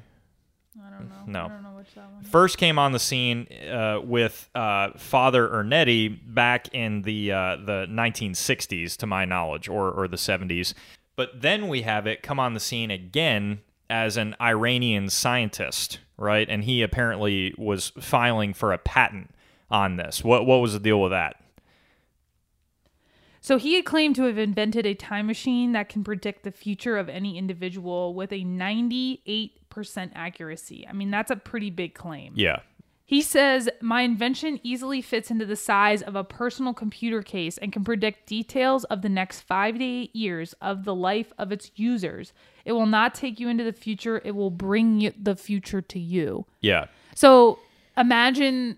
I 0.85 0.89
don't 0.89 1.09
know 1.09 1.15
No. 1.25 1.45
i 1.45 1.47
don't 1.49 1.63
know 1.63 1.75
which 1.77 1.93
that 1.95 2.11
one 2.11 2.23
first 2.23 2.57
came 2.57 2.77
on 2.79 2.91
the 2.91 2.99
scene 2.99 3.47
uh, 3.71 3.99
with 4.03 4.49
uh, 4.55 4.89
Father 4.97 5.47
Ernetti 5.47 6.09
back 6.33 6.67
in 6.73 7.01
the 7.03 7.31
uh, 7.31 7.55
the 7.57 7.87
1960s, 7.89 8.97
to 8.97 9.05
my 9.07 9.25
knowledge, 9.25 9.67
or 9.69 9.91
or 9.91 10.07
the 10.07 10.17
70s. 10.17 10.73
But 11.15 11.41
then 11.41 11.67
we 11.67 11.81
have 11.83 12.05
it 12.07 12.21
come 12.21 12.39
on 12.39 12.53
the 12.53 12.59
scene 12.59 12.91
again 12.91 13.61
as 13.89 14.17
an 14.17 14.35
Iranian 14.41 15.09
scientist, 15.09 15.99
right? 16.17 16.47
And 16.49 16.63
he 16.63 16.81
apparently 16.81 17.53
was 17.57 17.91
filing 17.99 18.53
for 18.53 18.73
a 18.73 18.77
patent 18.77 19.33
on 19.71 19.95
this. 19.97 20.23
What 20.23 20.45
what 20.45 20.57
was 20.57 20.73
the 20.73 20.79
deal 20.79 21.01
with 21.01 21.11
that? 21.11 21.37
So 23.47 23.57
he 23.57 23.75
had 23.75 23.86
claimed 23.86 24.17
to 24.17 24.23
have 24.23 24.38
invented 24.38 24.86
a 24.86 24.93
time 24.93 25.25
machine 25.25 25.71
that 25.71 25.88
can 25.88 26.03
predict 26.03 26.43
the 26.43 26.51
future 26.51 26.97
of 26.97 27.07
any 27.07 27.38
individual 27.38 28.13
with 28.13 28.33
a 28.33 28.43
98% 28.43 29.51
accuracy. 30.13 30.86
I 30.86 30.91
mean, 30.91 31.12
that's 31.12 31.31
a 31.31 31.38
pretty 31.38 31.69
big 31.69 31.93
claim. 31.93 32.33
Yeah, 32.36 32.60
He 33.05 33.21
says, 33.21 33.69
My 33.79 34.01
invention 34.01 34.60
easily 34.63 35.01
fits 35.01 35.31
into 35.31 35.45
the 35.45 35.55
size 35.55 36.01
of 36.01 36.13
a 36.13 36.25
personal 36.25 36.73
computer 36.73 37.21
case 37.21 37.57
and 37.57 37.71
can 37.71 37.86
predict 37.86 38.27
details 38.27 38.83
of 38.83 39.01
the 39.01 39.07
next 39.07 39.39
five 39.43 39.77
to 39.77 39.86
eight 39.86 40.13
years 40.13 40.53
of 40.60 40.83
the 40.83 40.93
life 40.93 41.31
of 41.38 41.53
its 41.53 41.71
users. 41.77 42.33
It 42.65 42.73
will 42.73 42.86
not 42.86 43.15
take 43.15 43.39
you 43.39 43.47
into 43.47 43.63
the 43.63 43.71
future, 43.71 44.21
it 44.25 44.36
will 44.36 44.51
bring 44.51 44.99
you 44.99 45.13
the 45.17 45.38
future 45.38 45.79
to 45.79 45.99
you. 45.99 46.45
yeah, 46.60 46.88
So 47.15 47.60
imagine 47.95 48.77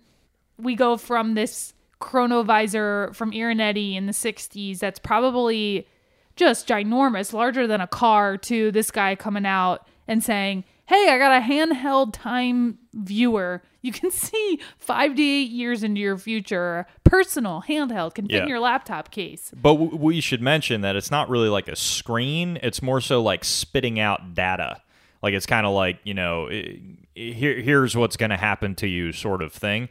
we 0.59 0.75
go 0.75 0.95
from 0.95 1.33
this 1.33 1.73
chronovisor 1.99 3.13
from 3.15 3.31
Ernetti 3.31 3.95
in 3.95 4.05
the 4.05 4.11
60s 4.13 4.79
that's 4.79 4.99
probably 4.99 5.87
just 6.35 6.67
ginormous, 6.67 7.33
larger 7.33 7.67
than 7.67 7.81
a 7.81 7.87
car, 7.87 8.37
to 8.37 8.71
this 8.71 8.91
guy 8.91 9.15
coming 9.15 9.45
out 9.45 9.87
and 10.07 10.23
saying, 10.23 10.63
Hey, 10.85 11.09
I 11.09 11.17
got 11.19 11.39
a 11.39 11.45
handheld 11.45 12.13
time 12.13 12.79
viewer. 12.93 13.61
You 13.81 13.91
can 13.91 14.09
see 14.11 14.59
five 14.77 15.15
to 15.15 15.21
eight 15.21 15.51
years 15.51 15.83
into 15.83 16.01
your 16.01 16.17
future. 16.17 16.87
Personal, 17.03 17.63
handheld, 17.67 18.15
can 18.15 18.25
fit 18.25 18.35
Yeah. 18.37 18.43
in 18.43 18.47
your 18.47 18.59
laptop 18.59 19.11
case. 19.11 19.51
But 19.55 19.73
w- 19.73 19.95
we 19.95 20.21
should 20.21 20.41
mention 20.41 20.81
that 20.81 20.95
it's 20.95 21.11
not 21.11 21.29
really 21.29 21.49
like 21.49 21.67
a 21.67 21.75
screen. 21.75 22.57
It's 22.63 22.81
more 22.81 23.01
so 23.01 23.21
like 23.21 23.43
spitting 23.45 23.99
out 23.99 24.33
data. 24.33 24.81
Like 25.21 25.33
it's 25.33 25.45
kind 25.45 25.67
of 25.67 25.73
like 25.73 25.99
you 26.05 26.13
know, 26.15 26.47
i- 26.49 26.79
i- 27.15 27.19
here 27.19 27.59
here's 27.61 27.95
what's 27.95 28.17
going 28.17 28.31
to 28.31 28.37
happen 28.37 28.73
to 28.75 28.87
you, 28.87 29.11
sort 29.11 29.41
of 29.43 29.51
thing. 29.53 29.89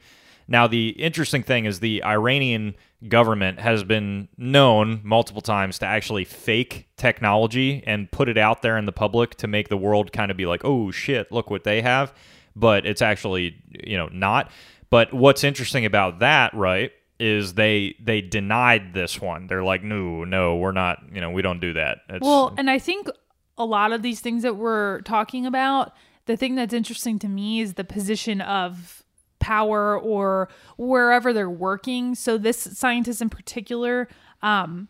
Now 0.48 0.66
the 0.66 0.88
interesting 0.90 1.42
thing 1.42 1.66
is 1.66 1.80
the 1.80 2.02
Iranian 2.02 2.74
government 3.06 3.60
has 3.60 3.84
been 3.84 4.28
known 4.36 5.00
multiple 5.04 5.42
times 5.42 5.78
to 5.78 5.86
actually 5.86 6.24
fake 6.24 6.88
technology 6.96 7.84
and 7.86 8.10
put 8.10 8.28
it 8.28 8.38
out 8.38 8.62
there 8.62 8.76
in 8.76 8.86
the 8.86 8.92
public 8.92 9.36
to 9.36 9.46
make 9.46 9.68
the 9.68 9.76
world 9.76 10.12
kind 10.12 10.30
of 10.30 10.36
be 10.36 10.46
like, 10.46 10.64
oh 10.64 10.90
shit, 10.90 11.30
look 11.30 11.50
what 11.50 11.64
they 11.64 11.82
have. 11.82 12.12
But 12.56 12.86
it's 12.86 13.02
actually 13.02 13.62
you 13.84 13.96
know 13.96 14.08
not. 14.10 14.50
But 14.90 15.12
what's 15.12 15.44
interesting 15.44 15.84
about 15.84 16.20
that, 16.20 16.54
right? 16.54 16.90
is 17.18 17.54
they 17.54 17.96
they 18.00 18.20
denied 18.20 18.94
this 18.94 19.20
one. 19.20 19.46
They're 19.46 19.64
like, 19.64 19.82
no, 19.82 20.24
no, 20.24 20.56
we're 20.56 20.72
not. 20.72 20.98
You 21.12 21.20
know, 21.20 21.30
we 21.30 21.42
don't 21.42 21.60
do 21.60 21.72
that. 21.74 21.98
It's, 22.08 22.24
Well, 22.24 22.54
and 22.56 22.70
I 22.70 22.78
think 22.78 23.08
a 23.56 23.64
lot 23.64 23.92
of 23.92 24.02
these 24.02 24.20
things 24.20 24.42
that 24.44 24.56
we're 24.56 25.00
talking 25.02 25.46
about, 25.46 25.92
the 26.26 26.36
thing 26.36 26.54
that's 26.54 26.72
interesting 26.72 27.18
to 27.20 27.28
me 27.28 27.60
is 27.60 27.74
the 27.74 27.84
position 27.84 28.40
of 28.40 29.02
power 29.40 29.98
or 29.98 30.48
wherever 30.76 31.32
they're 31.32 31.48
working. 31.50 32.14
So 32.14 32.38
this 32.38 32.58
scientist 32.58 33.20
in 33.22 33.30
particular 33.30 34.08
um, 34.42 34.88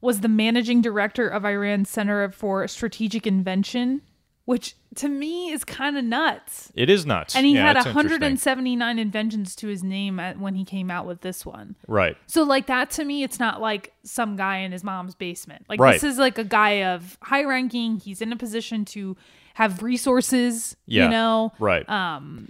was 0.00 0.20
the 0.20 0.28
managing 0.28 0.82
director 0.82 1.26
of 1.28 1.44
Iran's 1.44 1.88
Center 1.90 2.28
for 2.30 2.66
Strategic 2.68 3.26
Invention, 3.26 4.02
which 4.44 4.76
to 4.96 5.08
me 5.08 5.50
is 5.50 5.64
kind 5.64 5.98
of 5.98 6.04
nuts. 6.04 6.70
it 6.74 6.88
is 6.88 7.04
nuts. 7.04 7.34
And 7.36 7.44
he 7.44 7.54
Yeah, 7.54 7.66
had 7.66 7.76
179 7.76 8.98
inventions 8.98 9.54
to 9.56 9.66
his 9.66 9.82
name 9.82 10.18
at, 10.20 10.38
when 10.38 10.54
he 10.54 10.64
came 10.64 10.90
out 10.90 11.06
with 11.06 11.20
this 11.22 11.44
one. 11.44 11.76
Right. 11.86 12.16
So 12.26 12.42
like 12.44 12.66
that 12.66 12.90
to 12.92 13.04
me, 13.04 13.22
it's 13.22 13.38
not 13.38 13.60
like 13.60 13.92
some 14.04 14.36
guy 14.36 14.58
in 14.58 14.72
his 14.72 14.84
mom's 14.84 15.14
basement. 15.14 15.66
Like 15.68 15.80
Right. 15.80 15.92
this 16.00 16.04
is 16.04 16.18
like 16.18 16.38
a 16.38 16.44
guy 16.44 16.84
of 16.84 17.18
high 17.22 17.44
ranking. 17.44 17.98
He's 17.98 18.22
in 18.22 18.32
a 18.32 18.36
position 18.36 18.84
to 18.86 19.16
have 19.54 19.82
resources. 19.82 20.76
Yeah. 20.86 21.04
You 21.04 21.10
know. 21.10 21.52
Right. 21.58 21.88
Um. 21.88 22.48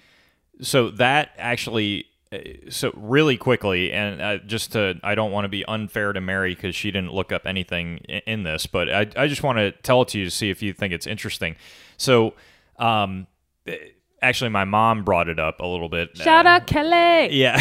So 0.60 0.90
that 0.90 1.30
actually 1.38 2.06
uh, 2.32 2.38
so 2.70 2.92
really 2.96 3.36
quickly 3.36 3.92
and 3.92 4.20
uh, 4.20 4.38
just 4.38 4.72
to 4.72 4.98
i 5.04 5.14
don't 5.14 5.30
want 5.32 5.44
to 5.44 5.48
be 5.48 5.64
unfair 5.66 6.12
to 6.12 6.20
mary 6.20 6.54
because 6.54 6.74
she 6.74 6.90
didn't 6.90 7.12
look 7.12 7.30
up 7.32 7.46
anything 7.46 7.98
in, 8.08 8.20
in 8.26 8.42
this 8.42 8.66
but 8.66 8.88
I, 8.92 9.06
I 9.16 9.26
just 9.28 9.42
want 9.42 9.58
to 9.58 9.70
tell 9.72 10.02
it 10.02 10.08
to 10.08 10.18
you 10.18 10.24
to 10.24 10.30
see 10.30 10.50
if 10.50 10.62
you 10.62 10.72
think 10.72 10.92
it's 10.92 11.06
interesting 11.06 11.56
so 11.96 12.34
um, 12.78 13.26
actually, 14.20 14.50
my 14.50 14.64
mom 14.64 15.02
brought 15.04 15.28
it 15.30 15.38
up 15.38 15.60
a 15.60 15.66
little 15.66 15.88
bit. 15.88 16.14
Shout 16.16 16.44
Uh, 16.46 16.50
out 16.50 16.66
Kelly. 16.66 17.34
Yeah. 17.34 17.56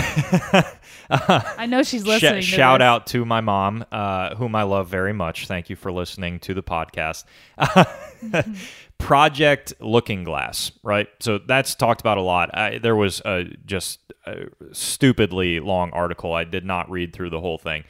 I 1.09 1.65
know 1.67 1.83
she's 1.83 2.03
Sh- 2.03 2.05
listening. 2.07 2.33
to 2.35 2.41
shout 2.41 2.79
this. 2.79 2.85
out 2.85 3.07
to 3.07 3.23
my 3.23 3.39
mom, 3.39 3.85
uh, 3.93 4.35
whom 4.35 4.55
I 4.55 4.63
love 4.63 4.89
very 4.89 5.13
much. 5.13 5.47
Thank 5.47 5.69
you 5.69 5.75
for 5.77 5.89
listening 5.91 6.39
to 6.39 6.53
the 6.53 6.63
podcast. 6.63 7.23
Project 8.97 9.73
Looking 9.79 10.23
Glass, 10.23 10.71
right? 10.83 11.07
So 11.19 11.37
that's 11.37 11.75
talked 11.75 12.01
about 12.01 12.17
a 12.17 12.21
lot. 12.21 12.55
I, 12.57 12.77
there 12.79 12.95
was 12.95 13.21
a 13.25 13.45
just 13.65 13.99
a 14.25 14.45
stupidly 14.71 15.59
long 15.59 15.91
article. 15.91 16.33
I 16.33 16.43
did 16.43 16.65
not 16.65 16.89
read 16.89 17.13
through 17.13 17.29
the 17.29 17.39
whole 17.39 17.57
thing. 17.57 17.83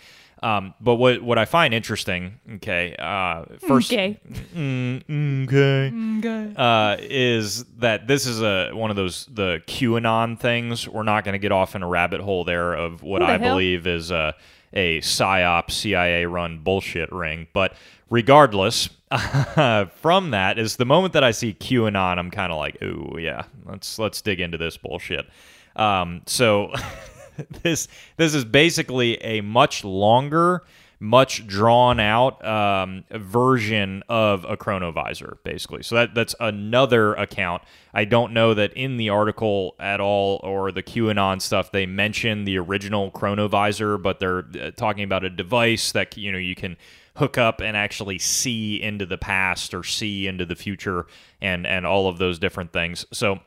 Um, 0.44 0.74
but 0.82 0.96
what 0.96 1.22
what 1.24 1.38
I 1.38 1.46
find 1.46 1.74
interesting, 1.74 2.40
okay, 2.56 2.96
uh, 3.00 3.46
first, 3.66 3.92
Okay. 3.92 4.20
Mm, 4.54 5.48
okay, 5.48 5.94
Okay. 6.20 6.54
uh, 6.56 6.98
is 7.00 7.64
that 7.80 8.08
this 8.08 8.26
is 8.28 8.42
a 8.42 8.72
one 8.74 8.90
of 8.90 8.96
those 8.98 9.26
the 9.28 9.62
QAnon 9.66 10.38
things. 10.40 10.88
We're 10.88 11.04
not 11.04 11.24
going 11.24 11.34
to 11.34 11.40
get 11.40 11.52
off 11.52 11.76
in 11.76 11.82
a 11.84 11.88
rabbit 11.88 12.20
hole 12.22 12.44
there 12.44 12.74
of 12.74 13.02
what 13.02 13.20
the 13.20 13.26
I 13.26 13.38
hell? 13.38 13.54
believe 13.56 13.88
is 13.88 14.12
a 14.12 14.36
a 14.76 15.00
psyop 15.02 15.72
CIA 15.72 16.26
run 16.26 16.60
bullshit 16.60 17.12
ring. 17.12 17.48
But 17.54 17.74
regardless, 18.10 18.90
from 19.96 20.32
that 20.32 20.58
is 20.58 20.76
the 20.76 20.86
moment 20.86 21.14
that 21.14 21.24
I 21.24 21.32
see 21.32 21.54
QAnon, 21.54 22.18
I'm 22.18 22.32
kind 22.32 22.52
of 22.52 22.58
like, 22.58 22.82
ooh 22.82 23.18
yeah, 23.20 23.44
let's 23.66 23.98
let's 24.00 24.22
dig 24.22 24.40
into 24.40 24.58
this 24.58 24.78
bullshit. 24.78 25.28
Um, 25.76 26.22
so 26.26 26.74
this 27.64 27.88
this 28.18 28.34
is 28.34 28.46
basically 28.46 29.16
a 29.24 29.42
much 29.42 29.84
longer, 29.84 30.64
much 31.00 31.46
drawn 31.48 32.00
out 32.00 32.44
um, 32.46 33.04
version 33.12 34.04
of 34.08 34.46
a 34.46 34.56
chronovisor, 34.56 35.38
basically. 35.44 35.84
So 35.84 35.96
that 35.96 36.16
that's 36.16 36.36
another 36.40 37.14
account. 37.16 37.64
I 37.94 38.06
don't 38.06 38.34
know 38.34 38.54
that 38.54 38.74
in 38.74 38.98
the 38.98 39.10
article 39.10 39.76
at 39.80 40.00
all 40.00 40.40
or 40.44 40.72
the 40.72 40.84
QAnon 40.84 41.42
stuff 41.42 41.72
they 41.72 41.86
mention 41.86 42.46
the 42.46 42.58
original 42.58 43.12
chronovisor, 43.12 44.02
but 44.02 44.20
they're 44.20 44.46
uh, 44.62 44.72
talking 44.72 45.04
about 45.04 45.24
a 45.24 45.30
device 45.30 45.92
that 45.92 46.16
you 46.18 46.32
know 46.32 46.38
you 46.38 46.56
can 46.56 46.78
hook 47.18 47.38
up 47.38 47.62
and 47.62 47.78
actually 47.78 48.20
see 48.20 48.82
into 48.82 49.06
the 49.06 49.18
past 49.18 49.74
or 49.74 49.84
see 49.84 50.28
into 50.28 50.46
the 50.46 50.56
future 50.56 51.06
and 51.42 51.66
and 51.66 51.86
all 51.86 52.08
of 52.08 52.18
those 52.18 52.40
different 52.40 52.74
things. 52.74 53.06
So 53.12 53.40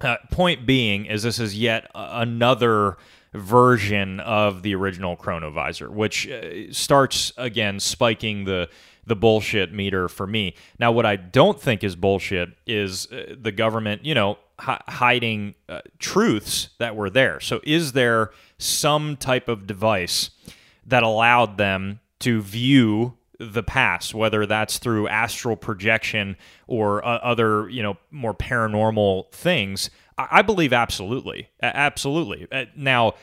uh, 0.00 0.16
point 0.30 0.66
being 0.66 1.06
is 1.06 1.22
this 1.22 1.38
is 1.38 1.58
yet 1.58 1.90
another 1.94 2.96
version 3.34 4.20
of 4.20 4.62
the 4.62 4.74
original 4.74 5.16
chronovisor, 5.16 5.88
which 5.90 6.28
uh, 6.28 6.72
starts 6.72 7.32
again 7.36 7.80
spiking 7.80 8.44
the 8.44 8.68
the 9.06 9.16
bullshit 9.16 9.72
meter 9.72 10.06
for 10.06 10.26
me. 10.26 10.54
Now, 10.78 10.92
what 10.92 11.06
I 11.06 11.16
don't 11.16 11.58
think 11.58 11.82
is 11.82 11.96
bullshit 11.96 12.50
is 12.66 13.10
uh, 13.10 13.34
the 13.40 13.52
government, 13.52 14.04
you 14.04 14.14
know, 14.14 14.36
hi- 14.58 14.82
hiding 14.86 15.54
uh, 15.66 15.80
truths 15.98 16.68
that 16.78 16.94
were 16.94 17.08
there. 17.08 17.40
So, 17.40 17.60
is 17.64 17.92
there 17.92 18.32
some 18.58 19.16
type 19.16 19.48
of 19.48 19.66
device 19.66 20.30
that 20.86 21.02
allowed 21.02 21.56
them 21.56 22.00
to 22.20 22.42
view 22.42 23.14
the 23.38 23.62
past, 23.62 24.14
whether 24.14 24.46
that's 24.46 24.78
through 24.78 25.08
astral 25.08 25.56
projection 25.56 26.36
or 26.66 27.04
uh, 27.04 27.18
other, 27.18 27.68
you 27.68 27.82
know, 27.82 27.96
more 28.10 28.34
paranormal 28.34 29.30
things. 29.30 29.90
I, 30.18 30.42
believe 30.42 30.72
absolutely, 30.72 31.48
absolutely. 31.62 32.48
Uh, 32.50 32.64
now, 32.74 33.14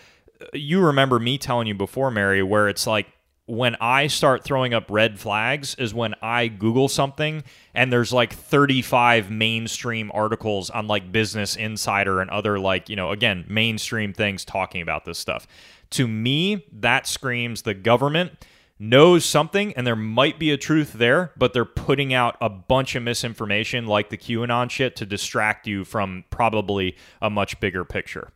you 0.54 0.82
remember 0.82 1.20
me 1.20 1.38
telling 1.38 1.68
you 1.68 1.76
before, 1.76 2.10
Mary, 2.10 2.41
where 2.41 2.70
it's 2.70 2.88
like 2.88 3.08
when 3.48 3.76
I 3.80 4.08
start 4.08 4.43
throwing 4.43 4.74
up 4.74 4.86
red 4.89 5.20
flags 5.20 5.76
is 5.76 5.93
when 5.93 6.16
I 6.22 6.48
Google 6.48 6.88
something 6.88 7.43
and 7.76 7.93
there's 7.93 8.12
like 8.12 8.34
35 8.34 9.30
mainstream 9.30 10.10
articles 10.14 10.70
on 10.70 10.88
like 10.88 11.12
Business 11.12 11.56
Insider 11.56 12.22
and 12.22 12.30
other 12.32 12.58
like, 12.58 12.89
you 12.89 12.96
know, 12.96 13.12
again, 13.12 13.46
mainstream 13.48 14.14
things 14.14 14.46
talking 14.46 14.82
about 14.82 15.06
this 15.06 15.20
stuff. 15.20 15.46
To 15.91 16.08
me, 16.08 16.66
that 16.72 17.06
screams 17.06 17.62
the 17.62 17.76
government 17.76 18.32
knows 18.78 19.23
something 19.23 19.73
and 19.73 19.88
there 19.88 19.95
might 19.95 20.38
be 20.38 20.51
a 20.51 20.57
truth 20.57 20.93
there, 20.93 21.32
but 21.38 21.53
they're 21.53 21.65
putting 21.65 22.13
out 22.13 22.36
a 22.41 22.49
bunch 22.49 22.95
of 22.95 23.03
misinformation 23.03 23.86
like 23.86 24.09
the 24.09 24.17
QAnon 24.17 24.69
shit 24.69 24.95
to 24.97 25.05
distract 25.05 25.65
you 25.67 25.86
from 25.86 26.26
probably 26.30 26.95
a 27.21 27.30
much 27.30 27.59
bigger 27.59 27.86
picture. 27.86 28.32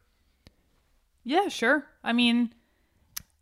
Yeah, 1.25 1.49
sure. 1.49 1.85
I 2.03 2.13
mean, 2.13 2.53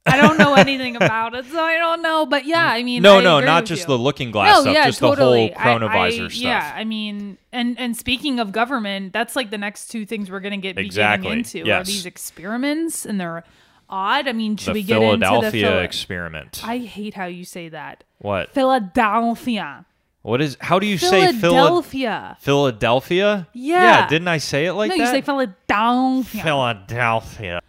I 0.06 0.18
don't 0.18 0.38
know 0.38 0.54
anything 0.58 0.96
about 0.96 1.36
it, 1.36 1.46
so 1.46 1.62
I 1.62 1.78
don't 1.78 2.02
know. 2.02 2.26
But 2.26 2.46
yeah, 2.46 2.66
I 2.66 2.82
mean, 2.82 3.04
No, 3.04 3.20
I 3.20 3.24
no, 3.24 3.40
not 3.40 3.66
just 3.66 3.84
you. 3.84 3.88
the 3.88 3.98
looking 3.98 4.32
glass 4.32 4.56
no, 4.56 4.62
stuff, 4.64 4.74
yeah, 4.74 4.86
just 4.86 5.00
totally. 5.00 5.50
the 5.50 5.60
whole 5.60 5.80
chronovisor 5.80 5.92
I, 5.92 6.06
I, 6.08 6.10
stuff. 6.30 6.34
Yeah, 6.36 6.74
I 6.76 6.84
mean, 6.84 7.38
and 7.52 7.78
and 7.80 7.96
speaking 7.96 8.40
of 8.40 8.52
government, 8.52 9.14
that's 9.14 9.36
like 9.36 9.52
the 9.52 9.58
next 9.58 9.90
two 9.90 10.06
things 10.06 10.32
we're 10.32 10.40
gonna 10.40 10.58
get 10.58 10.78
Exactly, 10.80 11.32
into 11.32 11.70
are 11.72 11.84
these 11.84 12.06
experiments, 12.06 13.06
and 13.06 13.20
they're 13.20 13.44
odd. 13.90 14.28
I 14.28 14.34
mean, 14.34 14.58
should 14.58 14.70
the 14.70 14.80
we 14.80 14.84
get 14.84 15.02
into 15.02 15.18
the 15.18 15.26
Philadelphia 15.26 15.82
experiment. 15.82 16.62
I 16.64 16.78
hate 16.78 17.14
how 17.14 17.26
you 17.26 17.46
say 17.46 17.70
that. 17.70 18.04
what? 18.20 18.54
Philadelphia. 18.54 19.86
What 20.22 20.42
is? 20.42 20.58
How 20.60 20.80
do 20.80 20.88
you 20.88 20.98
say 20.98 21.32
Phila- 21.32 21.34
Philadelphia. 21.34 22.38
Philadelphia? 22.42 23.48
Yeah. 23.54 23.82
Yeah. 23.82 24.08
Didn't 24.08 24.28
I 24.28 24.40
say 24.40 24.66
it 24.66 24.74
like 24.74 24.90
no, 24.90 24.98
that? 24.98 25.04
you 25.04 25.10
say 25.10 25.22
Philadelphia. 25.22 26.44
Philadelphia. 26.44 27.62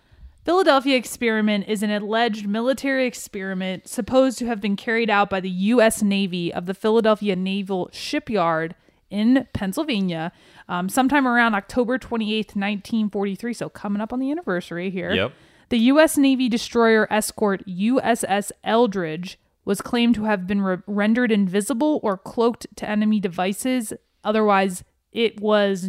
Philadelphia 0.45 0.97
experiment 0.97 1.67
is 1.69 1.83
an 1.83 1.91
alleged 1.91 2.49
military 2.49 3.07
experiment 3.07 3.87
supposed 3.87 4.39
to 4.39 4.47
have 4.47 4.63
been 4.63 4.77
carried 4.77 5.11
out 5.11 5.29
by 5.29 5.41
the 5.41 5.51
U.S. 5.51 6.03
Navy 6.03 6.53
of 6.53 6.65
the 6.65 6.73
Philadelphia 6.73 7.37
Naval 7.37 7.91
Shipyard 7.93 8.75
in 9.11 9.47
Pennsylvania 9.53 10.33
um, 10.69 10.89
sometime 10.89 11.29
around 11.29 11.55
October 11.55 11.99
28th, 11.99 12.57
1943. 12.57 13.53
So, 13.53 13.69
coming 13.69 14.01
up 14.01 14.13
on 14.13 14.21
the 14.21 14.31
anniversary 14.31 14.91
here. 14.91 15.13
Yep. 15.13 15.33
The 15.71 15.79
U.S. 15.79 16.17
Navy 16.17 16.49
destroyer 16.49 17.07
escort 17.13 17.65
USS 17.67 18.51
Eldridge 18.65 19.39
was 19.65 19.81
claimed 19.83 20.15
to 20.15 20.25
have 20.25 20.47
been 20.47 20.63
re- 20.63 20.79
rendered 20.87 21.31
invisible 21.31 22.01
or 22.03 22.17
cloaked 22.17 22.67
to 22.77 22.89
enemy 22.89 23.21
devices. 23.21 23.93
Otherwise, 24.25 24.83
it 25.13 25.41
was 25.41 25.89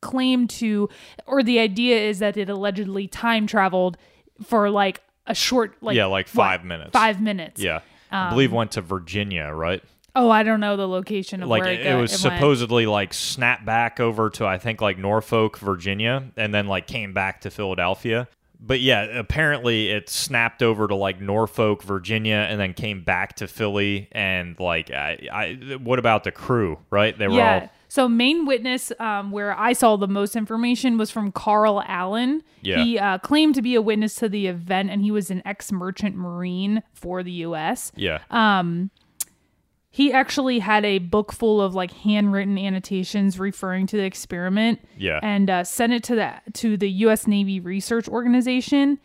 claimed 0.00 0.48
to, 0.50 0.88
or 1.26 1.42
the 1.42 1.58
idea 1.58 1.98
is 1.98 2.20
that 2.20 2.36
it 2.36 2.48
allegedly 2.48 3.06
time 3.08 3.46
traveled 3.46 3.96
for 4.42 4.70
like 4.70 5.00
a 5.26 5.34
short, 5.34 5.76
like 5.82 5.96
Yeah, 5.96 6.06
like 6.06 6.26
what? 6.28 6.44
five 6.46 6.64
minutes. 6.64 6.90
Five 6.92 7.20
minutes. 7.20 7.60
Yeah. 7.60 7.80
I 8.12 8.24
Um, 8.28 8.30
believe 8.30 8.52
went 8.52 8.72
to 8.72 8.80
Virginia, 8.80 9.50
right? 9.52 9.82
Oh, 10.16 10.30
I 10.30 10.42
don't 10.42 10.58
know 10.60 10.76
the 10.76 10.88
location 10.88 11.42
of 11.42 11.48
Like 11.48 11.62
where 11.62 11.72
it, 11.72 11.86
it, 11.86 11.94
was 12.00 12.10
went. 12.10 12.20
supposedly 12.34 12.86
like 12.86 13.12
snapped 13.14 13.64
back 13.64 14.00
over 14.00 14.30
to 14.30 14.46
I 14.46 14.58
think 14.58 14.80
like 14.80 14.98
Norfolk, 14.98 15.58
Virginia, 15.58 16.24
and 16.36 16.52
then 16.54 16.66
like 16.66 16.86
came 16.86 17.12
back 17.12 17.40
to 17.42 17.50
Philadelphia. 17.50 18.26
But 18.62 18.80
yeah, 18.80 19.02
apparently 19.04 19.88
it 19.90 20.08
snapped 20.10 20.62
over 20.62 20.86
to 20.86 20.94
like 20.94 21.20
Norfolk, 21.20 21.82
Virginia, 21.82 22.46
and 22.48 22.60
then 22.60 22.74
came 22.74 23.02
back 23.02 23.36
to 23.36 23.48
Philly. 23.48 24.08
And 24.12 24.58
like, 24.60 24.90
I, 24.90 25.28
I 25.32 25.76
what 25.82 25.98
about 25.98 26.24
the 26.24 26.30
crew? 26.32 26.78
Right? 26.90 27.16
They 27.18 27.26
were 27.28 27.34
Yeah. 27.36 27.60
all 27.62 27.70
So 27.88 28.08
main 28.08 28.46
witness, 28.46 28.92
um, 29.00 29.30
where 29.32 29.58
I 29.58 29.72
saw 29.72 29.96
the 29.96 30.06
most 30.06 30.36
information 30.36 30.98
was 30.98 31.10
from 31.10 31.32
Carl 31.32 31.82
Allen. 31.86 32.42
Yeah. 32.62 32.84
He 32.84 32.98
uh, 32.98 33.18
claimed 33.18 33.54
to 33.56 33.62
be 33.62 33.74
a 33.74 33.82
witness 33.82 34.14
to 34.16 34.28
the 34.28 34.46
event, 34.46 34.90
and 34.90 35.02
he 35.02 35.10
was 35.10 35.30
an 35.30 35.42
ex-merchant 35.44 36.14
marine 36.14 36.82
for 36.92 37.22
the 37.22 37.32
U.S. 37.48 37.90
yeah, 37.96 38.18
He 39.92 40.12
actually 40.12 40.60
had 40.60 40.84
a 40.84 40.98
book 40.98 41.32
full 41.32 41.60
of 41.60 41.74
like 41.74 41.90
handwritten 41.90 42.56
annotations 42.56 43.38
referring 43.40 43.88
to 43.88 43.96
the 43.96 44.04
experiment. 44.04 44.80
Yeah. 44.96 45.18
And 45.20 45.50
uh, 45.50 45.64
sent 45.64 45.92
it 45.92 46.04
to 46.04 46.14
the 46.14 46.34
to 46.54 46.76
the 46.76 46.88
U.S. 46.90 47.26
Navy 47.26 47.58
Research 47.58 48.06
Organization, 48.08 49.00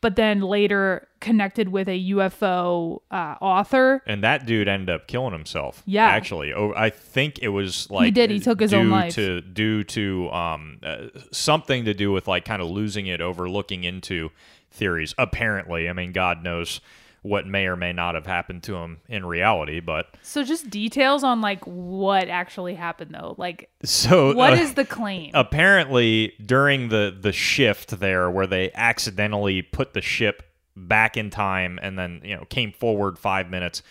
but 0.00 0.16
then 0.16 0.40
later 0.40 1.06
connected 1.20 1.68
with 1.68 1.88
a 1.88 2.10
UFO 2.12 3.00
uh, 3.10 3.34
author. 3.42 4.02
and 4.06 4.24
that 4.24 4.46
dude 4.46 4.66
ended 4.66 4.88
up 4.88 5.06
killing 5.06 5.32
himself. 5.32 5.82
Yeah. 5.84 6.06
actually, 6.06 6.54
oh, 6.54 6.72
I 6.74 6.88
think 6.88 7.38
it 7.40 7.48
was 7.48 7.90
like 7.90 8.06
he 8.06 8.10
did. 8.10 8.30
He 8.30 8.40
took 8.40 8.60
his 8.60 8.72
own 8.72 8.88
life. 8.88 9.14
to 9.16 9.42
due 9.42 9.84
to 9.84 10.30
um 10.30 10.78
uh, 10.82 11.08
something 11.32 11.84
to 11.84 11.92
do 11.92 12.10
with 12.12 12.26
like 12.26 12.46
kind 12.46 12.62
of 12.62 12.70
losing 12.70 13.06
it 13.06 13.20
over 13.20 13.46
looking 13.46 13.84
into 13.84 14.30
theories. 14.70 15.14
Apparently, 15.18 15.86
I 15.86 15.92
mean, 15.92 16.12
God 16.12 16.42
knows 16.42 16.80
what 17.22 17.46
may 17.46 17.66
or 17.66 17.76
may 17.76 17.92
not 17.92 18.14
have 18.14 18.26
happened 18.26 18.62
to 18.62 18.76
him 18.76 18.98
in 19.08 19.26
reality, 19.26 19.80
but 19.80 20.16
So 20.22 20.42
just 20.42 20.70
details 20.70 21.22
on 21.22 21.40
like 21.40 21.62
what 21.66 22.28
actually 22.28 22.74
happened 22.74 23.14
though. 23.14 23.34
Like 23.36 23.70
so 23.84 24.34
what 24.34 24.54
uh, 24.54 24.56
is 24.56 24.74
the 24.74 24.84
claim? 24.84 25.30
apparently 25.34 26.34
during 26.44 26.88
the 26.88 27.16
the 27.18 27.32
shift 27.32 28.00
there 28.00 28.30
where 28.30 28.46
they 28.46 28.72
accidentally 28.72 29.62
put 29.62 29.92
the 29.92 30.00
ship 30.00 30.42
back 30.76 31.16
in 31.16 31.30
time 31.30 31.78
and 31.82 31.98
then 31.98 32.20
you 32.24 32.34
know 32.34 32.44
came 32.46 32.72
forward 32.72 33.18
five 33.18 33.50
minutes 33.50 33.82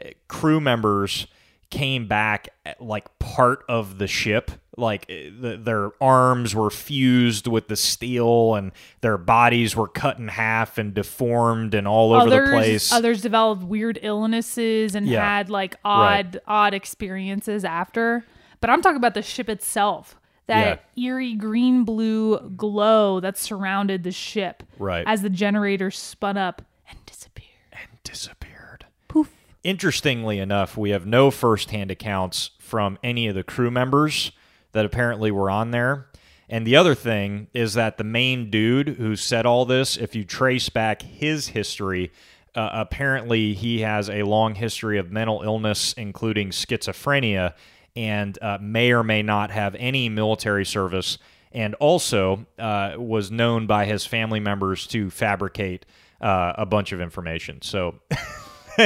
eh, 0.00 0.12
crew 0.28 0.60
members 0.60 1.26
came 1.70 2.06
back 2.08 2.48
at, 2.64 2.80
like 2.80 3.18
part 3.18 3.64
of 3.68 3.98
the 3.98 4.06
ship 4.06 4.50
like 4.78 5.04
eh, 5.08 5.30
the, 5.38 5.56
their 5.56 5.90
arms 6.00 6.54
were 6.54 6.70
fused 6.70 7.46
with 7.46 7.68
the 7.68 7.76
steel 7.76 8.54
and 8.54 8.72
their 9.00 9.18
bodies 9.18 9.74
were 9.76 9.88
cut 9.88 10.18
in 10.18 10.28
half 10.28 10.78
and 10.78 10.94
deformed 10.94 11.74
and 11.74 11.86
all 11.88 12.12
over 12.12 12.30
the 12.30 12.50
place 12.52 12.92
Others 12.92 13.20
developed 13.22 13.62
weird 13.64 13.98
illnesses 14.02 14.94
and 14.94 15.06
Yeah. 15.06 15.22
had 15.22 15.50
like 15.50 15.76
odd 15.84 16.40
odd 16.46 16.74
experiences 16.74 17.64
after. 17.64 18.24
But 18.60 18.70
I'm 18.70 18.82
talking 18.82 18.96
about 18.96 19.14
the 19.14 19.22
ship 19.22 19.48
itself. 19.48 20.14
that 20.46 20.82
eerie 20.96 21.34
green 21.34 21.84
blue 21.84 22.38
glow 22.56 23.20
that 23.20 23.36
surrounded 23.36 24.02
the 24.02 24.10
ship 24.12 24.62
Right. 24.78 25.04
as 25.06 25.20
the 25.20 25.28
generator 25.28 25.90
spun 25.90 26.38
up 26.38 26.62
and 26.88 26.98
disappeared. 27.04 27.50
And 27.72 28.02
disappeared. 28.02 28.86
Poof. 29.08 29.30
Interestingly 29.62 30.38
enough, 30.38 30.76
we 30.78 30.88
have 30.90 31.04
no 31.04 31.30
firsthand 31.30 31.90
accounts 31.90 32.52
from 32.58 32.98
any 33.04 33.26
of 33.28 33.34
the 33.34 33.42
crew 33.42 33.70
members 33.70 34.32
that 34.72 34.84
apparently 34.84 35.30
were 35.30 35.50
on 35.50 35.70
there. 35.70 36.06
And 36.48 36.66
the 36.66 36.76
other 36.76 36.94
thing 36.94 37.48
is 37.52 37.74
that 37.74 37.98
the 37.98 38.04
main 38.04 38.50
dude 38.50 38.88
who 38.88 39.16
said 39.16 39.44
all 39.44 39.66
this, 39.66 39.96
if 39.96 40.14
you 40.14 40.24
trace 40.24 40.68
back 40.70 41.02
his 41.02 41.48
history, 41.48 42.10
uh, 42.54 42.70
apparently 42.72 43.52
he 43.52 43.80
has 43.80 44.08
a 44.08 44.22
long 44.22 44.54
history 44.54 44.98
of 44.98 45.12
mental 45.12 45.42
illness, 45.42 45.92
including 45.92 46.50
schizophrenia, 46.50 47.54
and 47.94 48.38
uh, 48.40 48.58
may 48.60 48.92
or 48.92 49.04
may 49.04 49.22
not 49.22 49.50
have 49.50 49.74
any 49.74 50.08
military 50.08 50.64
service, 50.64 51.18
and 51.52 51.74
also 51.76 52.46
uh, 52.58 52.94
was 52.96 53.30
known 53.30 53.66
by 53.66 53.84
his 53.84 54.06
family 54.06 54.40
members 54.40 54.86
to 54.86 55.10
fabricate 55.10 55.84
uh, 56.20 56.54
a 56.56 56.64
bunch 56.66 56.92
of 56.92 57.00
information. 57.00 57.60
So 57.60 57.96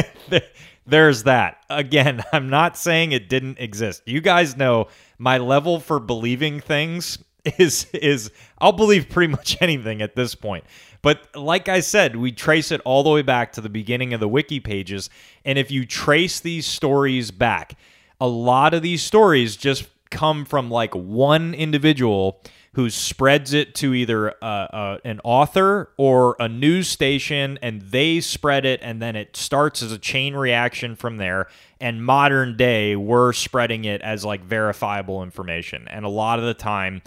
there's 0.87 1.25
that. 1.25 1.65
Again, 1.71 2.23
I'm 2.33 2.49
not 2.49 2.77
saying 2.77 3.13
it 3.13 3.29
didn't 3.29 3.59
exist. 3.59 4.03
You 4.07 4.21
guys 4.21 4.57
know 4.57 4.89
my 5.19 5.39
level 5.39 5.81
for 5.81 6.01
believing 6.01 6.61
things 6.61 7.19
is 7.59 7.87
is 7.93 8.31
I'll 8.59 8.73
believe 8.73 9.09
pretty 9.09 9.33
much 9.33 9.57
anything 9.61 10.03
at 10.03 10.17
this 10.17 10.35
point. 10.35 10.65
But 11.03 11.35
like 11.35 11.69
I 11.69 11.81
said, 11.81 12.15
we 12.15 12.31
trace 12.31 12.71
it 12.71 12.81
all 12.85 13.03
the 13.03 13.11
way 13.11 13.23
back 13.23 13.53
to 13.55 13.61
the 13.61 13.69
beginning 13.69 14.15
of 14.15 14.21
the 14.21 14.29
wiki 14.29 14.61
pages, 14.61 15.11
and 15.45 15.59
if 15.59 15.71
you 15.71 15.85
trace 15.85 16.39
these 16.41 16.67
stories 16.67 17.33
back, 17.33 17.77
a 18.21 18.29
lot 18.29 18.73
of 18.73 18.83
these 18.83 19.03
stories 19.03 19.57
just 19.57 19.89
come 20.11 20.45
from 20.45 20.71
like 20.71 20.95
one 20.95 21.55
individual 21.55 22.41
who 22.75 22.89
spreads 22.89 23.53
it 23.53 23.75
to 23.75 23.93
either 23.93 24.31
uh, 24.43 24.45
uh, 24.45 24.99
an 25.05 25.21
author 25.25 25.91
or 25.99 26.37
a 26.41 26.49
news 26.49 26.89
station, 26.89 27.59
and 27.61 27.83
they 27.83 28.19
spread 28.21 28.65
it, 28.65 28.81
and 28.83 29.01
then 29.01 29.15
it 29.15 29.37
starts 29.37 29.83
as 29.83 29.93
a 29.93 29.99
chain 29.99 30.35
reaction 30.35 30.97
from 30.97 31.19
there. 31.19 31.49
And 31.81 32.05
modern 32.05 32.57
day, 32.57 32.97
we're 32.97 33.35
spreading 33.35 33.85
it 33.85 34.01
as 34.01 34.25
like 34.25 34.43
verifiable 34.43 35.23
information, 35.23 35.87
and 35.89 36.05
a 36.05 36.09
lot 36.09 36.39
of 36.39 36.47
the 36.47 36.55
time, 36.55 37.03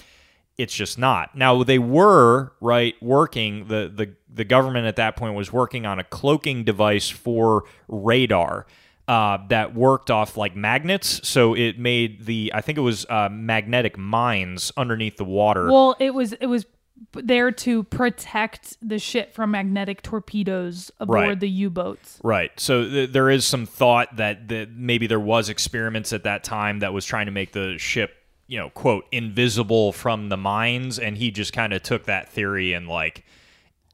it's 0.58 0.74
just 0.74 1.00
not. 1.00 1.36
Now 1.36 1.64
they 1.64 1.80
were 1.80 2.54
right 2.62 2.96
working 3.02 3.68
the 3.68 3.92
the 3.94 4.14
the 4.32 4.46
government 4.46 4.86
at 4.86 4.98
that 4.98 5.16
point 5.16 5.34
was 5.34 5.52
working 5.52 5.86
on 5.86 5.98
a 5.98 6.04
cloaking 6.04 6.64
device 6.64 7.10
for 7.10 7.64
radar 7.88 8.68
uh, 9.08 9.38
that 9.50 9.76
worked 9.76 10.10
off 10.10 10.36
like 10.38 10.56
magnets. 10.56 11.28
So 11.28 11.56
it 11.56 11.78
made 11.78 12.26
the 12.26 12.52
I 12.54 12.62
think 12.62 12.78
it 12.78 12.82
was 12.82 13.06
uh, 13.10 13.30
magnetic 13.32 13.98
mines 13.98 14.72
underneath 14.78 15.18
the 15.18 15.26
water. 15.26 15.72
Well, 15.72 15.96
it 16.00 16.14
was 16.14 16.34
it 16.34 16.48
was 16.48 16.66
there 17.14 17.52
to 17.52 17.84
protect 17.84 18.78
the 18.82 18.98
ship 18.98 19.34
from 19.34 19.52
magnetic 19.52 20.02
torpedoes 20.02 20.92
aboard 21.00 21.28
Right. 21.28 21.40
the 21.40 21.50
U-boats. 21.50 22.20
Right. 22.24 22.52
So 22.58 22.88
th- 22.90 23.12
there 23.12 23.30
is 23.30 23.46
some 23.46 23.66
thought 23.66 24.16
that, 24.16 24.48
that 24.48 24.72
maybe 24.72 25.06
there 25.06 25.20
was 25.20 25.50
experiments 25.50 26.14
at 26.14 26.24
that 26.24 26.46
time 26.46 26.80
that 26.80 26.94
was 26.94 27.06
trying 27.06 27.26
to 27.26 27.34
make 27.34 27.52
the 27.52 27.78
ship, 27.78 28.12
you 28.48 28.58
know, 28.58 28.70
quote, 28.70 29.06
invisible 29.12 29.92
from 29.92 30.30
the 30.30 30.38
mines, 30.38 30.98
and 30.98 31.18
he 31.18 31.32
just 31.32 31.52
kind 31.52 31.74
of 31.74 31.84
took 31.84 32.06
that 32.06 32.30
theory 32.30 32.72
and 32.72 32.88
like 32.88 33.26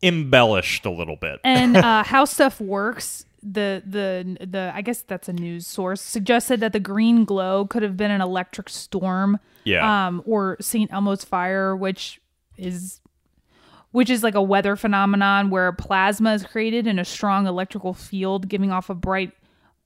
embellished 0.03 0.85
a 0.85 0.91
little 0.91 1.15
bit. 1.15 1.39
And 1.43 1.77
uh, 1.83 2.03
how 2.03 2.25
stuff 2.25 2.59
works, 2.61 3.25
the 3.43 3.81
the 3.85 4.37
the 4.45 4.71
I 4.73 4.81
guess 4.81 5.01
that's 5.01 5.27
a 5.29 5.33
news 5.33 5.65
source 5.67 6.01
suggested 6.01 6.59
that 6.59 6.73
the 6.73 6.79
green 6.79 7.25
glow 7.25 7.65
could 7.65 7.83
have 7.83 7.97
been 7.97 8.11
an 8.11 8.21
electric 8.21 8.69
storm, 8.69 9.39
Yeah. 9.63 10.07
um, 10.07 10.21
or 10.25 10.57
St. 10.61 10.91
Elmo's 10.93 11.23
fire, 11.23 11.75
which 11.75 12.21
is 12.57 12.99
which 13.91 14.09
is 14.09 14.23
like 14.23 14.35
a 14.35 14.41
weather 14.41 14.75
phenomenon 14.75 15.49
where 15.49 15.71
plasma 15.73 16.33
is 16.33 16.43
created 16.45 16.87
in 16.87 16.97
a 16.99 17.03
strong 17.05 17.45
electrical 17.47 17.93
field, 17.93 18.47
giving 18.47 18.71
off 18.71 18.89
a 18.89 18.95
bright 18.95 19.31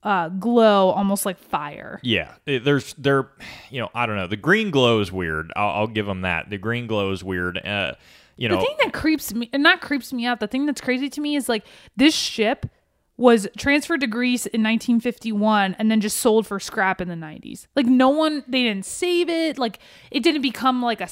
uh, 0.03 0.29
glow, 0.29 0.89
almost 0.91 1.25
like 1.25 1.39
fire. 1.39 1.99
Yeah, 2.03 2.35
there's 2.45 2.93
there, 2.95 3.29
you 3.71 3.81
know, 3.81 3.89
I 3.95 4.05
don't 4.05 4.15
know. 4.17 4.27
The 4.27 4.37
green 4.37 4.69
glow 4.69 4.99
is 4.99 5.11
weird. 5.11 5.51
I'll, 5.55 5.69
I'll 5.69 5.87
give 5.87 6.05
them 6.05 6.21
that. 6.21 6.51
The 6.51 6.59
green 6.59 6.85
glow 6.85 7.11
is 7.11 7.23
weird. 7.23 7.57
Uh, 7.57 7.93
you 8.37 8.47
know, 8.47 8.57
The 8.57 8.65
thing 8.65 8.75
that 8.83 8.93
creeps 8.93 9.33
me, 9.33 9.49
not 9.53 9.81
creeps 9.81 10.13
me 10.13 10.25
out, 10.27 10.39
the 10.39 10.47
thing 10.47 10.67
that's 10.67 10.81
crazy 10.81 11.09
to 11.09 11.21
me 11.21 11.35
is 11.35 11.49
like 11.49 11.63
this 11.95 12.13
ship 12.13 12.67
was 13.17 13.47
transferred 13.57 14.01
to 14.01 14.07
Greece 14.07 14.45
in 14.45 14.61
1951 14.61 15.75
and 15.79 15.89
then 15.89 16.01
just 16.01 16.17
sold 16.17 16.45
for 16.45 16.59
scrap 16.59 16.99
in 16.99 17.07
the 17.07 17.15
90s. 17.15 17.67
Like 17.75 17.85
no 17.85 18.09
one, 18.09 18.43
they 18.47 18.63
didn't 18.63 18.85
save 18.85 19.29
it. 19.29 19.57
Like 19.57 19.79
it 20.11 20.21
didn't 20.21 20.41
become 20.41 20.81
like 20.81 21.01
a 21.01 21.07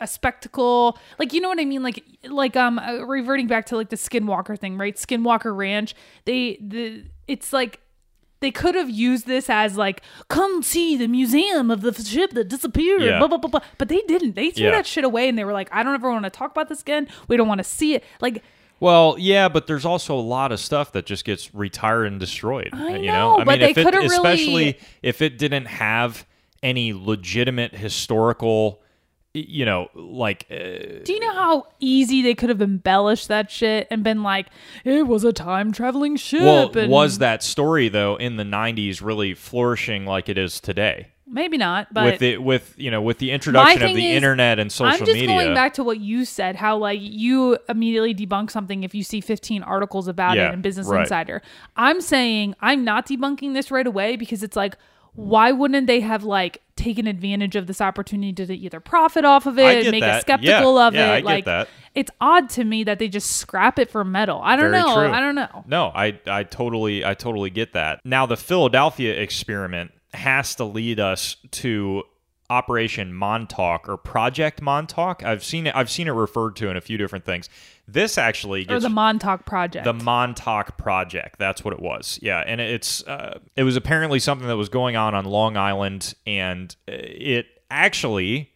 a 0.00 0.06
spectacle. 0.06 0.98
Like 1.18 1.32
you 1.32 1.40
know 1.40 1.48
what 1.48 1.58
I 1.60 1.64
mean? 1.64 1.82
Like 1.82 2.04
like 2.28 2.56
um 2.56 2.78
uh, 2.78 3.04
reverting 3.06 3.46
back 3.46 3.66
to 3.66 3.76
like 3.76 3.88
the 3.88 3.96
Skinwalker 3.96 4.58
thing, 4.58 4.76
right? 4.76 4.94
Skinwalker 4.96 5.56
Ranch. 5.56 5.94
They 6.26 6.58
the 6.60 7.04
it's 7.26 7.52
like 7.52 7.80
they 8.40 8.50
could 8.50 8.74
have 8.74 8.90
used 8.90 9.26
this 9.26 9.48
as 9.48 9.78
like, 9.78 10.02
come 10.28 10.62
see 10.62 10.94
the 10.98 11.08
museum 11.08 11.70
of 11.70 11.80
the 11.80 11.94
ship 11.94 12.32
that 12.32 12.48
disappeared, 12.48 13.00
Yeah. 13.00 13.18
blah 13.18 13.28
blah 13.28 13.38
blah 13.38 13.48
blah. 13.48 13.60
But 13.78 13.88
they 13.88 14.02
didn't. 14.06 14.34
They 14.34 14.50
threw 14.50 14.66
Yeah. 14.66 14.72
that 14.72 14.86
shit 14.86 15.04
away 15.04 15.26
and 15.30 15.38
they 15.38 15.44
were 15.44 15.54
like, 15.54 15.70
I 15.72 15.82
don't 15.82 15.94
ever 15.94 16.10
want 16.10 16.24
to 16.24 16.30
talk 16.30 16.50
about 16.50 16.68
this 16.68 16.82
again. 16.82 17.08
We 17.28 17.38
don't 17.38 17.48
want 17.48 17.60
to 17.60 17.64
see 17.64 17.94
it. 17.94 18.04
Like, 18.20 18.42
Well, 18.78 19.16
yeah, 19.18 19.48
but 19.48 19.66
there's 19.66 19.84
also 19.86 20.14
a 20.14 20.20
lot 20.20 20.52
of 20.52 20.60
stuff 20.60 20.92
that 20.92 21.06
just 21.06 21.24
gets 21.24 21.54
retired 21.54 22.04
and 22.06 22.20
destroyed. 22.20 22.70
I 22.72 22.96
you 22.96 23.06
know, 23.06 23.36
know, 23.36 23.38
I 23.38 23.44
but 23.44 23.52
mean, 23.52 23.60
they 23.60 23.70
if 23.70 23.78
it, 23.78 23.86
really- 23.86 24.06
especially 24.06 24.78
if 25.02 25.22
it 25.22 25.38
didn't 25.38 25.66
have 25.66 26.26
any 26.62 26.92
legitimate 26.92 27.74
historical, 27.74 28.82
you 29.32 29.64
know, 29.64 29.88
like 29.94 30.46
uh, 30.50 31.02
do 31.04 31.12
you 31.12 31.20
know 31.20 31.32
how 31.32 31.66
easy 31.80 32.20
they 32.22 32.34
could 32.34 32.48
have 32.50 32.60
embellished 32.62 33.28
that 33.28 33.50
shit 33.50 33.86
and 33.90 34.02
been 34.04 34.22
like, 34.22 34.46
it 34.84 35.06
was 35.06 35.24
a 35.24 35.32
time 35.32 35.72
traveling 35.72 36.16
ship? 36.16 36.40
well, 36.42 36.70
and 36.76 36.90
was 36.90 37.18
that 37.18 37.42
story 37.42 37.88
though 37.88 38.16
in 38.16 38.36
the 38.36 38.44
'90s 38.44 39.00
really 39.02 39.32
flourishing 39.34 40.04
like 40.04 40.28
it 40.28 40.36
is 40.38 40.60
today? 40.60 41.08
Maybe 41.26 41.56
not, 41.58 41.92
but 41.92 42.04
with 42.04 42.18
the 42.20 42.38
with 42.38 42.74
you 42.76 42.90
know, 42.90 43.02
with 43.02 43.18
the 43.18 43.30
introduction 43.30 43.82
of 43.82 43.94
the 43.94 44.10
is, 44.10 44.16
internet 44.16 44.58
and 44.58 44.70
social 44.70 44.90
media, 44.92 45.00
I'm 45.02 45.06
just 45.06 45.14
media. 45.20 45.26
going 45.44 45.54
back 45.54 45.74
to 45.74 45.84
what 45.84 46.00
you 46.00 46.24
said, 46.24 46.56
how 46.56 46.76
like 46.76 46.98
you 47.02 47.58
immediately 47.68 48.14
debunk 48.14 48.50
something 48.50 48.84
if 48.84 48.94
you 48.94 49.02
see 49.02 49.20
15 49.20 49.62
articles 49.62 50.08
about 50.08 50.36
Yeah, 50.36 50.50
it 50.50 50.54
in 50.54 50.62
Business 50.62 50.86
right. 50.86 51.02
Insider. 51.02 51.42
I'm 51.76 52.00
saying 52.00 52.54
I'm 52.60 52.84
not 52.84 53.06
debunking 53.06 53.54
this 53.54 53.70
right 53.70 53.86
away 53.86 54.16
because 54.16 54.42
it's 54.42 54.56
like, 54.56 54.76
why 55.14 55.50
wouldn't 55.52 55.86
they 55.86 56.00
have 56.00 56.24
like 56.24 56.62
taken 56.76 57.06
advantage 57.06 57.56
of 57.56 57.66
this 57.66 57.80
opportunity 57.80 58.32
to 58.34 58.54
either 58.54 58.80
profit 58.80 59.24
off 59.24 59.46
of 59.46 59.58
it, 59.58 59.90
make 59.90 60.02
that. 60.02 60.16
us 60.16 60.20
skeptical 60.22 60.76
Yeah, 60.76 60.86
of 60.88 60.94
yeah, 60.94 61.14
it? 61.14 61.16
I 61.16 61.20
like, 61.20 61.44
that. 61.46 61.68
it's 61.94 62.10
odd 62.20 62.50
to 62.50 62.64
me 62.64 62.84
that 62.84 62.98
they 62.98 63.08
just 63.08 63.30
scrap 63.36 63.78
it 63.78 63.90
for 63.90 64.04
metal. 64.04 64.40
I 64.44 64.56
don't 64.56 64.70
Very 64.70 64.82
know. 64.82 64.94
true. 64.94 65.10
I 65.10 65.20
don't 65.20 65.34
know. 65.34 65.64
No, 65.66 65.86
I 65.94 66.20
I 66.26 66.42
totally 66.42 67.02
I 67.02 67.14
totally 67.14 67.48
get 67.48 67.72
that. 67.72 68.00
Now 68.04 68.26
the 68.26 68.36
Philadelphia 68.36 69.14
experiment 69.18 69.92
has 70.16 70.54
to 70.56 70.64
lead 70.64 70.98
us 71.00 71.36
to 71.52 72.02
Operation 72.48 73.12
Montauk 73.12 73.88
or 73.88 73.96
Project 73.96 74.62
Montauk. 74.62 75.24
I've 75.24 75.42
seen 75.42 75.66
it 75.66 75.74
I've 75.74 75.90
seen 75.90 76.06
it 76.06 76.12
referred 76.12 76.54
to 76.56 76.68
in 76.68 76.76
a 76.76 76.80
few 76.80 76.96
different 76.96 77.24
things. 77.24 77.48
This 77.88 78.18
actually 78.18 78.62
Or 78.62 78.66
gets 78.66 78.82
the 78.84 78.88
Montauk 78.88 79.44
Project. 79.46 79.84
the 79.84 79.92
Montauk 79.92 80.76
Project. 80.76 81.38
That's 81.38 81.64
what 81.64 81.74
it 81.74 81.80
was. 81.80 82.18
Yeah, 82.22 82.42
and 82.46 82.60
it's 82.60 83.02
uh, 83.06 83.40
it 83.56 83.64
was 83.64 83.76
apparently 83.76 84.18
something 84.20 84.46
that 84.46 84.56
was 84.56 84.68
going 84.68 84.96
on 84.96 85.14
on 85.14 85.24
Long 85.24 85.56
Island, 85.56 86.14
and 86.26 86.74
uh, 86.88 86.92
it 86.94 87.46
actually 87.70 88.50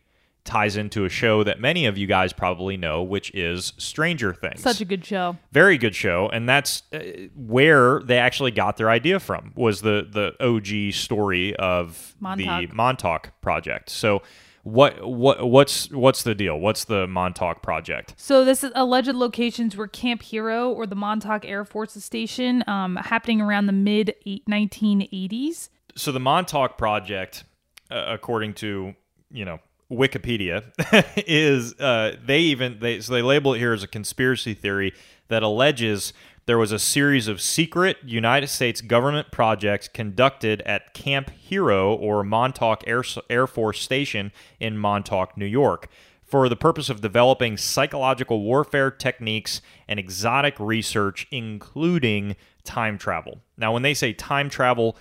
ties 0.51 0.77
into 0.77 1.05
a 1.05 1.09
show 1.09 1.45
that 1.45 1.61
many 1.61 1.87
of 1.87 1.97
you 1.97 2.07
guys 2.07 2.33
probably 2.33 2.77
know, 2.77 3.03
which 3.03 3.31
is 3.35 3.73
Stranger 3.79 4.35
Things 4.35 4.61
Such 4.61 4.81
a 4.81 4.85
good 4.85 5.05
show. 5.05 5.37
very 5.53 5.79
good 5.79 5.95
show 5.95 6.29
and 6.29 6.49
that's 6.49 6.83
uh, 6.93 6.99
where 7.37 8.01
they 8.03 8.19
actually 8.19 8.51
got 8.51 8.77
their 8.77 8.91
idea 8.91 9.21
from 9.21 9.53
was 9.55 9.81
the 9.83 10.07
the 10.11 10.35
OG 10.45 10.93
story 10.95 11.55
of 11.57 12.15
the 12.21 12.45
Montauk. 12.47 12.75
Montauk 12.75 13.41
project 13.41 13.91
so 13.91 14.23
what 14.63 15.03
what 15.09 15.49
what's 15.49 15.91
what's 15.91 16.23
the 16.23 16.35
deal 16.35 16.59
what's 16.61 16.85
the 16.85 17.07
Montauk 17.07 17.63
project 17.63 18.15
So 18.17 18.45
this 18.45 18.63
is 18.63 18.73
alleged 18.75 19.15
locations 19.15 19.75
were 19.77 19.89
Camp 19.89 20.21
Hero 20.23 20.71
or 20.71 20.87
the 20.87 20.97
Montauk 20.97 21.47
Air 21.47 21.65
Force 21.65 21.95
Station, 22.05 22.63
um, 22.67 22.97
happening 22.97 23.41
around 23.41 23.67
the 23.67 23.73
mid 23.73 24.15
1980s. 24.27 25.69
so 25.95 26.13
the 26.13 26.21
Montauk 26.21 26.77
project 26.77 27.45
uh, 27.91 28.05
according 28.09 28.55
to 28.55 28.95
you 29.31 29.45
know 29.45 29.59
Wikipedia 29.91 30.65
is 31.27 31.75
uh, 31.81 32.17
they 32.25 32.41
even 32.41 32.79
they 32.81 33.01
so 33.01 33.13
they 33.13 33.23
label 33.23 33.55
it 33.55 33.59
here 33.59 33.73
as 33.73 33.83
a 33.83 33.89
conspiracy 33.89 34.55
theory 34.55 34.95
that 35.29 35.43
alleges 35.43 36.13
there 36.47 36.59
was 36.59 36.73
a 36.73 36.79
series 36.79 37.29
of 37.29 37.41
secret 37.41 37.97
United 38.05 38.49
States 38.49 38.81
government 38.81 39.31
projects 39.31 39.89
conducted 39.89 40.63
at 40.63 40.95
Camp 40.95 41.31
Hero 41.31 41.95
or 41.95 42.25
Montauk 42.25 42.83
Air, 42.87 43.05
Air 43.29 43.47
Force 43.47 43.81
Station 43.81 44.33
in 44.59 44.77
Montauk, 44.77 45.37
New 45.37 45.47
York, 45.47 45.89
for 46.25 46.49
the 46.49 46.57
purpose 46.57 46.89
of 46.89 47.01
developing 47.01 47.57
psychological 47.57 48.43
warfare 48.43 48.91
techniques 48.91 49.61
and 49.87 50.01
exotic 50.01 50.59
research, 50.59 51.27
including 51.31 52.35
time 52.65 52.99
travel. 52.99 53.41
Now, 53.57 53.73
when 53.73 53.83
they 53.83 53.95
say 53.95 54.13
time 54.13 54.51
travel, 54.51 54.97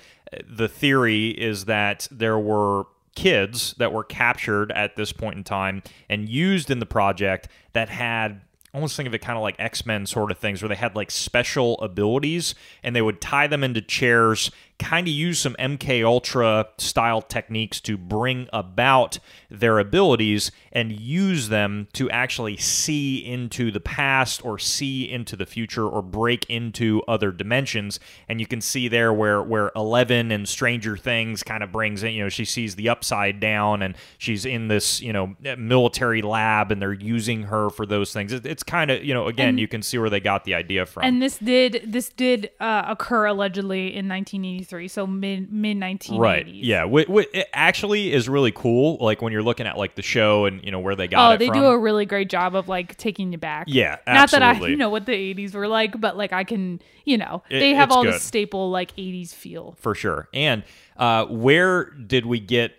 the 0.48 0.68
theory 0.68 1.30
is 1.30 1.66
that 1.66 2.08
there 2.12 2.38
were 2.38 2.86
kids 3.20 3.76
that 3.80 3.92
were 3.92 4.06
captured 4.06 4.72
at 4.72 4.96
this 4.96 5.12
point 5.12 5.36
in 5.36 5.44
time 5.44 5.84
and 6.08 6.30
used 6.30 6.72
in 6.72 6.80
the 6.80 6.86
project 6.86 7.50
that 7.74 7.90
had 7.90 8.40
almost 8.74 8.96
think 8.96 9.08
of 9.08 9.14
it 9.14 9.20
kind 9.20 9.36
of 9.36 9.44
like 9.44 9.58
X-Men 9.60 10.06
sort 10.06 10.32
of 10.32 10.38
things 10.38 10.62
where 10.62 10.70
they 10.70 10.76
had 10.76 10.96
like 10.96 11.12
special 11.12 11.78
abilities 11.82 12.56
and 12.82 12.96
they 12.96 13.02
would 13.02 13.20
tie 13.20 13.46
them 13.46 13.62
into 13.62 13.82
chairs 13.82 14.52
kind 14.80 15.08
of 15.08 15.14
use 15.14 15.40
some 15.40 15.56
MK 15.60 16.04
Ultra 16.06 16.70
style 16.78 17.22
techniques 17.22 17.82
to 17.82 17.98
bring 17.98 18.48
about 18.54 19.20
their 19.52 19.78
abilities 19.78 20.52
and 20.72 20.92
use 20.92 21.50
them 21.50 21.88
to 21.94 22.10
actually 22.10 22.56
see 22.56 23.18
into 23.18 23.72
the 23.72 23.80
past 23.80 24.44
or 24.46 24.58
see 24.58 25.10
into 25.10 25.36
the 25.36 25.46
future 25.46 25.88
or 25.88 26.02
break 26.02 26.46
into 26.50 27.04
other 27.08 27.32
dimensions. 27.32 28.00
And 28.30 28.40
you 28.40 28.48
can 28.48 28.62
see 28.62 28.88
there 28.88 29.14
where 29.14 29.44
where 29.44 29.72
Eleven 29.76 30.32
and 30.32 30.48
Stranger 30.48 30.96
Things 30.96 31.44
kind 31.44 31.62
of 31.62 31.72
brings 31.72 32.02
in, 32.04 32.14
you 32.14 32.24
know, 32.24 32.30
she 32.30 32.46
sees 32.46 32.76
the 32.76 32.90
upside 32.90 33.40
down 33.40 33.82
and 33.82 33.96
she's 34.18 34.46
in 34.46 34.70
this, 34.70 35.02
you 35.02 35.12
know, 35.12 35.36
military 35.58 36.22
lab 36.22 36.72
and 36.72 36.82
they're 36.82 36.94
using 36.94 37.44
her 37.44 37.70
for 37.70 37.86
those 37.86 38.14
things. 38.14 38.32
it's 38.32 38.64
kind 38.64 38.92
of, 38.92 39.04
you 39.04 39.14
know, 39.14 39.28
again, 39.28 39.50
and, 39.50 39.60
you 39.60 39.68
can 39.68 39.82
see 39.82 39.98
where 39.98 40.10
they 40.10 40.20
got 40.22 40.46
the 40.46 40.54
idea 40.54 40.86
from. 40.86 41.04
And 41.04 41.22
this 41.22 41.38
did 41.38 41.84
this 41.86 42.10
did 42.10 42.52
uh, 42.60 42.84
occur 42.88 43.26
allegedly 43.26 43.88
in 43.88 44.08
1983 44.08 44.69
so 44.88 45.08
mid 45.08 45.52
mid 45.52 45.78
1980s. 45.78 46.20
Right. 46.20 46.48
Yeah. 46.48 46.86
It 46.88 47.48
actually 47.54 48.14
is 48.14 48.30
really 48.30 48.52
cool, 48.52 48.98
like 49.02 49.22
when 49.22 49.34
you're 49.34 49.44
looking 49.44 49.66
at 49.68 49.78
like 49.78 49.96
the 49.96 50.02
show 50.02 50.46
and 50.46 50.64
you 50.64 50.72
know 50.72 50.80
where 50.80 50.96
they 50.96 51.08
got 51.08 51.34
oh, 51.34 51.38
they 51.38 51.48
from. 51.48 51.60
do 51.60 51.66
a 51.66 51.78
really 51.78 52.06
great 52.06 52.30
job 52.30 52.56
of 52.56 52.68
like 52.68 52.96
taking 52.98 53.32
you 53.32 53.38
back. 53.38 53.66
Yeah, 53.68 53.98
Not 54.08 54.32
that 54.32 54.44
I 54.44 54.54
you 54.68 54.76
know 54.76 54.90
what 54.90 55.06
the 55.06 55.14
80s 55.14 55.54
were 55.54 55.68
like, 55.68 56.00
but 56.00 56.16
like 56.18 56.32
I 56.34 56.44
can, 56.44 56.82
you 57.06 57.18
know, 57.18 57.44
It- 57.50 57.60
they 57.60 57.74
have 57.74 57.92
all 57.92 58.04
good. 58.04 58.14
the 58.16 58.20
staple 58.20 58.70
like 58.70 58.96
80s 58.96 59.34
feel. 59.34 59.76
for 59.80 59.96
sure. 59.96 60.30
And 60.34 60.64
uh, 60.98 61.26
where 61.26 61.86
did 61.92 62.26
we 62.26 62.40
get 62.40 62.74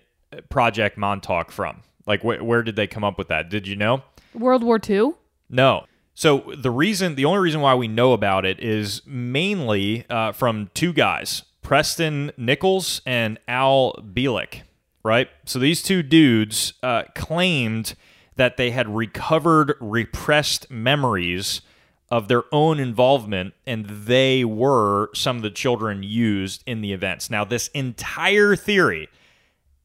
Project 0.49 0.97
Montauk 0.97 1.51
from? 1.51 1.83
Like, 2.07 2.21
wh- 2.23 2.45
where 2.45 2.63
did 2.63 2.77
they 2.77 2.87
come 2.87 3.05
up 3.05 3.19
with 3.19 3.29
that? 3.29 3.49
Did 3.51 3.67
you 3.67 3.77
know? 3.77 4.03
World 4.35 4.63
War 4.63 4.79
II. 4.89 5.13
No. 5.49 5.85
So 6.15 6.53
the 6.57 6.71
reason, 6.71 7.15
the 7.15 7.25
only 7.25 7.41
reason 7.41 7.61
why 7.63 7.75
we 7.75 7.89
know 7.89 8.13
about 8.13 8.45
it 8.45 8.61
is 8.61 9.01
mainly 9.07 10.05
uh, 10.11 10.33
from 10.33 10.71
two 10.75 10.93
guys, 10.93 11.45
Preston 11.63 12.33
Nichols 12.37 13.01
and 13.07 13.39
Al 13.47 13.95
Bielek, 13.95 14.63
right? 15.03 15.29
So 15.45 15.59
these 15.59 15.83
two 15.83 16.03
dudes 16.03 16.75
uh, 16.83 17.05
claimed 17.15 17.95
that 18.37 18.57
they 18.57 18.71
had 18.71 18.89
recovered 18.89 19.75
repressed 19.81 20.71
memories 20.71 21.61
of 22.11 22.27
their 22.27 22.43
own 22.53 22.81
involvement, 22.81 23.55
and 23.67 23.87
they 23.87 24.45
were 24.45 25.11
some 25.15 25.37
of 25.37 25.43
the 25.43 25.51
children 25.51 26.03
used 26.03 26.63
in 26.67 26.81
the 26.81 26.93
events. 26.93 27.31
Now, 27.31 27.45
this 27.45 27.69
entire 27.69 28.57
theory, 28.57 29.09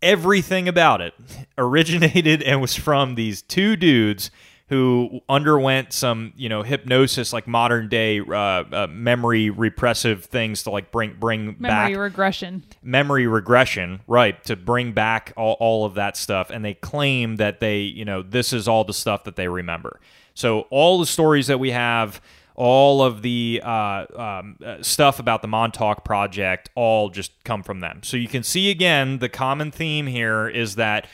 everything 0.01 0.67
about 0.67 1.01
it, 1.01 1.13
originated 1.57 2.41
and 2.41 2.61
was 2.61 2.75
from 2.75 3.15
these 3.15 3.41
two 3.41 3.75
dudes 3.75 4.31
who 4.67 5.21
underwent 5.29 5.93
some, 5.93 6.33
you 6.35 6.49
know, 6.49 6.63
hypnosis, 6.63 7.31
like 7.31 7.45
modern 7.47 7.87
day 7.87 8.19
uh, 8.19 8.33
uh, 8.33 8.87
memory 8.89 9.51
repressive 9.51 10.25
things 10.25 10.63
to 10.63 10.71
like 10.71 10.91
bring 10.91 11.15
bring 11.19 11.55
Memory 11.59 11.93
back 11.93 11.95
regression. 11.95 12.63
memory 12.81 13.27
regression, 13.27 14.01
right, 14.07 14.43
to 14.45 14.55
bring 14.55 14.91
back 14.91 15.33
all, 15.37 15.55
all 15.59 15.85
of 15.85 15.93
that 15.95 16.17
stuff. 16.17 16.49
And 16.49 16.65
they 16.65 16.73
claim 16.73 17.35
that 17.35 17.59
they, 17.59 17.81
you 17.81 18.05
know, 18.05 18.23
this 18.23 18.53
is 18.53 18.67
all 18.67 18.83
the 18.83 18.93
stuff 18.93 19.23
that 19.25 19.35
they 19.35 19.47
remember. 19.47 19.99
So 20.33 20.61
all 20.71 20.99
the 20.99 21.05
stories 21.05 21.45
that 21.47 21.59
we 21.59 21.69
have, 21.69 22.19
all 22.55 23.03
of 23.03 23.21
the 23.21 23.61
uh, 23.63 24.05
um, 24.15 24.57
uh, 24.65 24.81
stuff 24.81 25.19
about 25.19 25.43
the 25.43 25.47
Montauk 25.47 26.03
Project, 26.03 26.71
all 26.73 27.09
just 27.09 27.31
come 27.43 27.61
from 27.61 27.81
them. 27.81 28.01
So 28.01 28.17
you 28.17 28.27
can 28.27 28.41
see 28.41 28.71
again 28.71 29.19
the 29.19 29.29
common 29.29 29.69
theme 29.69 30.07
here 30.07 30.47
is 30.47 30.75
that 30.75 31.07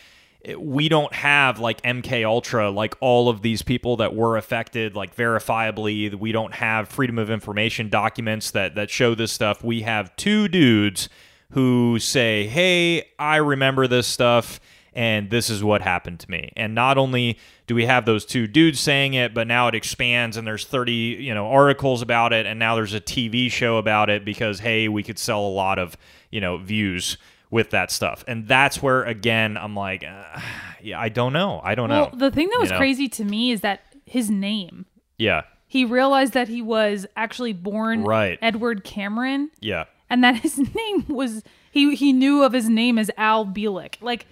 we 0.58 0.90
don't 0.90 1.14
have 1.14 1.60
like 1.60 1.82
MK 1.84 2.26
Ultra, 2.26 2.72
like 2.72 2.96
all 3.00 3.30
of 3.30 3.42
these 3.42 3.62
people 3.62 3.98
that 3.98 4.16
were 4.16 4.38
affected, 4.38 4.96
like 4.96 5.16
verifiably. 5.16 6.14
We 6.16 6.32
don't 6.32 6.54
have 6.54 6.90
Freedom 6.90 7.20
of 7.20 7.30
Information 7.30 7.90
documents 7.90 8.52
that 8.52 8.76
that 8.76 8.90
show 8.90 9.14
this 9.14 9.32
stuff. 9.32 9.64
We 9.64 9.82
have 9.82 10.16
two 10.16 10.48
dudes 10.48 11.10
who 11.52 12.00
say, 12.00 12.48
"Hey, 12.48 13.10
I 13.20 13.38
remember 13.38 13.88
this 13.88 14.08
stuff." 14.08 14.60
And 14.94 15.30
this 15.30 15.50
is 15.50 15.64
what 15.64 15.82
happened 15.82 16.20
to 16.20 16.30
me. 16.30 16.52
And 16.58 16.76
not 16.76 16.98
only 16.98 17.40
do 17.66 17.76
we 17.76 17.86
have 17.86 18.04
those 18.04 18.26
two 18.26 18.46
dudes 18.46 18.78
saying 18.78 19.14
it, 19.14 19.34
but 19.34 19.48
now 19.48 19.70
it 19.70 19.76
expands 19.76 20.36
and 20.36 20.46
there's 20.46 20.66
30, 20.66 20.92
you 20.92 21.34
know, 21.34 21.48
articles 21.48 22.02
about 22.02 22.34
it 22.34 22.46
and 22.46 22.60
now 22.60 22.76
there's 22.76 22.94
a 22.94 23.00
TV 23.00 23.50
show 23.50 23.78
about 23.78 24.10
it 24.10 24.26
because 24.26 24.60
hey, 24.60 24.90
we 24.90 25.02
could 25.02 25.18
sell 25.18 25.46
a 25.46 25.48
lot 25.48 25.80
of, 25.80 25.96
you 26.30 26.42
know, 26.42 26.58
views 26.58 27.16
with 27.52 27.70
that 27.72 27.92
stuff. 27.92 28.24
And 28.28 28.48
that's 28.48 28.82
where 28.82 29.04
again 29.04 29.58
I'm 29.58 29.76
like, 29.76 30.04
uh, 30.04 30.40
yeah, 30.82 31.00
I 31.00 31.10
don't 31.10 31.34
know. 31.34 31.62
I 31.64 31.76
don't 31.76 31.90
Well, 31.90 32.10
know. 32.12 32.18
the 32.18 32.32
thing 32.32 32.48
that 32.48 32.56
you 32.56 32.62
was 32.62 32.72
know? 32.72 32.78
crazy 32.78 33.08
to 33.10 33.24
me 33.26 33.52
is 33.52 33.62
that 33.62 33.82
his 34.06 34.30
name. 34.32 34.88
Yeah. 35.20 35.44
He 35.68 35.86
realized 35.86 36.34
that 36.34 36.48
he 36.48 36.62
was 36.62 37.06
actually 37.16 37.54
born 37.54 38.04
Right. 38.04 38.40
Edward 38.42 38.84
Cameron, 38.84 39.52
Yeah. 39.60 39.86
and 40.10 40.24
that 40.24 40.38
his 40.38 40.58
name 40.76 41.06
was 41.08 41.44
he 41.72 41.94
he 41.96 42.12
knew 42.14 42.44
of 42.44 42.54
his 42.54 42.68
name 42.68 42.98
as 42.98 43.12
Al 43.18 43.46
Bielek. 43.46 43.96
Like 44.02 44.26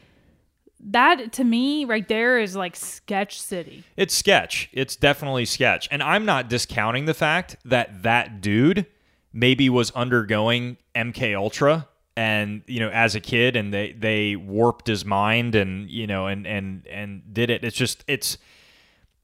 that 0.82 1.34
to 1.34 1.44
me 1.44 1.84
right 1.86 2.08
there 2.08 2.40
is 2.40 2.56
like 2.56 2.76
sketch 2.76 3.40
city. 3.40 3.84
It's 3.98 4.14
sketch. 4.16 4.70
It's 4.72 4.96
definitely 4.96 5.46
sketch. 5.46 5.88
And 5.92 6.02
I'm 6.02 6.26
not 6.26 6.48
discounting 6.50 7.06
the 7.06 7.14
fact 7.14 7.58
that 7.66 8.04
that 8.04 8.40
dude 8.42 8.86
maybe 9.34 9.70
was 9.70 9.92
undergoing 9.92 10.78
MK 10.96 11.36
Ultra 11.38 11.88
and 12.20 12.64
you 12.68 12.82
know 12.82 12.90
as 12.90 13.16
a 13.16 13.22
kid 13.22 13.56
and 13.56 13.74
they 13.74 13.94
they 13.94 14.36
warped 14.36 14.88
his 14.88 15.06
mind 15.06 15.56
and 15.56 15.90
you 15.90 16.06
know 16.06 16.28
and 16.28 16.46
and 16.46 16.86
and 16.88 17.34
did 17.34 17.50
it. 17.50 17.64
It's 17.64 17.78
just 17.78 18.04
it's 18.08 18.38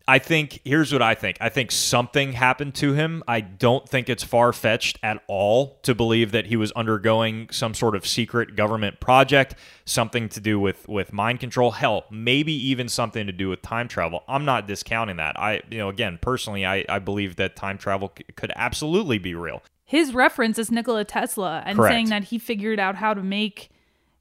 I 0.08 0.20
think 0.20 0.62
here's 0.64 0.94
what 0.94 1.02
I 1.02 1.14
think. 1.14 1.36
I 1.42 1.50
think 1.50 1.74
something 1.74 2.32
happened 2.34 2.74
to 2.76 2.94
him. 2.94 3.22
I 3.28 3.42
don't 3.42 3.90
think 3.90 4.08
it's 4.08 4.24
far 4.24 4.54
fetched 4.54 4.98
at 5.04 5.22
all 5.28 5.80
to 5.82 5.94
believe 5.94 6.32
that 6.32 6.46
he 6.46 6.56
was 6.56 6.72
undergoing 6.72 7.50
some 7.52 7.74
sort 7.74 7.98
of 7.98 8.08
secret 8.08 8.56
government 8.56 9.02
project, 9.02 9.56
something 9.84 10.30
to 10.30 10.40
do 10.40 10.58
with 10.58 10.88
with 10.88 11.12
mind 11.12 11.42
control. 11.42 11.72
Hell, 11.72 12.06
maybe 12.10 12.54
even 12.54 12.88
something 12.88 13.28
to 13.28 13.34
do 13.34 13.50
with 13.50 13.62
time 13.62 13.90
travel. 13.90 14.24
I'm 14.30 14.46
not 14.46 14.68
discounting 14.68 15.18
that. 15.18 15.38
I, 15.38 15.64
you 15.70 15.80
know, 15.80 15.90
again, 15.90 16.18
personally, 16.22 16.66
I, 16.66 16.86
I 16.88 17.00
believe 17.00 17.36
that 17.36 17.58
time 17.58 17.78
travel 17.78 18.14
c- 18.18 18.24
could 18.38 18.54
absolutely 18.56 19.18
be 19.18 19.36
real. 19.36 19.62
His 19.86 20.14
reference 20.14 20.58
is 20.58 20.72
Nikola 20.72 21.06
Tesla 21.06 21.62
and 21.66 21.78
Correct. 21.78 21.94
saying 21.94 22.10
that 22.10 22.26
he 22.26 22.40
figured 22.40 22.80
out 22.80 22.96
how 22.96 23.14
to 23.14 23.22
make 23.24 23.70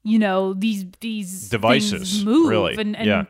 you 0.03 0.19
know 0.19 0.53
these 0.53 0.85
these 0.99 1.49
Devices, 1.49 2.23
move 2.23 2.47
really. 2.49 2.75
and, 2.75 2.95
and 2.95 3.07
Yeah. 3.07 3.25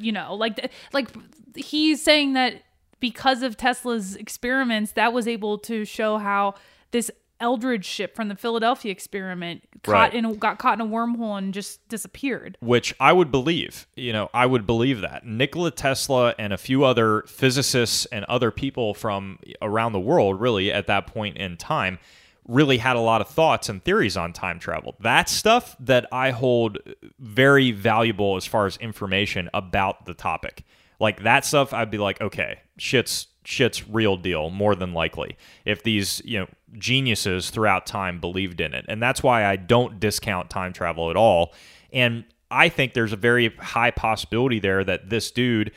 you 0.00 0.10
know 0.12 0.34
like 0.34 0.70
like 0.94 1.10
he's 1.54 2.02
saying 2.02 2.32
that 2.32 2.62
because 3.00 3.42
of 3.42 3.56
Tesla's 3.58 4.16
experiments 4.16 4.92
that 4.92 5.12
was 5.12 5.28
able 5.28 5.58
to 5.58 5.84
show 5.84 6.16
how 6.16 6.54
this 6.92 7.10
Eldridge 7.40 7.84
ship 7.84 8.14
from 8.14 8.28
the 8.28 8.36
Philadelphia 8.36 8.90
experiment 8.92 9.62
caught 9.82 9.92
Right. 9.92 10.14
in 10.14 10.24
a, 10.24 10.34
got 10.34 10.58
caught 10.58 10.80
in 10.80 10.86
a 10.86 10.88
wormhole 10.88 11.36
and 11.36 11.52
just 11.52 11.86
disappeared. 11.88 12.56
which 12.60 12.94
I 13.00 13.12
would 13.12 13.30
believe. 13.30 13.86
You 13.96 14.12
know, 14.12 14.30
I 14.32 14.46
would 14.46 14.66
believe 14.66 15.00
that 15.00 15.26
Nikola 15.26 15.70
Tesla 15.72 16.34
and 16.38 16.52
a 16.52 16.56
few 16.56 16.84
other 16.84 17.22
physicists 17.26 18.06
and 18.06 18.24
other 18.26 18.50
people 18.50 18.94
from 18.94 19.38
around 19.60 19.92
the 19.92 20.00
world, 20.00 20.40
really 20.40 20.72
at 20.72 20.86
that 20.86 21.06
point 21.06 21.36
in 21.36 21.56
time, 21.56 21.98
really 22.46 22.76
had 22.78 22.94
a 22.94 23.00
lot 23.00 23.20
of 23.20 23.28
thoughts 23.28 23.68
and 23.68 23.82
theories 23.84 24.16
on 24.16 24.32
time 24.32 24.58
travel. 24.58 24.94
That's 25.00 25.32
stuff 25.32 25.76
that 25.80 26.06
I 26.12 26.30
hold 26.30 26.78
very 27.18 27.72
valuable 27.72 28.36
as 28.36 28.44
far 28.46 28.66
as 28.66 28.76
information 28.76 29.48
about 29.54 30.04
the 30.06 30.14
topic. 30.14 30.62
Like 31.00 31.22
that 31.24 31.44
stuff, 31.44 31.72
I'd 31.72 31.90
be 31.90 31.98
like, 31.98 32.20
okay, 32.20 32.60
shit's 32.78 33.26
shit's 33.44 33.86
real 33.88 34.16
deal 34.16 34.50
more 34.50 34.74
than 34.74 34.92
likely 34.92 35.36
if 35.64 35.82
these 35.82 36.22
you 36.24 36.38
know 36.38 36.46
geniuses 36.78 37.50
throughout 37.50 37.86
time 37.86 38.20
believed 38.20 38.60
in 38.60 38.74
it. 38.74 38.84
And 38.88 39.02
that's 39.02 39.22
why 39.22 39.44
i 39.44 39.56
don't 39.56 40.00
discount 40.00 40.50
time 40.50 40.72
travel 40.72 41.10
at 41.10 41.16
all. 41.16 41.52
And 41.92 42.24
i 42.50 42.68
think 42.68 42.94
there's 42.94 43.12
a 43.12 43.16
very 43.16 43.54
high 43.56 43.90
possibility 43.90 44.58
there 44.58 44.82
that 44.84 45.10
this 45.10 45.30
dude 45.30 45.72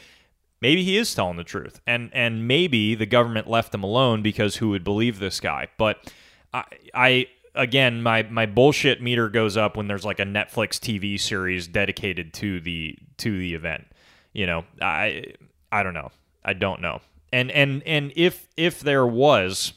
maybe 0.61 0.83
he 0.83 0.97
is 0.97 1.13
telling 1.13 1.37
the 1.37 1.43
truth. 1.43 1.81
And 1.85 2.09
and 2.13 2.47
maybe 2.47 2.95
the 2.95 3.05
government 3.05 3.47
left 3.47 3.73
him 3.73 3.83
alone 3.83 4.21
because 4.21 4.55
who 4.55 4.69
would 4.69 4.83
believe 4.83 5.19
this 5.19 5.39
guy? 5.39 5.67
But 5.77 6.11
i 6.53 6.63
i 6.93 7.27
again 7.53 8.01
my 8.01 8.23
my 8.23 8.45
bullshit 8.45 9.01
meter 9.01 9.29
goes 9.29 9.57
up 9.57 9.75
when 9.75 9.87
there's 9.87 10.05
like 10.05 10.19
a 10.19 10.23
netflix 10.23 10.79
tv 10.79 11.19
series 11.19 11.67
dedicated 11.67 12.33
to 12.35 12.59
the 12.61 12.97
to 13.17 13.37
the 13.37 13.53
event. 13.53 13.87
You 14.33 14.45
know 14.45 14.65
i 14.81 15.25
i 15.71 15.83
don't 15.83 15.93
know. 15.93 16.11
I 16.45 16.53
don't 16.53 16.81
know 16.81 17.01
and 17.31 17.51
and 17.51 17.83
and 17.85 18.11
if 18.15 18.47
if 18.57 18.79
there 18.79 19.05
was 19.05 19.73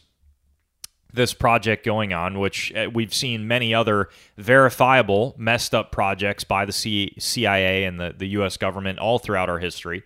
this 1.13 1.35
project 1.35 1.85
going 1.85 2.13
on, 2.13 2.39
which 2.39 2.73
uh, 2.75 2.89
we've 2.93 3.13
seen 3.15 3.49
many 3.49 3.75
other 3.75 4.09
verifiable 4.37 5.35
messed 5.37 5.75
up 5.75 5.91
projects 5.91 6.45
by 6.45 6.65
the 6.65 6.73
CIA 6.73 7.85
and 7.85 7.99
the, 7.99 8.15
the 8.17 8.29
U.S. 8.29 8.57
government 8.57 8.99
all 8.99 9.19
throughout 9.19 9.49
our 9.49 9.59
history. 9.59 10.05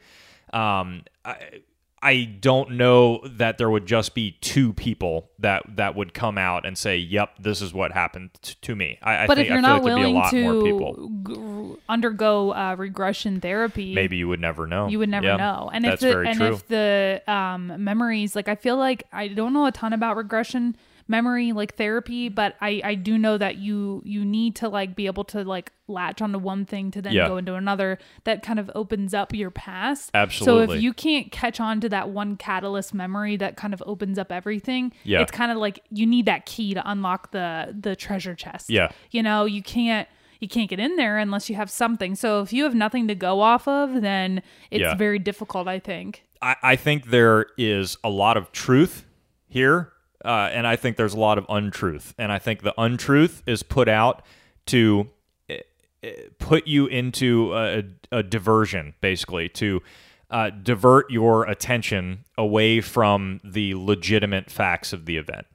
Um, 0.53 1.05
I, 1.25 1.37
I 2.05 2.25
don't 2.25 2.73
know 2.73 3.21
that 3.27 3.57
there 3.59 3.71
would 3.71 3.87
just 3.87 4.15
be 4.15 4.33
two 4.41 4.73
people 4.75 5.31
that 5.39 5.63
that 5.77 5.97
would 5.97 6.13
come 6.15 6.37
out 6.39 6.67
and 6.67 6.77
say, 6.77 6.99
"Yep, 6.99 7.39
this 7.41 7.63
is 7.63 7.73
what 7.73 7.93
happened 7.93 8.31
t- 8.43 8.55
to 8.63 8.77
me." 8.77 8.99
I, 9.03 9.25
I 9.25 9.27
But 9.27 9.37
think 9.39 9.47
if 9.47 9.51
you're 9.55 9.59
I 9.59 9.63
feel 9.63 9.69
not 9.71 9.73
like 9.75 9.85
there'd 9.85 9.97
be 9.97 10.03
a 10.03 10.05
willing 10.11 10.15
lot 10.15 10.35
more 10.35 10.63
people. 10.63 10.95
to 10.95 11.75
g- 11.77 11.81
undergo 11.89 12.53
uh, 12.53 12.75
regression 12.79 13.41
therapy, 13.41 13.95
Maybe 13.95 14.17
you 14.19 14.29
would 14.29 14.41
never 14.41 14.67
know. 14.67 14.89
you 14.89 14.99
would 14.99 15.09
never 15.09 15.27
Yeah, 15.27 15.37
know. 15.37 15.71
And 15.73 15.85
that's 15.85 16.03
if 16.03 16.13
the 16.13 16.21
and 16.29 16.37
true. 16.39 16.53
if 16.55 16.69
the 16.69 17.23
um, 17.27 17.83
memories, 17.83 18.37
like 18.37 18.49
I 18.49 18.55
feel 18.55 18.77
like 18.77 19.05
I 19.13 19.29
don't 19.29 19.53
know 19.55 19.67
a 19.67 19.73
ton 19.73 19.93
about 19.93 20.17
regression 20.17 20.77
memory 21.07 21.53
like 21.53 21.77
therapy, 21.77 22.29
but 22.29 22.57
I 22.61 22.81
I 22.85 22.95
do 22.95 23.19
know 23.19 23.37
that 23.39 23.57
you 23.57 24.03
you 24.05 24.25
need 24.25 24.57
to 24.57 24.69
like 24.69 24.97
be 24.97 25.07
able 25.07 25.25
to 25.25 25.45
like 25.45 25.73
latch 25.87 26.23
onto 26.23 26.39
one 26.39 26.65
thing 26.65 26.91
to 26.93 27.03
then 27.03 27.13
Yeah. 27.13 27.29
go 27.29 27.37
into 27.37 27.55
another 27.55 27.99
that 28.25 28.43
kind 28.43 28.59
of 28.59 28.71
opens 28.75 29.13
up 29.13 29.35
your 29.35 29.51
past. 29.51 30.11
Absolutely 30.15 30.67
so 30.67 30.73
if 30.73 30.83
you 30.83 30.95
can't 30.95 31.31
catch 31.31 31.61
on 31.61 31.81
to 31.83 31.89
that 31.91 32.09
one 32.09 32.37
catalyst 32.37 32.95
memory 32.95 33.37
that 33.37 33.57
kind 33.57 33.75
of 33.75 33.83
opens 33.87 34.19
up 34.19 34.33
everything, 34.33 34.93
Yeah. 35.05 35.21
it's 35.21 35.31
kind 35.31 35.53
of 35.53 35.59
like 35.59 35.81
you 35.91 36.07
need 36.07 36.25
that 36.27 36.47
key 36.47 36.73
to 36.75 36.91
unlock 36.91 37.33
the 37.33 37.77
the 37.79 37.95
treasure 37.97 38.35
chest. 38.35 38.71
Yeah. 38.71 38.89
You 39.11 39.23
know, 39.23 39.45
you 39.45 39.63
can't 39.63 40.09
you 40.41 40.49
can't 40.49 40.69
get 40.69 40.79
in 40.81 40.97
there 40.97 41.17
unless 41.19 41.49
you 41.49 41.57
have 41.57 41.71
something. 41.71 42.15
So 42.15 42.43
if 42.43 42.53
you 42.53 42.65
have 42.65 42.75
nothing 42.75 43.09
to 43.09 43.15
go 43.15 43.41
off 43.41 43.67
of, 43.69 44.03
then 44.03 44.43
it's 44.71 44.81
Yeah. 44.83 44.95
very 44.95 45.19
difficult, 45.19 45.69
I 45.69 45.79
think. 45.79 46.25
I, 46.43 46.57
I 46.63 46.77
think 46.77 47.07
there 47.07 47.47
is 47.57 47.97
a 48.05 48.11
lot 48.11 48.37
of 48.37 48.53
truth 48.53 49.07
here, 49.49 49.93
uh, 50.25 50.51
and 50.53 50.67
I 50.67 50.77
think 50.77 50.97
there's 50.97 51.15
a 51.15 51.19
lot 51.19 51.39
of 51.39 51.47
untruth. 51.49 52.15
And 52.19 52.33
I 52.33 52.39
think 52.39 52.63
the 52.63 52.75
untruth 52.79 53.43
is 53.47 53.63
put 53.63 53.89
out 53.89 54.23
to 54.67 55.11
eh, 55.49 55.59
eh, 56.03 56.13
put 56.39 56.67
you 56.67 56.87
into 56.87 57.55
a, 57.55 57.85
a 58.11 58.23
diversion, 58.23 58.95
basically, 59.01 59.49
to 59.51 59.83
uh, 60.31 60.51
divert 60.51 61.11
your 61.11 61.45
attention 61.45 62.25
away 62.39 62.81
from 62.81 63.41
the 63.45 63.75
legitimate 63.75 64.51
facts 64.51 64.93
of 64.93 65.07
the 65.07 65.17
event. 65.17 65.47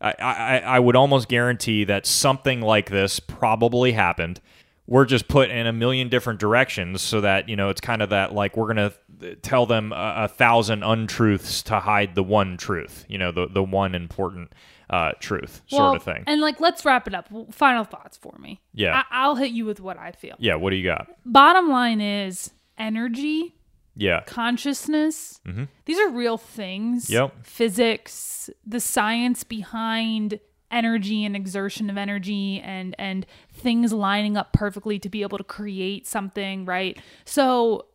I, 0.00 0.14
I, 0.18 0.56
I 0.58 0.78
would 0.78 0.96
almost 0.96 1.28
guarantee 1.28 1.84
that 1.84 2.06
something 2.06 2.60
like 2.60 2.90
this 2.90 3.20
probably 3.20 3.92
happened. 3.92 4.40
We're 4.86 5.06
just 5.06 5.28
put 5.28 5.50
in 5.50 5.66
a 5.66 5.72
million 5.72 6.08
different 6.10 6.40
directions 6.40 7.00
so 7.00 7.22
that, 7.22 7.48
you 7.48 7.56
know, 7.56 7.70
it's 7.70 7.80
kind 7.80 8.02
of 8.02 8.10
that 8.10 8.34
like 8.34 8.56
we're 8.56 8.72
going 8.74 8.90
to 9.20 9.36
tell 9.36 9.64
them 9.64 9.92
a, 9.92 10.14
a 10.24 10.28
thousand 10.28 10.82
untruths 10.82 11.62
to 11.62 11.80
hide 11.80 12.14
the 12.14 12.22
one 12.22 12.56
truth, 12.58 13.06
you 13.08 13.16
know, 13.16 13.32
the, 13.32 13.46
the 13.48 13.62
one 13.62 13.94
important 13.94 14.52
uh, 14.90 15.12
truth 15.20 15.62
sort 15.68 15.96
of 15.96 16.02
thing. 16.02 16.22
And 16.26 16.42
like, 16.42 16.60
let's 16.60 16.84
wrap 16.84 17.08
it 17.08 17.14
up. 17.14 17.28
Final 17.50 17.84
thoughts 17.84 18.18
for 18.18 18.36
me. 18.38 18.60
Yeah. 18.74 19.02
I- 19.10 19.22
I'll 19.22 19.36
hit 19.36 19.52
you 19.52 19.64
with 19.64 19.80
what 19.80 19.96
I 19.98 20.12
feel. 20.12 20.36
yeah. 20.38 20.56
What 20.56 20.68
do 20.70 20.76
you 20.76 20.84
got? 20.84 21.08
Bottom 21.24 21.70
line 21.70 22.02
is 22.02 22.50
energy, 22.76 23.54
Yeah. 23.96 24.20
consciousness. 24.26 25.40
These 25.86 25.98
are 25.98 26.10
real 26.10 26.36
things. 26.36 27.04
Mm-hmm. 27.06 27.12
Yep. 27.14 27.34
Physics, 27.46 28.50
the 28.66 28.80
science 28.80 29.44
behind 29.44 30.38
energy 30.74 31.24
and 31.24 31.34
exertion 31.36 31.88
of 31.88 31.96
energy 31.96 32.60
and 32.60 32.94
and 32.98 33.24
things 33.52 33.92
lining 33.92 34.36
up 34.36 34.52
perfectly 34.52 34.98
to 34.98 35.08
be 35.08 35.22
able 35.22 35.38
to 35.38 35.44
create 35.44 36.06
something, 36.06 36.64
right? 36.64 36.98
So 37.24 37.86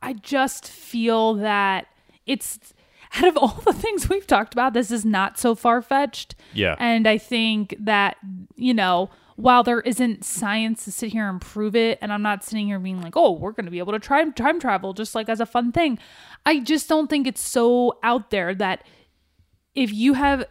I- 0.00 0.12
just 0.14 0.68
feel 0.68 1.34
that 1.34 1.86
it's 2.26 2.72
out 3.16 3.24
of 3.28 3.36
all 3.36 3.60
the 3.66 3.72
things 3.72 4.08
we've 4.08 4.26
talked 4.26 4.54
about, 4.54 4.72
this 4.72 4.90
is 4.90 5.04
not 5.04 5.38
so 5.38 5.54
far 5.54 5.82
fetched. 5.82 6.34
Yeah. 6.54 6.76
And 6.78 7.06
I 7.06 7.18
think 7.18 7.74
that, 7.78 8.16
you 8.56 8.72
know, 8.72 9.10
while 9.36 9.62
there 9.62 9.80
isn't 9.80 10.24
science 10.24 10.84
to 10.84 10.92
sit 10.92 11.12
here 11.12 11.28
and 11.28 11.40
prove 11.40 11.74
it, 11.74 11.98
and 12.00 12.12
I'm 12.12 12.22
not 12.22 12.44
sitting 12.44 12.66
here 12.68 12.78
being 12.78 13.02
like, 13.02 13.16
oh, 13.16 13.32
we're 13.32 13.52
going 13.52 13.64
to 13.66 13.70
be 13.70 13.80
able 13.80 13.92
to 13.92 13.98
try 13.98 14.24
time 14.30 14.60
travel 14.60 14.92
just 14.92 15.14
like 15.14 15.28
as 15.28 15.40
a 15.40 15.46
fun 15.46 15.72
thing, 15.72 15.98
I 16.46 16.60
just 16.60 16.88
don't 16.88 17.08
think 17.08 17.26
it's 17.26 17.40
so 17.42 17.98
out 18.02 18.30
there 18.30 18.54
that 18.54 18.84
if 19.74 19.92
you 19.92 20.14
have 20.14 20.44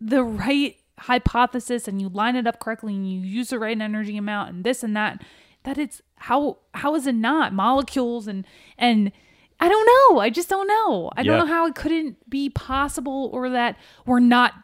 the 0.00 0.24
right 0.24 0.76
hypothesis 1.00 1.88
and 1.88 2.00
you 2.00 2.08
line 2.08 2.36
it 2.36 2.46
up 2.46 2.60
correctly 2.60 2.94
and 2.94 3.10
you 3.10 3.20
use 3.20 3.50
the 3.50 3.58
right 3.58 3.80
energy 3.80 4.16
amount 4.16 4.50
and 4.50 4.64
this 4.64 4.82
and 4.82 4.94
that, 4.96 5.22
that 5.64 5.78
it's 5.78 6.00
how 6.16 6.58
how 6.74 6.94
is 6.94 7.06
it 7.06 7.14
not 7.14 7.52
molecules 7.52 8.26
and 8.26 8.46
and 8.78 9.10
I 9.62 9.68
don't 9.68 9.86
know. 10.14 10.20
I 10.20 10.30
just 10.30 10.48
don't 10.48 10.66
know. 10.66 11.10
I 11.16 11.20
Yeah. 11.20 11.24
don't 11.36 11.38
know 11.46 11.52
how 11.54 11.66
it 11.66 11.74
couldn't 11.74 12.30
be 12.30 12.48
possible 12.48 13.28
or 13.32 13.50
that 13.50 13.76
we're 14.06 14.20
not 14.20 14.54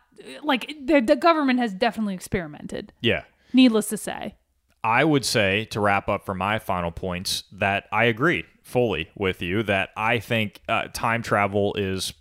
like 0.43 0.75
the, 0.83 1.01
the 1.01 1.17
government 1.17 1.59
has 1.59 1.75
definitely 1.75 2.15
experimented. 2.15 2.93
Yeah. 3.03 3.25
Needless 3.53 3.89
to 3.91 3.97
say. 3.99 4.37
I 4.83 5.05
would 5.05 5.25
say 5.25 5.65
to 5.67 5.81
wrap 5.81 6.09
up 6.09 6.25
for 6.25 6.35
my 6.35 6.59
final 6.59 6.91
points 6.93 7.45
that 7.53 7.85
I 7.93 8.05
agree 8.05 8.45
fully 8.63 9.11
with 9.15 9.43
you 9.43 9.63
that 9.65 9.91
I 9.97 10.19
think 10.19 10.61
uh, 10.69 10.89
time 10.93 11.23
travel 11.23 11.75
is 11.77 12.13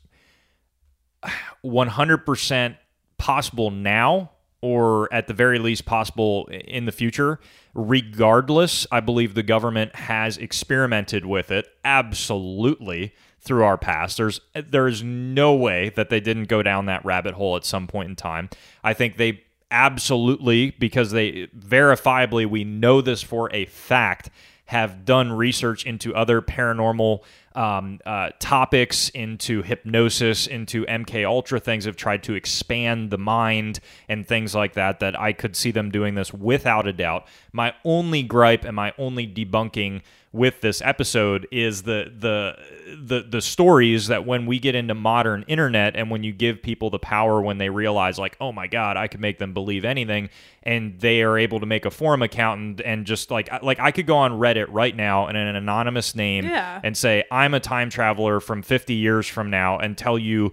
100% 1.65 2.77
possible 3.25 3.71
now 3.71 4.29
or 4.61 5.11
at 5.11 5.25
the 5.25 5.33
very 5.33 5.57
least 5.57 5.83
possible 5.83 6.45
in 6.45 6.85
the 6.85 6.91
future. 6.91 7.39
Regardless, 7.73 8.85
I 8.91 8.99
believe 8.99 9.33
the 9.33 9.41
government 9.41 9.95
has 9.95 10.37
experimented 10.37 11.25
with 11.25 11.49
it 11.49 11.67
absolutely 11.83 13.15
through 13.39 13.63
our 13.63 13.79
past. 13.79 14.17
There's 14.17 14.41
there's 14.53 15.01
no 15.01 15.55
way 15.55 15.89
that 15.95 16.09
they 16.09 16.19
didn't 16.19 16.45
go 16.45 16.61
down 16.61 16.85
that 16.85 17.03
rabbit 17.03 17.33
hole 17.33 17.55
at 17.55 17.65
some 17.65 17.87
point 17.87 18.09
in 18.09 18.15
time. 18.15 18.47
I 18.83 18.93
think 18.93 19.17
they 19.17 19.41
absolutely 19.71 20.75
because 20.77 21.09
they 21.09 21.47
verifiably 21.57 22.47
we 22.47 22.63
know 22.63 23.01
this 23.01 23.23
for 23.23 23.51
a 23.53 23.65
fact 23.65 24.29
have 24.65 25.03
done 25.03 25.31
research 25.31 25.83
into 25.83 26.13
other 26.13 26.43
paranormal 26.43 27.21
um, 27.55 27.99
uh, 28.05 28.29
topics, 28.39 29.09
into 29.09 29.61
hypnosis, 29.61 30.47
into 30.47 30.85
MK 30.85 31.25
Ultra 31.25 31.59
things, 31.59 31.85
have 31.85 31.95
tried 31.95 32.23
to 32.23 32.33
expand 32.33 33.11
the 33.11 33.17
mind 33.17 33.79
and 34.09 34.27
things 34.27 34.53
like 34.55 34.73
that. 34.73 34.99
That 34.99 35.19
I 35.19 35.33
could 35.33 35.55
see 35.55 35.71
them 35.71 35.89
doing 35.91 36.15
this 36.15 36.33
without 36.33 36.87
a 36.87 36.93
doubt. 36.93 37.27
My 37.51 37.73
only 37.83 38.23
gripe 38.23 38.63
and 38.65 38.75
my 38.75 38.93
only 38.97 39.27
debunking 39.27 40.01
with 40.31 40.59
this 40.59 40.81
episode 40.81 41.47
is 41.49 41.83
the 41.83 42.11
the 42.19 42.57
the 43.01 43.21
the 43.25 43.39
stories 43.41 44.07
that 44.07 44.25
when 44.25 44.45
we 44.45 44.59
get 44.59 44.75
into 44.75 44.93
modern 44.93 45.45
internet 45.47 45.95
and 45.95 46.11
when 46.11 46.23
you 46.25 46.33
give 46.33 46.61
people 46.61 46.89
the 46.89 46.99
power 46.99 47.41
when 47.41 47.57
they 47.57 47.69
realize 47.69 48.19
like 48.19 48.35
oh 48.41 48.51
my 48.51 48.67
god 48.67 48.97
I 48.97 49.07
could 49.07 49.21
make 49.21 49.39
them 49.39 49.53
believe 49.53 49.85
anything 49.85 50.29
and 50.61 50.99
they 50.99 51.21
are 51.21 51.37
able 51.37 51.61
to 51.61 51.65
make 51.65 51.85
a 51.85 51.89
forum 51.89 52.21
account 52.21 52.59
and, 52.59 52.81
and 52.81 53.05
just 53.05 53.31
like 53.31 53.47
like 53.63 53.79
I 53.79 53.91
could 53.91 54.07
go 54.07 54.17
on 54.17 54.33
Reddit 54.33 54.65
right 54.69 54.93
now 54.93 55.29
in 55.29 55.37
an 55.37 55.55
anonymous 55.55 56.15
name 56.15 56.43
Yeah. 56.43 56.81
and 56.83 56.97
say 56.97 57.23
I'm 57.45 57.53
a 57.53 57.59
time 57.59 57.89
traveler 57.89 58.39
from 58.39 58.61
50 58.63 58.93
years 58.95 59.27
from 59.27 59.49
now 59.49 59.77
and 59.79 59.95
tell 59.97 60.17
you 60.17 60.51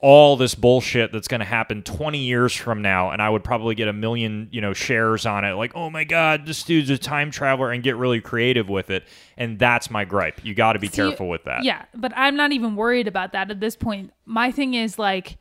all 0.00 0.36
this 0.36 0.54
bullshit 0.54 1.12
that's 1.12 1.28
going 1.28 1.38
to 1.40 1.46
happen 1.46 1.82
20 1.82 2.18
years 2.18 2.54
from 2.54 2.82
now 2.82 3.10
and 3.10 3.22
i 3.22 3.28
would 3.30 3.42
probably 3.44 3.74
get 3.74 3.88
a 3.88 3.92
million 3.92 4.48
you 4.50 4.60
know 4.60 4.74
shares 4.74 5.24
on 5.24 5.44
it 5.44 5.52
like 5.52 5.72
oh 5.74 5.88
my 5.88 6.04
god 6.04 6.44
this 6.46 6.62
dude's 6.64 6.90
a 6.90 6.98
time 6.98 7.30
traveler 7.30 7.70
and 7.70 7.82
get 7.82 7.96
really 7.96 8.20
creative 8.20 8.68
with 8.68 8.90
it 8.90 9.04
and 9.38 9.58
that's 9.58 9.88
my 9.90 10.04
gripe 10.04 10.44
you 10.44 10.52
got 10.52 10.74
to 10.74 10.78
be 10.78 10.88
See, 10.88 10.96
careful 10.96 11.28
with 11.28 11.44
that 11.44 11.64
Yeah, 11.64 11.84
but 11.94 12.12
I'm 12.16 12.36
not 12.36 12.52
even 12.52 12.76
worried 12.76 13.06
about 13.08 13.32
that 13.32 13.50
at 13.50 13.60
this 13.60 13.76
point. 13.76 14.12
My 14.26 14.50
thing 14.50 14.74
is 14.74 14.98
like, 14.98 15.38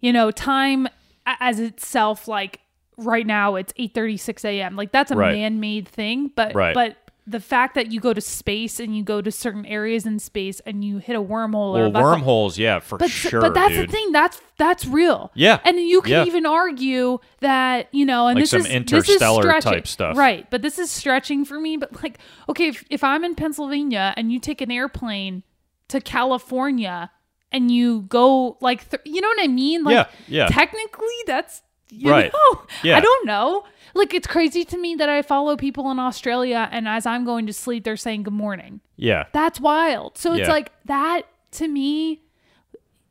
you 0.00 0.12
know, 0.12 0.30
time 0.30 0.88
as 1.26 1.58
itself, 1.60 2.26
like 2.28 2.60
right 2.96 3.26
now 3.26 3.56
it's 3.56 3.72
8:36 3.74 4.44
a.m. 4.44 4.76
Like 4.76 4.92
that's 4.92 5.10
a 5.10 5.16
Right. 5.16 5.32
man-made 5.34 5.88
thing, 5.88 6.30
but 6.34 6.54
Right. 6.54 6.74
but 6.74 6.96
the 7.26 7.40
fact 7.40 7.74
that 7.74 7.90
you 7.90 8.00
go 8.00 8.12
to 8.12 8.20
space 8.20 8.78
and 8.78 8.94
you 8.94 9.02
go 9.02 9.22
to 9.22 9.32
certain 9.32 9.64
areas 9.64 10.04
in 10.04 10.18
space 10.18 10.60
and 10.66 10.84
you 10.84 10.98
hit 10.98 11.16
a 11.16 11.22
wormhole 11.22 11.74
or 11.74 11.88
well 11.88 11.92
hole- 11.92 12.02
wormholes 12.02 12.58
yeah 12.58 12.78
for 12.80 12.98
but 12.98 13.10
sure 13.10 13.40
but 13.40 13.54
that's 13.54 13.72
dude. 13.74 13.88
the 13.88 13.92
thing 13.92 14.12
that's 14.12 14.40
that's 14.58 14.84
real 14.86 15.30
Yeah. 15.34 15.58
and 15.64 15.78
you 15.78 16.02
can 16.02 16.10
Yeah. 16.12 16.24
even 16.26 16.44
argue 16.44 17.18
that 17.40 17.88
you 17.92 18.04
know 18.04 18.26
and 18.26 18.34
Like 18.36 18.42
this 18.42 18.50
some 18.50 18.60
is 18.60 18.66
this 18.66 18.74
interstellar 18.74 19.40
is 19.40 19.44
stretching. 19.46 19.72
type 19.72 19.86
stuff. 19.86 20.16
right 20.18 20.48
but 20.50 20.60
this 20.60 20.78
is 20.78 20.90
stretching 20.90 21.46
for 21.46 21.58
me 21.58 21.78
but 21.78 22.02
like 22.02 22.18
okay 22.48 22.68
if, 22.68 22.84
if 22.90 23.02
i'm 23.02 23.24
in 23.24 23.34
pennsylvania 23.34 24.12
and 24.18 24.30
you 24.30 24.38
take 24.38 24.60
an 24.60 24.70
airplane 24.70 25.42
to 25.88 26.00
california 26.44 27.10
and 27.52 27.70
you 27.70 28.02
go 28.02 28.58
like 28.60 28.88
th- 28.90 29.02
you 29.06 29.20
know 29.20 29.28
what 29.28 29.42
i 29.42 29.46
mean 29.48 29.82
like 29.84 29.94
Yeah, 29.94 30.06
yeah. 30.28 30.46
technically 30.48 31.06
that's 31.26 31.62
you 31.90 32.10
Right. 32.10 32.32
know 32.32 32.62
Yeah. 32.82 32.96
i 32.96 33.00
don't 33.00 33.26
know 33.26 33.64
like 33.94 34.12
it's 34.12 34.26
crazy 34.26 34.64
to 34.64 34.76
me 34.78 34.94
that 34.96 35.08
i 35.08 35.22
follow 35.22 35.56
people 35.56 35.90
in 35.90 35.98
australia 35.98 36.68
and 36.72 36.86
as 36.88 37.06
i'm 37.06 37.24
going 37.24 37.46
to 37.46 37.52
sleep 37.52 37.84
they're 37.84 37.96
saying 37.96 38.22
good 38.24 38.32
morning 38.32 38.80
yeah 38.96 39.24
that's 39.32 39.60
wild. 39.60 40.16
So 40.18 40.32
it's 40.34 40.46
Yeah. 40.48 40.52
like 40.52 40.72
that 40.86 41.22
to 41.52 41.68
me, 41.68 42.22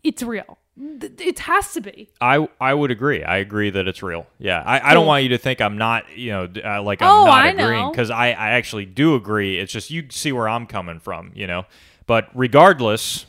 it's 0.04 0.22
real. 0.24 0.58
It 0.76 1.40
has 1.40 1.72
to 1.74 1.82
be. 1.82 2.10
I 2.20 2.48
I 2.60 2.74
would 2.74 2.90
agree. 2.90 3.24
I 3.24 3.38
agree 3.38 3.70
that 3.70 3.88
it's 3.88 4.02
real. 4.02 4.26
Yeah, 4.40 4.64
I, 4.66 4.90
I 4.92 4.94
don't 4.96 5.06
want 5.06 5.22
you 5.24 5.30
to 5.30 5.38
think 5.38 5.62
I'm 5.62 5.78
not, 5.78 6.18
you 6.18 6.32
know, 6.32 6.50
uh, 6.66 6.82
like 6.82 7.02
I'm 7.02 7.10
Oh, 7.12 7.26
not 7.26 7.46
I 7.46 7.50
agreeing 7.50 7.92
because 7.92 8.10
I, 8.10 8.28
I 8.30 8.50
actually 8.52 8.86
do 8.86 9.14
agree. 9.16 9.60
It's 9.60 9.72
just 9.72 9.92
you 9.92 10.06
see 10.10 10.32
where 10.32 10.50
I'm 10.50 10.66
coming 10.66 11.00
from, 11.00 11.32
you 11.36 11.46
know. 11.48 11.66
But 12.08 12.30
regardless, 12.34 13.28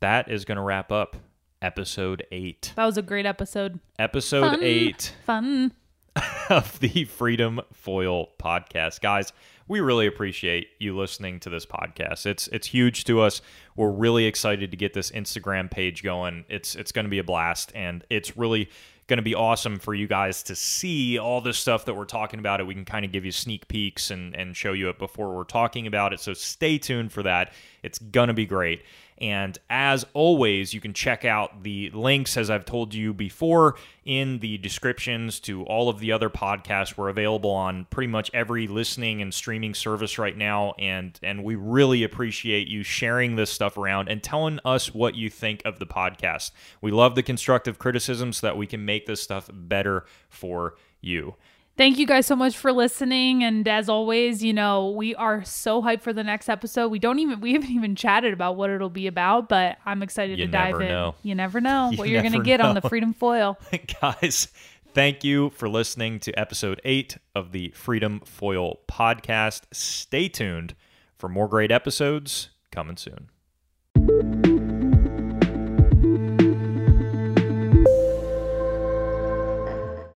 that 0.00 0.30
is 0.30 0.44
going 0.44 0.56
to 0.56 0.62
wrap 0.62 0.92
up 0.92 1.16
episode 1.60 2.24
eight. 2.30 2.72
That 2.76 2.86
was 2.86 2.96
a 2.96 3.02
great 3.02 3.26
episode. 3.26 3.80
Episode 3.98 4.42
Fun. 4.50 4.60
eight. 4.62 5.12
Fun. 5.26 5.72
of 6.50 6.78
the 6.80 7.04
Freedom 7.04 7.60
Foil 7.72 8.28
podcast. 8.38 9.00
Guys, 9.00 9.32
we 9.68 9.80
really 9.80 10.06
appreciate 10.06 10.68
you 10.78 10.96
listening 10.96 11.38
to 11.40 11.50
this 11.50 11.64
podcast. 11.64 12.26
It's 12.26 12.48
it's 12.48 12.66
huge 12.66 13.04
to 13.04 13.20
us. 13.20 13.40
We're 13.76 13.90
really 13.90 14.26
excited 14.26 14.70
to 14.72 14.76
get 14.76 14.92
this 14.92 15.10
Instagram 15.10 15.70
page 15.70 16.02
going. 16.02 16.44
It's 16.48 16.74
it's 16.74 16.92
going 16.92 17.04
to 17.04 17.10
be 17.10 17.18
a 17.18 17.24
blast 17.24 17.72
and 17.74 18.04
it's 18.10 18.36
really 18.36 18.68
going 19.06 19.18
to 19.18 19.22
be 19.22 19.34
awesome 19.34 19.78
for 19.78 19.92
you 19.92 20.06
guys 20.06 20.42
to 20.44 20.54
see 20.54 21.18
all 21.18 21.40
this 21.40 21.58
stuff 21.58 21.84
that 21.84 21.94
we're 21.94 22.04
talking 22.04 22.38
about 22.38 22.60
it. 22.60 22.66
We 22.66 22.74
can 22.74 22.84
kind 22.84 23.04
of 23.04 23.10
give 23.10 23.24
you 23.24 23.32
sneak 23.32 23.66
peeks 23.66 24.12
and, 24.12 24.36
and 24.36 24.56
show 24.56 24.72
you 24.72 24.88
it 24.88 24.98
before 25.00 25.34
we're 25.34 25.42
talking 25.42 25.88
about 25.88 26.12
it. 26.12 26.20
So 26.20 26.32
stay 26.32 26.78
tuned 26.78 27.10
for 27.12 27.24
that. 27.24 27.52
It's 27.82 27.98
going 27.98 28.28
to 28.28 28.34
be 28.34 28.46
great. 28.46 28.84
And 29.20 29.58
as 29.68 30.06
always, 30.14 30.72
you 30.72 30.80
can 30.80 30.94
check 30.94 31.24
out 31.24 31.62
the 31.62 31.90
links, 31.90 32.36
as 32.36 32.48
I've 32.48 32.64
told 32.64 32.94
you 32.94 33.12
before, 33.12 33.76
in 34.04 34.38
the 34.38 34.56
descriptions 34.58 35.40
to 35.40 35.62
all 35.64 35.90
of 35.90 36.00
the 36.00 36.12
other 36.12 36.30
podcasts. 36.30 36.96
We're 36.96 37.10
available 37.10 37.50
on 37.50 37.86
pretty 37.90 38.06
much 38.06 38.30
every 38.32 38.66
listening 38.66 39.20
and 39.20 39.34
streaming 39.34 39.74
service 39.74 40.18
right 40.18 40.36
now. 40.36 40.72
And, 40.78 41.18
and 41.22 41.44
we 41.44 41.54
really 41.54 42.02
appreciate 42.02 42.66
you 42.68 42.82
sharing 42.82 43.36
this 43.36 43.50
stuff 43.50 43.76
around 43.76 44.08
and 44.08 44.22
telling 44.22 44.58
us 44.64 44.94
what 44.94 45.14
you 45.14 45.28
think 45.28 45.60
of 45.66 45.78
the 45.78 45.86
podcast. 45.86 46.52
We 46.80 46.90
love 46.90 47.14
the 47.14 47.22
constructive 47.22 47.78
criticism 47.78 48.32
so 48.32 48.46
that 48.46 48.56
we 48.56 48.66
can 48.66 48.84
make 48.86 49.04
this 49.04 49.22
stuff 49.22 49.50
better 49.52 50.06
for 50.30 50.76
you. 51.02 51.34
Thank 51.80 51.96
you 51.96 52.06
guys 52.06 52.26
so 52.26 52.36
much 52.36 52.58
for 52.58 52.72
listening. 52.72 53.42
And 53.42 53.66
as 53.66 53.88
always, 53.88 54.44
you 54.44 54.52
know, 54.52 54.90
we 54.90 55.14
are 55.14 55.42
so 55.44 55.80
hyped 55.80 56.02
for 56.02 56.12
the 56.12 56.22
next 56.22 56.50
episode. 56.50 56.88
We 56.88 56.98
don't 56.98 57.18
even, 57.20 57.40
we 57.40 57.54
haven't 57.54 57.70
even 57.70 57.96
chatted 57.96 58.34
about 58.34 58.56
what 58.56 58.68
it'll 58.68 58.90
be 58.90 59.06
about, 59.06 59.48
but 59.48 59.78
I'm 59.86 60.02
excited 60.02 60.38
You 60.38 60.44
to 60.44 60.52
dive 60.52 60.72
never 60.72 60.82
in. 60.82 60.88
know. 60.88 61.14
You 61.22 61.34
never 61.34 61.58
know 61.58 61.88
You 61.92 61.96
what 61.96 62.10
you're 62.10 62.20
going 62.20 62.34
to 62.34 62.42
get 62.42 62.60
on 62.60 62.74
the. 62.74 62.82
Freedom 62.90 63.14
Foil. 63.14 63.58
Guys, 64.02 64.48
thank 64.92 65.24
you 65.24 65.48
for 65.50 65.70
listening 65.70 66.20
to 66.20 66.38
episode 66.38 66.82
eight 66.84 67.16
of 67.34 67.52
the 67.52 67.70
Freedom 67.70 68.20
Foil 68.26 68.80
podcast. 68.86 69.62
Stay 69.72 70.28
tuned 70.28 70.74
for 71.16 71.30
more 71.30 71.48
great 71.48 71.72
episodes 71.72 72.50
coming 72.70 72.98
soon. 72.98 73.30